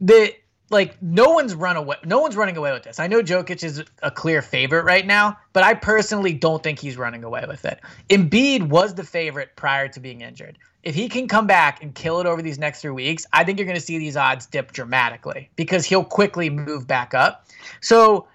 The 0.00 0.34
like 0.70 1.00
no 1.02 1.30
one's 1.30 1.54
run 1.54 1.76
away 1.76 1.96
no 2.04 2.18
one's 2.18 2.34
running 2.34 2.56
away 2.56 2.72
with 2.72 2.82
this. 2.82 2.98
I 2.98 3.06
know 3.06 3.22
Jokic 3.22 3.62
is 3.62 3.84
a 4.02 4.10
clear 4.10 4.42
favorite 4.42 4.84
right 4.84 5.06
now, 5.06 5.38
but 5.52 5.62
I 5.62 5.74
personally 5.74 6.32
don't 6.32 6.62
think 6.62 6.78
he's 6.78 6.96
running 6.96 7.22
away 7.22 7.44
with 7.46 7.64
it. 7.64 7.80
Embiid 8.08 8.68
was 8.68 8.94
the 8.94 9.04
favorite 9.04 9.54
prior 9.54 9.86
to 9.88 10.00
being 10.00 10.22
injured. 10.22 10.58
If 10.82 10.96
he 10.96 11.08
can 11.08 11.28
come 11.28 11.46
back 11.46 11.80
and 11.82 11.94
kill 11.94 12.20
it 12.20 12.26
over 12.26 12.42
these 12.42 12.58
next 12.58 12.80
three 12.80 12.90
weeks, 12.90 13.24
I 13.32 13.44
think 13.44 13.58
you're 13.58 13.66
going 13.66 13.78
to 13.78 13.84
see 13.84 13.98
these 13.98 14.16
odds 14.16 14.46
dip 14.46 14.72
dramatically 14.72 15.48
because 15.54 15.84
he'll 15.84 16.04
quickly 16.04 16.50
move 16.50 16.88
back 16.88 17.14
up. 17.14 17.46
So 17.80 18.26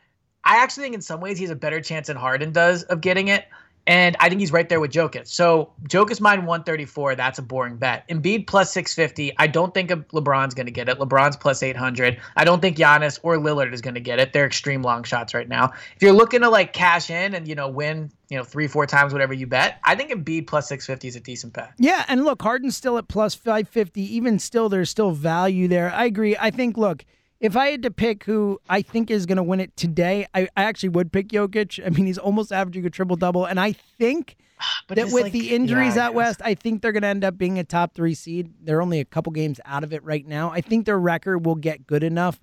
I 0.45 0.63
actually 0.63 0.83
think 0.83 0.95
in 0.95 1.01
some 1.01 1.19
ways 1.19 1.37
he's 1.37 1.49
a 1.49 1.55
better 1.55 1.81
chance 1.81 2.07
than 2.07 2.15
Harden 2.15 2.53
does 2.53 2.83
of 2.83 3.01
getting 3.01 3.27
it. 3.27 3.47
And 3.87 4.17
I 4.19 4.27
think 4.27 4.41
he's 4.41 4.51
right 4.51 4.67
there 4.67 4.81
with 4.81 4.91
Jokic. 4.91 5.27
So 5.27 5.71
Jokic 5.87 6.19
mine 6.19 6.39
134. 6.39 7.15
That's 7.15 7.39
a 7.39 7.41
boring 7.41 7.77
bet. 7.77 8.07
Embiid 8.09 8.45
plus 8.45 8.71
650. 8.73 9.33
I 9.37 9.47
don't 9.47 9.73
think 9.73 9.89
LeBron's 9.89 10.53
going 10.53 10.65
to 10.65 10.71
get 10.71 10.89
it. 10.89 10.99
LeBron's 10.99 11.37
plus 11.37 11.63
800. 11.63 12.19
I 12.35 12.43
don't 12.43 12.61
think 12.61 12.75
Giannis 12.75 13.17
or 13.23 13.37
Lillard 13.37 13.73
is 13.73 13.81
going 13.81 13.93
to 13.93 14.01
get 14.01 14.19
it. 14.19 14.33
They're 14.33 14.45
extreme 14.45 14.81
long 14.81 15.03
shots 15.03 15.33
right 15.33 15.47
now. 15.47 15.71
If 15.95 16.01
you're 16.01 16.11
looking 16.11 16.41
to 16.41 16.49
like 16.49 16.73
cash 16.73 17.09
in 17.09 17.33
and 17.33 17.47
you 17.47 17.55
know 17.55 17.69
win, 17.69 18.11
you 18.29 18.37
know 18.37 18.43
three 18.43 18.67
four 18.67 18.85
times 18.85 19.13
whatever 19.13 19.33
you 19.33 19.47
bet, 19.47 19.79
I 19.85 19.95
think 19.95 20.11
Embiid 20.11 20.47
plus 20.47 20.67
650 20.67 21.07
is 21.07 21.15
a 21.15 21.21
decent 21.21 21.53
bet. 21.53 21.71
Yeah, 21.77 22.03
and 22.09 22.25
look, 22.25 22.41
Harden's 22.41 22.75
still 22.75 22.97
at 22.97 23.07
plus 23.07 23.35
550. 23.35 24.01
Even 24.15 24.37
still, 24.37 24.67
there's 24.67 24.89
still 24.89 25.11
value 25.11 25.69
there. 25.69 25.93
I 25.93 26.05
agree. 26.05 26.35
I 26.37 26.51
think, 26.51 26.77
look, 26.77 27.05
if 27.39 27.55
I 27.55 27.67
had 27.67 27.83
to 27.83 27.91
pick 27.91 28.23
who 28.23 28.59
I 28.67 28.81
think 28.81 29.11
is 29.11 29.25
going 29.25 29.37
to 29.37 29.43
win 29.43 29.59
it 29.59 29.75
today, 29.77 30.25
I, 30.33 30.49
I 30.57 30.63
actually 30.63 30.89
would 30.89 31.11
pick 31.11 31.29
Jokic. 31.29 31.85
I 31.85 31.89
mean, 31.89 32.05
he's 32.05 32.17
almost 32.17 32.51
averaging 32.51 32.85
a 32.85 32.89
triple 32.89 33.15
double. 33.15 33.45
And 33.45 33.59
I 33.59 33.73
think 33.73 34.37
But 34.87 34.95
that 34.95 35.11
with 35.11 35.23
like, 35.23 35.33
the 35.33 35.53
injuries 35.53 35.95
yeah, 35.95 36.05
out 36.05 36.09
guess. 36.11 36.15
west, 36.15 36.41
I 36.43 36.55
think 36.55 36.81
they're 36.81 36.91
going 36.91 37.03
to 37.03 37.09
end 37.09 37.23
up 37.23 37.37
being 37.37 37.59
a 37.59 37.63
top 37.63 37.93
three 37.93 38.13
seed. 38.13 38.53
They're 38.61 38.81
only 38.81 38.99
a 38.99 39.05
couple 39.05 39.31
games 39.31 39.59
out 39.65 39.83
of 39.83 39.93
it 39.93 40.03
right 40.03 40.25
now. 40.25 40.51
I 40.51 40.61
think 40.61 40.85
their 40.85 40.99
record 40.99 41.45
will 41.45 41.55
get 41.55 41.85
good 41.85 42.03
enough 42.03 42.39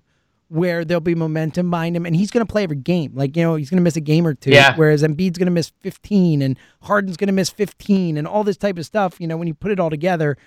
where 0.47 0.85
there'll 0.85 1.01
be 1.01 1.15
momentum 1.15 1.71
behind 1.71 1.95
him, 1.95 2.05
and 2.05 2.15
he's 2.15 2.29
going 2.29 2.45
to 2.45 2.51
play 2.51 2.63
every 2.63 2.75
game. 2.75 3.11
Like 3.15 3.35
you 3.35 3.43
know, 3.43 3.55
he's 3.55 3.69
going 3.69 3.77
to 3.77 3.83
miss 3.83 3.95
a 3.95 4.01
game 4.01 4.27
or 4.27 4.35
two. 4.35 4.51
Yeah. 4.51 4.75
Whereas 4.75 5.01
Embiid's 5.01 5.37
going 5.37 5.47
to 5.47 5.51
miss 5.51 5.71
15, 5.81 6.41
and 6.41 6.57
Harden's 6.83 7.17
going 7.17 7.27
to 7.27 7.33
miss 7.33 7.49
15, 7.49 8.17
and 8.17 8.27
all 8.27 8.43
this 8.43 8.57
type 8.57 8.77
of 8.77 8.85
stuff. 8.85 9.19
You 9.19 9.27
know, 9.27 9.37
when 9.37 9.47
you 9.47 9.53
put 9.53 9.71
it 9.71 9.79
all 9.79 9.89
together. 9.89 10.37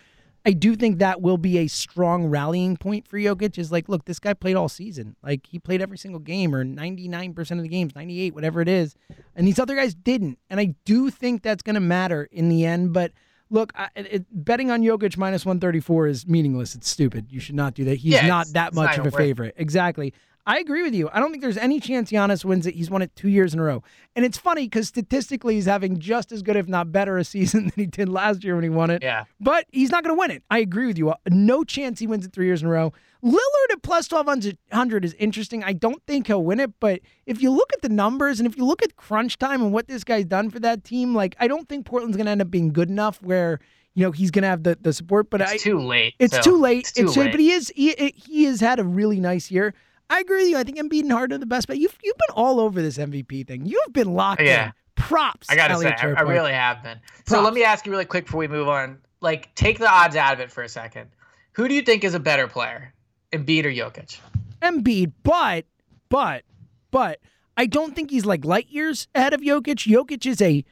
I 0.46 0.52
do 0.52 0.76
think 0.76 0.98
that 0.98 1.20
will 1.20 1.36
be 1.36 1.58
a 1.58 1.66
strong 1.66 2.26
rallying 2.26 2.76
point 2.76 3.06
for 3.06 3.18
Jokic. 3.18 3.58
Is 3.58 3.70
like, 3.70 3.88
look, 3.88 4.04
this 4.06 4.18
guy 4.18 4.32
played 4.34 4.56
all 4.56 4.68
season. 4.68 5.16
Like 5.22 5.46
he 5.46 5.58
played 5.58 5.82
every 5.82 5.98
single 5.98 6.20
game, 6.20 6.54
or 6.54 6.64
ninety 6.64 7.08
nine 7.08 7.34
percent 7.34 7.58
of 7.60 7.62
the 7.62 7.68
games, 7.68 7.94
ninety 7.94 8.20
eight, 8.20 8.34
whatever 8.34 8.60
it 8.60 8.68
is, 8.68 8.94
and 9.34 9.46
these 9.46 9.58
other 9.58 9.76
guys 9.76 9.94
didn't. 9.94 10.38
And 10.48 10.58
I 10.60 10.74
do 10.84 11.10
think 11.10 11.42
that's 11.42 11.62
going 11.62 11.74
to 11.74 11.80
matter 11.80 12.28
in 12.30 12.48
the 12.48 12.64
end. 12.64 12.92
But 12.92 13.12
look, 13.50 13.72
I, 13.74 13.88
it, 13.96 14.26
betting 14.30 14.70
on 14.70 14.82
Jokic 14.82 15.16
minus 15.16 15.44
one 15.44 15.60
thirty 15.60 15.80
four 15.80 16.06
is 16.06 16.26
meaningless. 16.26 16.74
It's 16.74 16.88
stupid. 16.88 17.26
You 17.30 17.40
should 17.40 17.56
not 17.56 17.74
do 17.74 17.84
that. 17.84 17.96
He's 17.96 18.14
Yeah, 18.14 18.26
not 18.26 18.46
that 18.52 18.68
it's 18.68 18.76
not 18.76 18.84
much 18.84 18.98
of 18.98 19.06
a 19.06 19.10
favorite. 19.10 19.54
Exactly. 19.58 20.14
I 20.48 20.60
agree 20.60 20.82
with 20.82 20.94
you. 20.94 21.10
I 21.12 21.20
don't 21.20 21.30
think 21.30 21.42
there's 21.42 21.58
any 21.58 21.78
chance 21.78 22.10
Giannis 22.10 22.42
wins 22.42 22.66
it. 22.66 22.74
He's 22.74 22.88
won 22.88 23.02
it 23.02 23.14
two 23.14 23.28
years 23.28 23.52
in 23.52 23.60
a 23.60 23.62
row. 23.62 23.82
And 24.16 24.24
it's 24.24 24.38
funny 24.38 24.64
because 24.64 24.88
statistically, 24.88 25.56
he's 25.56 25.66
having 25.66 25.98
just 25.98 26.32
as 26.32 26.42
good, 26.42 26.56
if 26.56 26.66
not 26.66 26.90
better, 26.90 27.18
a 27.18 27.24
season 27.36 27.64
than 27.64 27.74
he 27.76 27.84
did 27.84 28.08
last 28.08 28.42
year 28.42 28.54
when 28.54 28.64
he 28.64 28.70
won 28.70 28.88
it. 28.88 29.02
Yeah. 29.02 29.26
But 29.38 29.66
he's 29.72 29.90
not 29.90 30.04
going 30.04 30.16
to 30.16 30.18
win 30.18 30.30
it. 30.30 30.42
I 30.50 30.60
agree 30.60 30.86
with 30.86 30.96
you. 30.96 31.12
No 31.28 31.64
chance 31.64 31.98
he 31.98 32.06
wins 32.06 32.24
it 32.24 32.32
three 32.32 32.46
years 32.46 32.62
in 32.62 32.68
a 32.68 32.70
row. 32.70 32.94
Lillard 33.22 33.72
at 33.72 33.82
plus 33.82 34.10
1200 34.10 35.04
is 35.04 35.12
interesting. 35.18 35.62
I 35.64 35.74
don't 35.74 36.02
think 36.06 36.28
he'll 36.28 36.42
win 36.42 36.60
it, 36.60 36.72
but 36.80 37.00
if 37.26 37.42
you 37.42 37.50
look 37.50 37.70
at 37.74 37.82
the 37.82 37.90
numbers 37.90 38.40
and 38.40 38.46
if 38.46 38.56
you 38.56 38.64
look 38.64 38.82
at 38.82 38.96
crunch 38.96 39.38
time 39.38 39.60
and 39.60 39.70
what 39.70 39.86
this 39.86 40.02
guy's 40.02 40.24
done 40.24 40.48
for 40.48 40.60
that 40.60 40.82
team, 40.82 41.14
like 41.14 41.36
I 41.38 41.46
don't 41.46 41.68
think 41.68 41.84
Portland's 41.84 42.16
going 42.16 42.24
to 42.24 42.32
end 42.32 42.40
up 42.40 42.50
being 42.50 42.72
good 42.72 42.88
enough 42.88 43.20
where 43.20 43.60
you 43.92 44.02
know 44.02 44.12
he's 44.12 44.30
going 44.30 44.42
to 44.42 44.48
have 44.48 44.62
the, 44.62 44.78
the 44.80 44.94
support. 44.94 45.28
But 45.28 45.42
it's 45.42 45.52
I, 45.52 45.56
too 45.58 45.80
late. 45.80 46.14
It's 46.18 46.36
so 46.36 46.42
too 46.42 46.58
late. 46.58 46.78
It's 46.78 46.92
too 46.92 47.04
it's, 47.06 47.16
late. 47.18 47.32
But 47.32 47.40
he 47.40 47.50
is 47.50 47.70
he, 47.76 48.14
he 48.14 48.44
has 48.44 48.60
had 48.60 48.78
a 48.78 48.84
really 48.84 49.20
nice 49.20 49.50
year. 49.50 49.74
I 50.10 50.20
agree 50.20 50.42
with 50.44 50.48
you. 50.50 50.56
I 50.58 50.64
think 50.64 50.78
Embiid 50.78 51.02
and 51.02 51.12
Harden 51.12 51.36
are 51.36 51.38
the 51.38 51.46
best. 51.46 51.66
But 51.66 51.78
you've 51.78 51.96
you've 52.02 52.16
been 52.16 52.34
all 52.34 52.60
over 52.60 52.80
this 52.82 52.98
MVP 52.98 53.46
thing. 53.46 53.66
You've 53.66 53.92
been 53.92 54.12
locked 54.14 54.42
Yeah. 54.42 54.66
in. 54.68 54.72
Props. 54.96 55.46
I 55.48 55.54
gotta 55.56 55.74
Elliot 55.74 55.98
say, 55.98 56.06
I, 56.08 56.12
I 56.14 56.20
really 56.22 56.52
have 56.52 56.82
been. 56.82 56.98
So 57.26 57.40
let 57.40 57.54
me 57.54 57.62
ask 57.62 57.86
you 57.86 57.92
really 57.92 58.04
quick 58.04 58.24
before 58.24 58.38
we 58.40 58.48
move 58.48 58.68
on. 58.68 58.98
Like, 59.20 59.54
take 59.54 59.78
the 59.78 59.88
odds 59.88 60.16
out 60.16 60.32
of 60.32 60.40
it 60.40 60.50
for 60.50 60.62
a 60.64 60.68
second. 60.68 61.10
Who 61.52 61.68
do 61.68 61.74
you 61.74 61.82
think 61.82 62.02
is 62.04 62.14
a 62.14 62.20
better 62.20 62.46
player, 62.48 62.92
Embiid 63.32 63.64
or 63.64 63.70
Jokic? 63.70 64.18
Embiid, 64.60 65.12
but 65.22 65.66
but 66.08 66.42
but 66.90 67.20
I 67.56 67.66
don't 67.66 67.94
think 67.94 68.10
he's 68.10 68.24
like 68.24 68.44
light 68.44 68.68
years 68.70 69.06
ahead 69.14 69.34
of 69.34 69.40
Jokic. 69.40 69.86
Jokic 69.88 70.26
is 70.26 70.40
a 70.42 70.64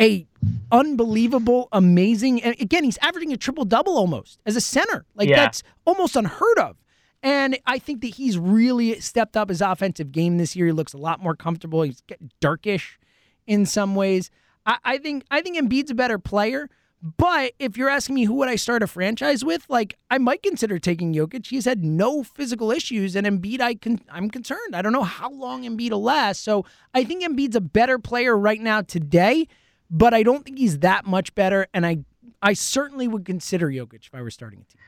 a 0.00 0.26
unbelievable, 0.70 1.68
amazing, 1.72 2.42
and 2.42 2.54
again, 2.60 2.84
he's 2.84 2.98
averaging 2.98 3.32
a 3.32 3.36
triple 3.36 3.64
double 3.64 3.96
almost 3.96 4.38
as 4.46 4.56
a 4.56 4.60
center. 4.60 5.04
Like 5.14 5.28
Yeah. 5.28 5.36
that's 5.36 5.62
almost 5.84 6.16
unheard 6.16 6.58
of. 6.58 6.76
And 7.22 7.58
I 7.66 7.78
think 7.78 8.00
that 8.00 8.14
he's 8.16 8.36
really 8.36 8.98
stepped 9.00 9.36
up 9.36 9.48
his 9.48 9.60
offensive 9.60 10.10
game 10.10 10.38
this 10.38 10.56
year. 10.56 10.66
He 10.66 10.72
looks 10.72 10.92
a 10.92 10.98
lot 10.98 11.20
more 11.20 11.36
comfortable. 11.36 11.82
He's 11.82 12.02
darkish 12.40 12.98
in 13.46 13.64
some 13.66 13.94
ways. 13.94 14.30
I, 14.66 14.78
I 14.84 14.98
think 14.98 15.24
I 15.30 15.40
think 15.40 15.56
Embiid's 15.56 15.90
a 15.90 15.94
better 15.94 16.18
player. 16.18 16.68
But 17.02 17.54
if 17.58 17.76
you're 17.76 17.88
asking 17.88 18.14
me 18.14 18.24
who 18.24 18.34
would 18.34 18.48
I 18.48 18.54
start 18.54 18.82
a 18.82 18.86
franchise 18.86 19.44
with, 19.44 19.66
like 19.68 19.98
I 20.08 20.18
might 20.18 20.42
consider 20.42 20.78
taking 20.78 21.12
Jokic. 21.12 21.48
He's 21.48 21.64
had 21.64 21.82
no 21.82 22.22
physical 22.22 22.70
issues, 22.70 23.16
and 23.16 23.26
Embiid, 23.26 23.60
I 23.60 23.74
can 23.74 24.00
I'm 24.08 24.30
concerned. 24.30 24.74
I 24.74 24.82
don't 24.82 24.92
know 24.92 25.02
how 25.02 25.30
long 25.30 25.64
Embiid 25.64 25.90
will 25.90 26.02
last. 26.02 26.44
So 26.44 26.64
I 26.94 27.02
think 27.02 27.24
Embiid's 27.24 27.56
a 27.56 27.60
better 27.60 27.98
player 27.98 28.38
right 28.38 28.60
now 28.60 28.82
today, 28.82 29.48
but 29.90 30.14
I 30.14 30.22
don't 30.22 30.44
think 30.44 30.58
he's 30.58 30.78
that 30.80 31.04
much 31.04 31.34
better. 31.34 31.66
And 31.74 31.84
I 31.84 31.98
I 32.40 32.52
certainly 32.52 33.08
would 33.08 33.24
consider 33.24 33.68
Jokic 33.68 34.06
if 34.06 34.14
I 34.14 34.22
were 34.22 34.30
starting 34.30 34.60
a 34.60 34.72
team. 34.72 34.80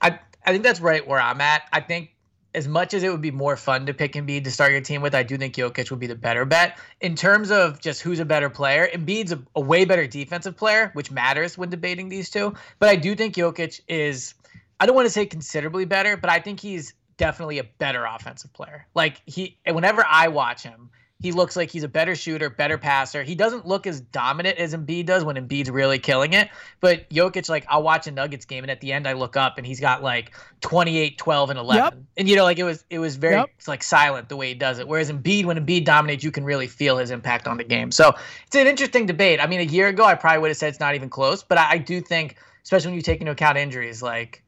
I 0.00 0.18
I 0.48 0.52
think 0.52 0.64
that's 0.64 0.80
right 0.80 1.06
where 1.06 1.20
I'm 1.20 1.42
at. 1.42 1.68
I 1.74 1.80
think 1.80 2.14
as 2.54 2.66
much 2.66 2.94
as 2.94 3.02
it 3.02 3.10
would 3.10 3.20
be 3.20 3.30
more 3.30 3.54
fun 3.54 3.84
to 3.84 3.92
pick 3.92 4.14
Embiid 4.14 4.44
to 4.44 4.50
start 4.50 4.72
your 4.72 4.80
team 4.80 5.02
with, 5.02 5.14
I 5.14 5.22
do 5.22 5.36
think 5.36 5.54
Jokic 5.54 5.90
would 5.90 6.00
be 6.00 6.06
the 6.06 6.14
better 6.14 6.46
bet. 6.46 6.78
In 7.02 7.14
terms 7.14 7.50
of 7.50 7.82
just 7.82 8.00
who's 8.00 8.18
a 8.18 8.24
better 8.24 8.48
player, 8.48 8.88
Embiid's 8.90 9.32
a, 9.32 9.42
a 9.54 9.60
way 9.60 9.84
better 9.84 10.06
defensive 10.06 10.56
player, 10.56 10.90
which 10.94 11.10
matters 11.10 11.58
when 11.58 11.68
debating 11.68 12.08
these 12.08 12.30
two. 12.30 12.54
But 12.78 12.88
I 12.88 12.96
do 12.96 13.14
think 13.14 13.34
Jokic 13.34 13.82
is, 13.88 14.32
I 14.80 14.86
don't 14.86 14.96
want 14.96 15.04
to 15.04 15.12
say 15.12 15.26
considerably 15.26 15.84
better, 15.84 16.16
but 16.16 16.30
I 16.30 16.38
think 16.38 16.60
he's 16.60 16.94
definitely 17.18 17.58
a 17.58 17.64
better 17.64 18.06
offensive 18.06 18.50
player. 18.54 18.86
Like 18.94 19.20
he, 19.26 19.58
whenever 19.66 20.02
I 20.08 20.28
watch 20.28 20.62
him, 20.62 20.88
he 21.20 21.32
looks 21.32 21.56
like 21.56 21.68
he's 21.68 21.82
a 21.82 21.88
better 21.88 22.14
shooter, 22.14 22.48
better 22.48 22.78
passer. 22.78 23.24
He 23.24 23.34
doesn't 23.34 23.66
look 23.66 23.88
as 23.88 24.00
dominant 24.00 24.56
as 24.58 24.72
Embiid 24.72 25.06
does 25.06 25.24
when 25.24 25.34
Embiid's 25.34 25.68
really 25.68 25.98
killing 25.98 26.32
it. 26.32 26.48
But 26.80 27.10
Jokic, 27.10 27.48
like, 27.48 27.66
I'll 27.68 27.82
watch 27.82 28.06
a 28.06 28.12
Nuggets 28.12 28.44
game, 28.44 28.62
and 28.62 28.70
at 28.70 28.80
the 28.80 28.92
end, 28.92 29.08
I 29.08 29.14
look 29.14 29.36
up 29.36 29.58
and 29.58 29.66
he's 29.66 29.80
got 29.80 30.00
like 30.00 30.32
28, 30.60 31.18
12, 31.18 31.50
and 31.50 31.58
11. 31.58 31.82
Yep. 31.82 31.94
And, 32.18 32.28
you 32.28 32.36
know, 32.36 32.44
like, 32.44 32.60
it 32.60 32.62
was 32.62 32.84
it 32.88 33.00
was 33.00 33.16
very 33.16 33.34
Yep. 33.34 33.50
it's 33.58 33.66
like 33.66 33.82
silent 33.82 34.28
the 34.28 34.36
way 34.36 34.48
he 34.48 34.54
does 34.54 34.78
it. 34.78 34.86
Whereas 34.86 35.10
Embiid, 35.10 35.44
when 35.44 35.58
Embiid 35.64 35.84
dominates, 35.84 36.22
you 36.22 36.30
can 36.30 36.44
really 36.44 36.68
feel 36.68 36.98
his 36.98 37.10
impact 37.10 37.48
on 37.48 37.56
the 37.56 37.64
game. 37.64 37.90
So 37.90 38.14
it's 38.46 38.54
an 38.54 38.68
interesting 38.68 39.06
debate. 39.06 39.40
I 39.40 39.48
mean, 39.48 39.60
a 39.60 39.64
year 39.64 39.88
ago, 39.88 40.04
I 40.04 40.14
probably 40.14 40.38
would 40.38 40.50
have 40.50 40.56
said 40.56 40.68
it's 40.68 40.80
not 40.80 40.94
even 40.94 41.10
close, 41.10 41.42
but 41.42 41.58
I, 41.58 41.72
I 41.72 41.78
do 41.78 42.00
think, 42.00 42.36
especially 42.62 42.90
when 42.90 42.96
you 42.96 43.02
take 43.02 43.20
into 43.20 43.32
account 43.32 43.58
injuries, 43.58 44.02
like, 44.02 44.44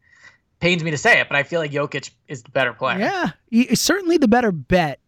pains 0.60 0.84
me 0.84 0.92
to 0.92 0.98
say 0.98 1.20
it, 1.20 1.28
but 1.28 1.36
I 1.36 1.42
feel 1.42 1.58
like 1.58 1.72
Jokic 1.72 2.10
is 2.28 2.44
the 2.44 2.50
better 2.50 2.72
player. 2.72 3.00
Yeah, 3.00 3.30
he 3.50 3.62
is 3.62 3.80
certainly 3.80 4.18
the 4.18 4.28
better 4.28 4.52
bet. 4.52 5.00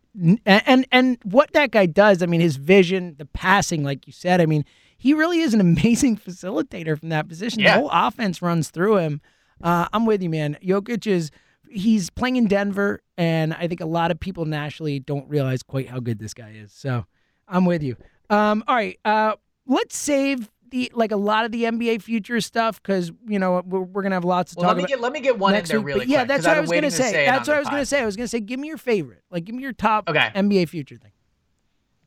And 0.44 0.86
and 0.92 1.18
what 1.24 1.52
that 1.52 1.70
guy 1.70 1.86
does, 1.86 2.22
I 2.22 2.26
mean, 2.26 2.40
his 2.40 2.56
vision, 2.56 3.16
the 3.18 3.26
passing, 3.26 3.82
like 3.82 4.06
you 4.06 4.12
said, 4.12 4.40
I 4.40 4.46
mean, 4.46 4.64
he 4.98 5.14
really 5.14 5.40
is 5.40 5.54
an 5.54 5.60
amazing 5.68 6.16
facilitator 6.16 6.98
from 6.98 7.08
that 7.08 7.28
position. 7.28 7.60
Yeah. 7.60 7.74
The 7.74 7.80
whole 7.80 7.90
offense 7.92 8.42
runs 8.42 8.70
through 8.70 8.98
him. 8.98 9.20
Uh, 9.62 9.88
I'm 9.92 10.06
with 10.06 10.22
you, 10.22 10.30
man. 10.30 10.58
Jokic 10.62 11.06
is 11.06 11.30
he's 11.70 12.10
playing 12.10 12.36
in 12.36 12.46
Denver, 12.46 13.00
and 13.16 13.54
I 13.54 13.68
think 13.68 13.80
a 13.80 13.86
lot 13.86 14.10
of 14.10 14.20
people 14.20 14.44
nationally 14.44 15.00
don't 15.00 15.28
realize 15.28 15.62
quite 15.62 15.88
how 15.88 16.00
good 16.00 16.18
this 16.18 16.34
guy 16.34 16.52
is. 16.56 16.72
So 16.72 17.06
I'm 17.48 17.64
with 17.64 17.82
you. 17.82 17.96
Um, 18.28 18.62
all 18.66 18.74
right, 18.74 18.98
uh, 19.04 19.36
let's 19.66 19.96
save 19.96 20.50
the 20.72 20.90
like 20.94 21.12
a 21.12 21.16
lot 21.16 21.44
of 21.44 21.52
the 21.52 21.62
NBA 21.64 22.02
future 22.02 22.40
stuff 22.40 22.82
because 22.82 23.12
you 23.28 23.38
know 23.38 23.62
we're, 23.64 23.80
we're 23.80 24.02
gonna 24.02 24.16
have 24.16 24.24
lots 24.24 24.52
to 24.54 24.56
Well, 24.60 24.64
talk 24.64 24.68
let 24.70 24.76
me 24.78 24.82
about 24.82 24.88
get 24.88 25.00
let 25.00 25.12
me 25.12 25.20
get 25.20 25.38
one 25.38 25.54
in 25.54 25.64
there 25.64 25.78
week. 25.78 25.86
really 25.86 25.98
but 26.00 26.08
yeah, 26.08 26.18
quick, 26.20 26.28
that's 26.28 26.46
what 26.46 26.56
I 26.56 26.60
was 26.60 26.70
gonna 26.70 26.90
say. 26.90 27.22
it 27.22 27.26
That's 27.26 27.46
what 27.46 27.56
I 27.56 27.60
was 27.60 27.68
gonna 27.68 27.86
say. 27.86 28.02
I 28.02 28.06
was 28.06 28.16
gonna 28.16 28.26
say, 28.26 28.40
give 28.40 28.58
me 28.58 28.66
your 28.66 28.76
favorite. 28.78 29.22
Like, 29.30 29.44
give 29.44 29.54
me 29.54 29.62
your 29.62 29.72
top 29.72 30.10
Okay. 30.10 30.30
NBA 30.34 30.68
future 30.68 30.96
thing. 30.96 31.12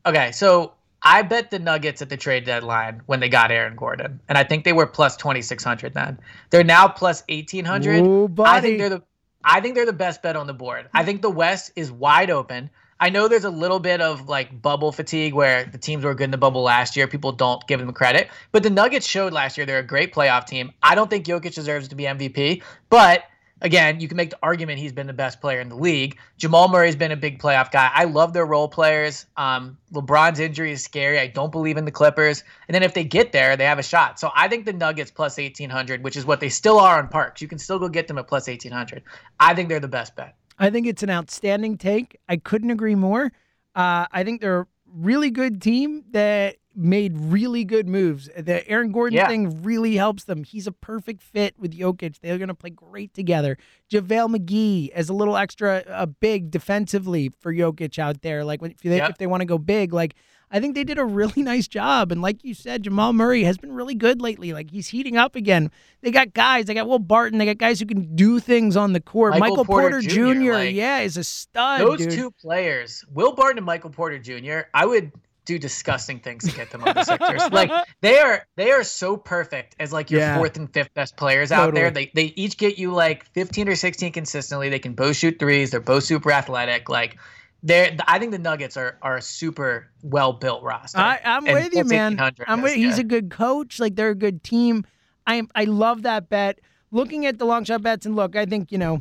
Okay, 0.04 0.30
so 0.32 0.74
I 1.02 1.22
bet 1.22 1.50
the 1.50 1.58
Nuggets 1.58 2.02
at 2.02 2.08
the 2.08 2.16
trade 2.16 2.44
deadline 2.44 3.02
when 3.06 3.20
they 3.20 3.28
got 3.28 3.50
Aaron 3.50 3.76
Gordon, 3.76 4.20
and 4.28 4.36
I 4.36 4.44
think 4.44 4.64
they 4.64 4.72
were 4.72 4.86
plus 4.86 5.16
twenty 5.16 5.40
six 5.42 5.64
hundred 5.64 5.94
then. 5.94 6.18
They're 6.50 6.64
now 6.64 6.88
plus 6.88 7.24
eighteen 7.28 7.64
hundred. 7.64 8.04
I 8.44 8.60
think 8.60 8.78
they're 8.78 8.90
the 8.90 9.02
I 9.44 9.60
think 9.60 9.74
they're 9.76 9.86
the 9.86 9.92
best 9.92 10.22
bet 10.22 10.36
on 10.36 10.46
the 10.46 10.54
board. 10.54 10.88
I 10.92 11.04
think 11.04 11.22
the 11.22 11.30
West 11.30 11.72
is 11.76 11.90
wide 11.90 12.30
open. 12.30 12.68
I 12.98 13.10
know 13.10 13.28
there's 13.28 13.44
a 13.44 13.50
little 13.50 13.78
bit 13.78 14.00
of 14.00 14.28
like 14.28 14.62
bubble 14.62 14.90
fatigue 14.90 15.34
where 15.34 15.64
the 15.64 15.78
teams 15.78 16.04
were 16.04 16.14
good 16.14 16.24
in 16.24 16.30
the 16.30 16.38
bubble 16.38 16.62
last 16.62 16.96
year. 16.96 17.06
People 17.06 17.32
don't 17.32 17.66
give 17.66 17.78
them 17.78 17.92
credit, 17.92 18.28
but 18.52 18.62
the 18.62 18.70
Nuggets 18.70 19.06
showed 19.06 19.32
last 19.32 19.56
year 19.56 19.66
they're 19.66 19.80
a 19.80 19.86
great 19.86 20.14
playoff 20.14 20.46
team. 20.46 20.72
I 20.82 20.94
don't 20.94 21.10
think 21.10 21.26
Jokic 21.26 21.54
deserves 21.54 21.88
to 21.88 21.94
be 21.94 22.04
MVP, 22.04 22.62
but 22.88 23.24
again, 23.60 24.00
you 24.00 24.08
can 24.08 24.16
make 24.16 24.30
the 24.30 24.38
argument 24.42 24.78
he's 24.78 24.92
been 24.92 25.06
the 25.06 25.12
best 25.12 25.40
player 25.40 25.60
in 25.60 25.68
the 25.68 25.76
league. 25.76 26.18
Jamal 26.38 26.68
Murray's 26.68 26.96
been 26.96 27.12
a 27.12 27.16
big 27.16 27.38
playoff 27.38 27.70
guy. 27.70 27.90
I 27.92 28.04
love 28.04 28.32
their 28.32 28.46
role 28.46 28.68
players. 28.68 29.26
Um, 29.36 29.76
LeBron's 29.92 30.40
injury 30.40 30.72
is 30.72 30.82
scary. 30.82 31.18
I 31.18 31.26
don't 31.26 31.52
believe 31.52 31.76
in 31.76 31.84
the 31.84 31.90
Clippers. 31.90 32.44
And 32.68 32.74
then 32.74 32.82
if 32.82 32.94
they 32.94 33.04
get 33.04 33.32
there, 33.32 33.56
they 33.56 33.64
have 33.64 33.78
a 33.78 33.82
shot. 33.82 34.18
So 34.18 34.30
I 34.34 34.48
think 34.48 34.64
the 34.64 34.72
Nuggets 34.72 35.10
plus 35.10 35.38
1800, 35.38 36.02
which 36.02 36.16
is 36.16 36.24
what 36.24 36.40
they 36.40 36.48
still 36.48 36.78
are 36.78 36.98
on 36.98 37.08
Parx. 37.08 37.40
You 37.40 37.48
can 37.48 37.58
still 37.58 37.78
go 37.78 37.88
get 37.88 38.08
them 38.08 38.18
at 38.18 38.26
plus 38.26 38.48
1800. 38.48 39.02
I 39.40 39.54
think 39.54 39.68
they're 39.68 39.80
the 39.80 39.88
best 39.88 40.16
bet. 40.16 40.34
I 40.58 40.70
think 40.70 40.86
it's 40.86 41.02
an 41.02 41.10
outstanding 41.10 41.76
take. 41.76 42.18
I 42.28 42.36
couldn't 42.36 42.70
agree 42.70 42.94
more. 42.94 43.32
Uh, 43.74 44.06
I 44.10 44.24
think 44.24 44.40
they're 44.40 44.60
a 44.60 44.66
really 44.86 45.30
good 45.30 45.60
team 45.60 46.04
that 46.10 46.56
made 46.76 47.16
really 47.16 47.64
good 47.64 47.88
moves. 47.88 48.28
The 48.36 48.68
Aaron 48.68 48.92
Gordon 48.92 49.16
Yeah. 49.16 49.26
thing 49.28 49.62
really 49.62 49.96
helps 49.96 50.24
them. 50.24 50.44
He's 50.44 50.66
a 50.66 50.72
perfect 50.72 51.22
fit 51.22 51.54
with 51.58 51.72
Jokic. 51.76 52.20
They're 52.20 52.38
going 52.38 52.48
to 52.48 52.54
play 52.54 52.70
great 52.70 53.14
together. 53.14 53.56
JaVale 53.90 54.36
McGee 54.36 54.90
as 54.90 55.08
a 55.08 55.14
little 55.14 55.36
extra 55.36 55.82
a 55.88 56.06
big 56.06 56.50
defensively 56.50 57.32
for 57.40 57.52
Jokic 57.52 57.98
out 57.98 58.22
there. 58.22 58.44
Like 58.44 58.60
when, 58.60 58.72
if 58.72 58.80
they, 58.80 59.00
if 59.02 59.16
they 59.18 59.26
want 59.26 59.40
to 59.40 59.46
go 59.46 59.58
big, 59.58 59.92
like 59.92 60.14
I 60.50 60.60
think 60.60 60.74
they 60.74 60.84
did 60.84 60.98
a 60.98 61.04
really 61.04 61.42
nice 61.42 61.66
job. 61.66 62.12
And 62.12 62.20
like 62.20 62.44
you 62.44 62.54
said, 62.54 62.82
Jamal 62.82 63.12
Murray 63.12 63.44
has 63.44 63.56
been 63.58 63.72
really 63.72 63.94
good 63.94 64.20
lately. 64.20 64.52
Like 64.52 64.70
he's 64.70 64.88
heating 64.88 65.16
up 65.16 65.34
again. 65.34 65.70
They 66.02 66.10
got 66.10 66.34
guys. 66.34 66.66
They 66.66 66.74
got 66.74 66.86
Will 66.86 66.98
Barton. 66.98 67.38
They 67.38 67.46
got 67.46 67.58
guys 67.58 67.80
who 67.80 67.86
can 67.86 68.14
do 68.14 68.38
things 68.38 68.76
on 68.76 68.92
the 68.92 69.00
court. 69.00 69.32
Michael 69.32 69.48
Michael, 69.48 69.64
Porter 69.64 69.90
Porter, 69.90 70.08
Jr., 70.08 70.34
Jr. 70.34 70.52
like, 70.52 70.74
yeah, 70.74 70.98
is 71.00 71.16
a 71.16 71.24
stud. 71.24 71.80
Those 71.80 71.98
dude. 71.98 72.12
two 72.12 72.30
players, 72.30 73.04
Will 73.10 73.34
Barton 73.34 73.58
and 73.58 73.66
Michael 73.66 73.90
Porter 73.90 74.18
Jr., 74.18 74.68
I 74.74 74.86
would 74.86 75.10
do 75.46 75.58
disgusting 75.58 76.20
things 76.20 76.44
to 76.44 76.54
get 76.54 76.70
them 76.70 76.84
on 76.84 76.94
the 76.94 77.04
Sixers. 77.04 77.42
like 77.52 77.70
they 78.02 78.18
are 78.18 78.46
they 78.56 78.70
are 78.72 78.84
so 78.84 79.16
perfect 79.16 79.74
as 79.80 79.92
like 79.92 80.10
your 80.10 80.20
Yeah. 80.20 80.36
fourth 80.36 80.56
and 80.58 80.70
fifth 80.72 80.92
best 80.92 81.16
players 81.16 81.50
out 81.50 81.72
there. 81.74 81.90
They 81.90 82.10
they 82.14 82.34
each 82.36 82.58
get 82.58 82.76
you 82.78 82.92
like 82.92 83.24
15 83.32 83.68
or 83.68 83.74
16 83.76 84.12
consistently. 84.12 84.68
They 84.68 84.78
can 84.78 84.92
both 84.92 85.16
shoot 85.16 85.38
threes. 85.38 85.70
They're 85.70 85.80
both 85.80 86.04
super 86.04 86.30
athletic. 86.32 86.88
Like 86.90 87.16
they're 87.62 87.96
I 88.06 88.18
think 88.18 88.32
the 88.32 88.38
Nuggets 88.38 88.76
are 88.76 88.98
are 89.00 89.16
a 89.16 89.22
super 89.22 89.88
well 90.02 90.34
built 90.34 90.62
roster. 90.62 90.98
I, 90.98 91.20
I'm 91.24 91.46
And 91.46 91.54
with 91.54 91.74
you, 91.74 91.84
man. 91.84 92.20
I'm 92.46 92.58
is 92.58 92.62
with. 92.62 92.74
He's 92.74 92.96
good. 92.96 93.00
a 93.00 93.08
good 93.08 93.30
coach. 93.30 93.80
Like 93.80 93.96
they're 93.96 94.10
a 94.10 94.14
good 94.14 94.44
team. 94.44 94.84
I. 95.26 95.42
I 95.54 95.64
love 95.64 96.02
that 96.02 96.28
bet. 96.28 96.60
Looking 96.92 97.26
at 97.26 97.38
the 97.38 97.44
long 97.46 97.64
shot 97.64 97.82
bets, 97.82 98.06
and 98.06 98.14
look, 98.14 98.36
I 98.36 98.46
think 98.46 98.70
you 98.70 98.78
know, 98.78 99.00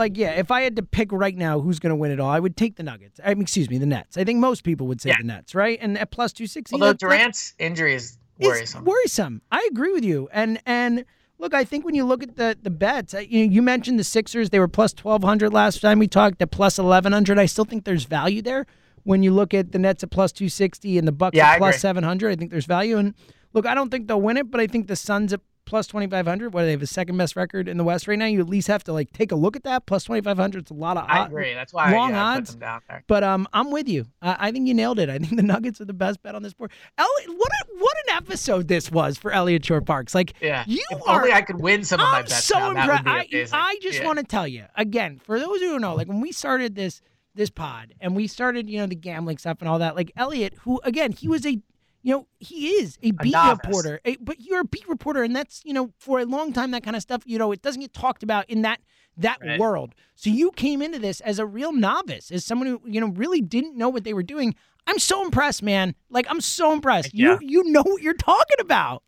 like 0.00 0.16
yeah, 0.16 0.32
if 0.32 0.50
I 0.50 0.62
had 0.62 0.74
to 0.76 0.82
pick 0.82 1.12
right 1.12 1.36
now 1.36 1.60
who's 1.60 1.78
going 1.78 1.90
to 1.90 1.96
win 1.96 2.10
it 2.10 2.18
all, 2.18 2.28
I 2.30 2.40
would 2.40 2.56
take 2.56 2.74
the 2.76 2.82
Nuggets. 2.82 3.20
I 3.24 3.34
mean, 3.34 3.42
excuse 3.42 3.70
me, 3.70 3.78
the 3.78 3.86
Nets. 3.86 4.16
I 4.16 4.24
think 4.24 4.40
most 4.40 4.64
people 4.64 4.88
would 4.88 5.00
say 5.00 5.10
Yeah. 5.10 5.16
the 5.18 5.24
Nets, 5.28 5.54
right? 5.54 5.78
And 5.80 5.96
at 5.96 6.10
plus 6.10 6.32
two 6.32 6.46
sixty, 6.48 6.74
Although 6.74 6.94
Durant's 6.94 7.54
injury 7.58 7.94
is 7.94 8.18
worrisome. 8.40 8.84
worrisome. 8.84 9.42
I 9.52 9.66
agree 9.70 9.92
with 9.92 10.04
you. 10.04 10.28
And 10.32 10.60
and 10.66 11.04
look, 11.38 11.54
I 11.54 11.62
think 11.64 11.84
when 11.84 11.94
you 11.94 12.04
look 12.04 12.22
at 12.24 12.34
the 12.36 12.58
the 12.60 12.70
bets, 12.70 13.14
you 13.14 13.46
know, 13.46 13.52
you 13.52 13.62
mentioned 13.62 13.98
the 13.98 14.04
Sixers. 14.04 14.50
They 14.50 14.58
were 14.58 14.68
plus 14.68 14.92
twelve 14.92 15.22
hundred 15.22 15.52
last 15.52 15.80
time 15.80 15.98
we 16.00 16.08
talked. 16.08 16.42
At 16.42 16.50
plus 16.50 16.78
eleven 16.78 17.12
hundred, 17.12 17.38
I 17.38 17.46
still 17.46 17.64
think 17.64 17.84
there's 17.84 18.04
value 18.04 18.42
there. 18.42 18.66
When 19.04 19.22
you 19.22 19.32
look 19.32 19.54
at 19.54 19.72
the 19.72 19.78
Nets 19.78 20.02
at 20.02 20.10
plus 20.10 20.32
two 20.32 20.48
sixty 20.48 20.98
and 20.98 21.06
the 21.08 21.12
Bucks 21.12 21.36
Yeah, 21.36 21.52
at 21.52 21.58
plus 21.58 21.80
seven 21.80 22.04
hundred, 22.04 22.32
I 22.32 22.36
think 22.36 22.50
there's 22.50 22.66
value. 22.66 22.98
And 22.98 23.14
look, 23.54 23.64
I 23.66 23.74
don't 23.74 23.90
think 23.90 24.08
they'll 24.08 24.20
win 24.20 24.36
it, 24.36 24.50
but 24.50 24.60
I 24.60 24.66
think 24.66 24.88
the 24.88 24.96
Suns 24.96 25.32
at 25.32 25.40
plus 25.70 25.86
2,500. 25.86 26.52
What, 26.52 26.64
they 26.64 26.72
have 26.72 26.82
a 26.82 26.86
second 26.86 27.16
best 27.16 27.36
record 27.36 27.66
in 27.68 27.78
the 27.78 27.84
West 27.84 28.06
right 28.06 28.18
now? 28.18 28.26
You 28.26 28.40
at 28.40 28.48
least 28.48 28.68
have 28.68 28.84
to 28.84 28.92
like 28.92 29.10
take 29.12 29.32
a 29.32 29.36
look 29.36 29.56
at 29.56 29.62
that. 29.62 29.86
Plus 29.86 30.04
2,500, 30.04 30.58
it's 30.62 30.70
a 30.70 30.74
lot 30.74 30.98
of 30.98 31.04
I 31.08 31.20
odd- 31.20 31.28
agree. 31.28 31.54
That's 31.54 31.72
why 31.72 31.92
long 31.94 32.12
I, 32.12 32.16
yeah, 32.16 32.24
I 32.26 32.36
odds. 32.36 32.50
put 32.50 32.60
them 32.60 32.68
down 32.68 32.80
there. 32.88 33.04
But 33.06 33.24
um, 33.24 33.48
I'm 33.54 33.70
with 33.70 33.88
you. 33.88 34.04
I, 34.20 34.48
I 34.48 34.52
think 34.52 34.68
you 34.68 34.74
nailed 34.74 34.98
it. 34.98 35.08
I 35.08 35.18
think 35.18 35.36
the 35.36 35.42
Nuggets 35.54 35.80
are 35.80 35.86
the 35.86 35.94
best 35.94 36.22
bet 36.22 36.34
on 36.34 36.42
this 36.42 36.52
board. 36.52 36.72
Eliot, 36.98 37.38
what 37.38 37.48
a, 37.52 37.66
what 37.78 37.94
an 38.08 38.16
episode 38.16 38.68
this 38.68 38.90
was 38.90 39.16
for 39.16 39.32
Eliot 39.32 39.64
Shorr-Parks. 39.64 40.14
Like, 40.14 40.34
Yeah. 40.42 40.64
you 40.66 40.84
if 40.90 40.98
are. 41.08 41.20
only 41.22 41.32
I 41.32 41.40
could 41.40 41.60
win 41.60 41.84
some 41.84 42.00
of 42.00 42.06
my 42.08 42.18
I'm 42.18 42.24
bets 42.24 42.44
so 42.44 42.58
now, 42.58 42.74
that 42.74 42.88
would 42.88 42.96
impressed. 43.28 43.52
be 43.52 43.56
I. 43.56 43.68
I 43.70 43.78
just 43.80 44.00
Yeah. 44.00 44.06
want 44.06 44.18
to 44.18 44.24
tell 44.24 44.48
you 44.48 44.64
again, 44.76 45.20
for 45.24 45.38
those 45.38 45.60
who 45.60 45.68
don't 45.70 45.80
know, 45.80 45.94
like 45.94 46.08
when 46.08 46.20
we 46.20 46.32
started 46.32 46.74
this 46.74 47.00
this 47.36 47.48
pod 47.48 47.94
and 48.00 48.16
we 48.16 48.26
started, 48.26 48.68
you 48.68 48.78
know, 48.80 48.86
the 48.86 48.96
gambling 48.96 49.38
stuff 49.38 49.58
and 49.60 49.68
all 49.68 49.78
that. 49.78 49.94
Like 49.94 50.10
Eliot, 50.16 50.52
who 50.62 50.80
again, 50.82 51.12
he 51.12 51.28
was 51.28 51.46
a, 51.46 51.60
you 52.02 52.14
know, 52.14 52.26
he 52.38 52.68
is 52.70 52.98
a 53.02 53.10
beat 53.12 53.32
novice. 53.32 53.66
reporter, 53.66 54.00
a, 54.04 54.16
but 54.16 54.40
you're 54.40 54.60
a 54.60 54.64
beat 54.64 54.88
reporter, 54.88 55.22
and 55.22 55.34
that's 55.36 55.62
you 55.64 55.72
know, 55.72 55.92
for 55.98 56.20
a 56.20 56.24
long 56.24 56.52
time 56.52 56.70
that 56.72 56.82
kind 56.82 56.96
of 56.96 57.02
stuff, 57.02 57.22
you 57.26 57.38
know, 57.38 57.52
it 57.52 57.62
doesn't 57.62 57.80
get 57.80 57.92
talked 57.92 58.22
about 58.22 58.48
in 58.48 58.62
that 58.62 58.80
that 59.16 59.38
Right. 59.40 59.58
world. 59.60 59.94
So 60.14 60.30
you 60.30 60.50
came 60.52 60.80
into 60.80 60.98
this 60.98 61.20
as 61.20 61.38
a 61.38 61.44
real 61.46 61.72
novice, 61.72 62.30
as 62.30 62.44
someone 62.44 62.68
who 62.68 62.80
you 62.86 63.00
know 63.00 63.08
really 63.08 63.40
didn't 63.40 63.76
know 63.76 63.88
what 63.88 64.04
they 64.04 64.14
were 64.14 64.22
doing. 64.22 64.54
I'm 64.86 64.98
so 64.98 65.24
impressed, 65.24 65.62
man. 65.62 65.94
Like 66.08 66.26
I'm 66.30 66.40
so 66.40 66.72
impressed. 66.72 67.12
Yeah. 67.12 67.38
You 67.40 67.64
you 67.64 67.72
know 67.72 67.82
what 67.82 68.02
you're 68.02 68.14
talking 68.14 68.60
about. 68.60 69.02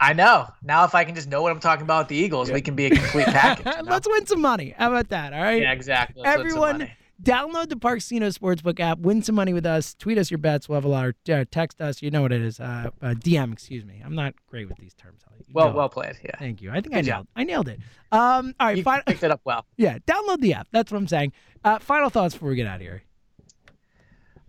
I 0.00 0.12
know. 0.12 0.48
Now, 0.62 0.84
if 0.84 0.94
I 0.94 1.04
can 1.04 1.14
just 1.14 1.28
know 1.28 1.40
what 1.40 1.52
I'm 1.52 1.60
talking 1.60 1.84
about 1.84 2.00
with 2.00 2.08
the 2.08 2.16
Eagles, 2.16 2.50
we 2.50 2.60
can 2.60 2.74
be 2.74 2.86
a 2.86 2.90
complete 2.90 3.26
package. 3.26 3.64
you 3.64 3.72
know? 3.84 3.90
Let's 3.90 4.08
win 4.08 4.26
some 4.26 4.40
money. 4.40 4.74
How 4.76 4.88
about 4.88 5.08
that? 5.10 5.32
All 5.32 5.40
right. 5.40 5.62
yeah, 5.62 5.72
exactly. 5.72 6.22
Let's 6.22 6.36
Everyone. 6.40 6.90
Download 7.24 7.68
the 7.70 7.76
Parx 7.76 7.94
Casino 7.96 8.28
Sportsbook 8.28 8.78
app. 8.80 8.98
Win 8.98 9.22
some 9.22 9.34
money 9.34 9.54
with 9.54 9.64
us. 9.64 9.94
Tweet 9.94 10.18
us 10.18 10.30
your 10.30 10.36
bets. 10.38 10.68
We'll 10.68 10.76
have 10.76 10.84
a 10.84 10.88
lot. 10.88 11.06
Of, 11.06 11.14
uh, 11.30 11.44
text 11.50 11.80
us. 11.80 12.02
You 12.02 12.10
know 12.10 12.20
what 12.20 12.32
it 12.32 12.42
is. 12.42 12.60
Uh, 12.60 12.90
uh, 13.00 13.14
DM. 13.14 13.52
Excuse 13.54 13.84
me. 13.86 14.02
I'm 14.04 14.14
not 14.14 14.34
great 14.46 14.68
with 14.68 14.76
these 14.76 14.92
terms. 14.92 15.22
You 15.38 15.44
Well, 15.54 15.70
know 15.70 15.76
well 15.76 15.88
played. 15.88 16.16
Yeah. 16.22 16.36
Thank 16.38 16.60
you. 16.60 16.70
I 16.70 16.82
think 16.82 16.94
I 16.94 16.98
Good 17.00 17.06
job. 17.06 17.14
nailed. 17.16 17.26
I 17.36 17.44
nailed 17.44 17.68
it. 17.68 17.80
Um. 18.12 18.54
All 18.60 18.66
right. 18.66 18.76
You 18.76 18.82
Final, 18.82 19.04
picked 19.06 19.22
it 19.22 19.30
up 19.30 19.40
well. 19.44 19.64
yeah. 19.78 19.98
Download 20.06 20.40
the 20.40 20.52
app. 20.52 20.68
That's 20.70 20.92
what 20.92 20.98
I'm 20.98 21.08
saying. 21.08 21.32
Uh, 21.64 21.78
final 21.78 22.10
thoughts 22.10 22.34
before 22.34 22.50
we 22.50 22.56
get 22.56 22.66
out 22.66 22.76
of 22.76 22.82
here. 22.82 23.03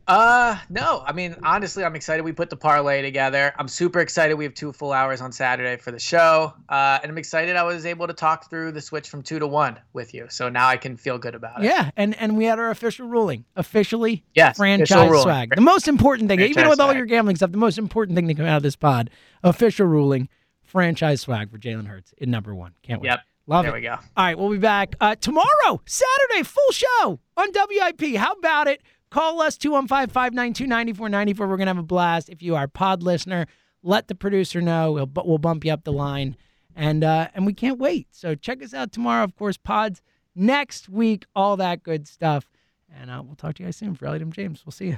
Uh, 0.08 0.58
no. 0.70 1.04
I 1.06 1.14
mean, 1.14 1.36
honestly, 1.44 1.84
I'm 1.84 1.96
excited 1.96 2.24
we 2.24 2.32
put 2.32 2.50
the 2.50 2.56
parlay 2.56 3.02
together. 3.02 3.54
I'm 3.58 3.68
super 3.68 4.00
excited 4.00 4.36
we 4.36 4.44
have 4.44 4.54
two 4.54 4.72
full 4.72 4.92
hours 4.92 5.22
on 5.22 5.32
Saturday 5.32 5.78
for 5.82 5.92
the 5.92 6.00
show. 6.00 6.54
Uh, 6.70 7.00
and 7.02 7.12
I'm 7.12 7.18
excited 7.18 7.56
I 7.56 7.64
was 7.64 7.86
able 7.86 8.08
to 8.08 8.14
talk 8.14 8.50
through 8.50 8.74
the 8.74 8.82
switch 8.82 9.10
from 9.10 9.24
two 9.24 9.40
to 9.40 9.48
one 9.48 9.80
with 9.94 10.14
you. 10.14 10.28
So 10.30 10.50
now 10.50 10.68
I 10.68 10.78
can 10.78 10.98
feel 10.98 11.18
good 11.18 11.36
about 11.36 11.64
it. 11.64 11.66
Yeah. 11.66 11.90
And 11.98 12.16
and 12.16 12.38
we 12.38 12.46
had 12.46 12.60
our 12.60 12.70
official 12.70 13.08
ruling. 13.08 13.46
Officially. 13.56 14.24
Yes, 14.36 14.58
Franchise 14.58 15.22
swag. 15.22 15.56
The 15.56 15.62
most 15.62 15.88
important 15.88 16.30
thing, 16.30 16.40
even 16.40 16.54
Franchise 16.54 16.70
with 16.70 16.80
all 16.80 16.88
swag. 16.90 16.98
your 16.98 17.06
gambling 17.06 17.38
stuff, 17.38 17.52
the 17.52 17.58
most 17.58 17.78
important 17.78 18.16
thing 18.16 18.28
to 18.28 18.34
come 18.34 18.46
out 18.46 18.58
of 18.58 18.64
this 18.64 18.76
pod. 18.76 19.10
Official 19.44 19.88
ruling. 19.88 20.30
Franchise 20.64 21.22
swag 21.22 21.52
for 21.52 21.58
Jalen 21.58 21.88
Hurts 21.88 22.14
in 22.18 22.30
number 22.30 22.54
one. 22.54 22.74
Can't 22.84 23.02
wait. 23.02 23.08
Yep. 23.08 23.20
Love 23.48 23.64
there 23.64 23.78
it. 23.78 23.82
There 23.82 23.92
we 23.92 23.98
go. 23.98 24.04
All 24.18 24.26
right, 24.26 24.38
we'll 24.38 24.50
be 24.50 24.58
back 24.58 24.96
uh, 25.00 25.16
tomorrow, 25.16 25.82
Saturday, 25.86 26.44
full 26.44 26.72
show 26.72 27.20
on 27.38 27.50
WIP. 27.54 28.16
How 28.16 28.34
about 28.34 28.68
it? 28.68 28.82
Call 29.10 29.42
us 29.42 29.58
215 29.58 30.12
592 30.12 30.68
9494. 30.68 31.48
We're 31.48 31.58
going 31.58 31.68
to 31.68 31.70
have 31.70 31.78
a 31.78 31.84
blast. 31.84 32.30
If 32.30 32.42
you 32.42 32.56
are 32.56 32.64
a 32.64 32.70
pod 32.70 33.04
listener, 33.04 33.46
let 33.84 34.08
the 34.08 34.16
producer 34.16 34.62
know. 34.62 34.92
We'll, 34.92 35.10
we'll 35.26 35.38
bump 35.38 35.64
you 35.64 35.72
up 35.72 35.84
the 35.84 35.94
line. 35.94 36.36
And, 36.76 37.04
uh, 37.04 37.30
and 37.34 37.46
we 37.46 37.54
can't 37.54 37.80
wait. 37.80 38.08
So 38.12 38.36
check 38.36 38.62
us 38.62 38.74
out 38.74 38.92
tomorrow. 38.92 39.24
Of 39.24 39.36
course, 39.36 39.58
pods 39.58 40.02
next 40.36 40.90
week, 40.90 41.26
all 41.36 41.56
that 41.58 41.84
good 41.84 42.08
stuff. 42.08 42.50
And 42.94 43.10
uh, 43.10 43.22
we'll 43.26 43.36
talk 43.36 43.56
to 43.56 43.64
you 43.64 43.68
guys 43.68 43.78
soon. 43.78 43.96
For 43.96 44.06
Eliot 44.06 44.22
M. 44.22 44.32
James, 44.32 44.66
we'll 44.66 44.72
see 44.72 44.98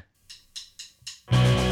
you. 1.32 1.67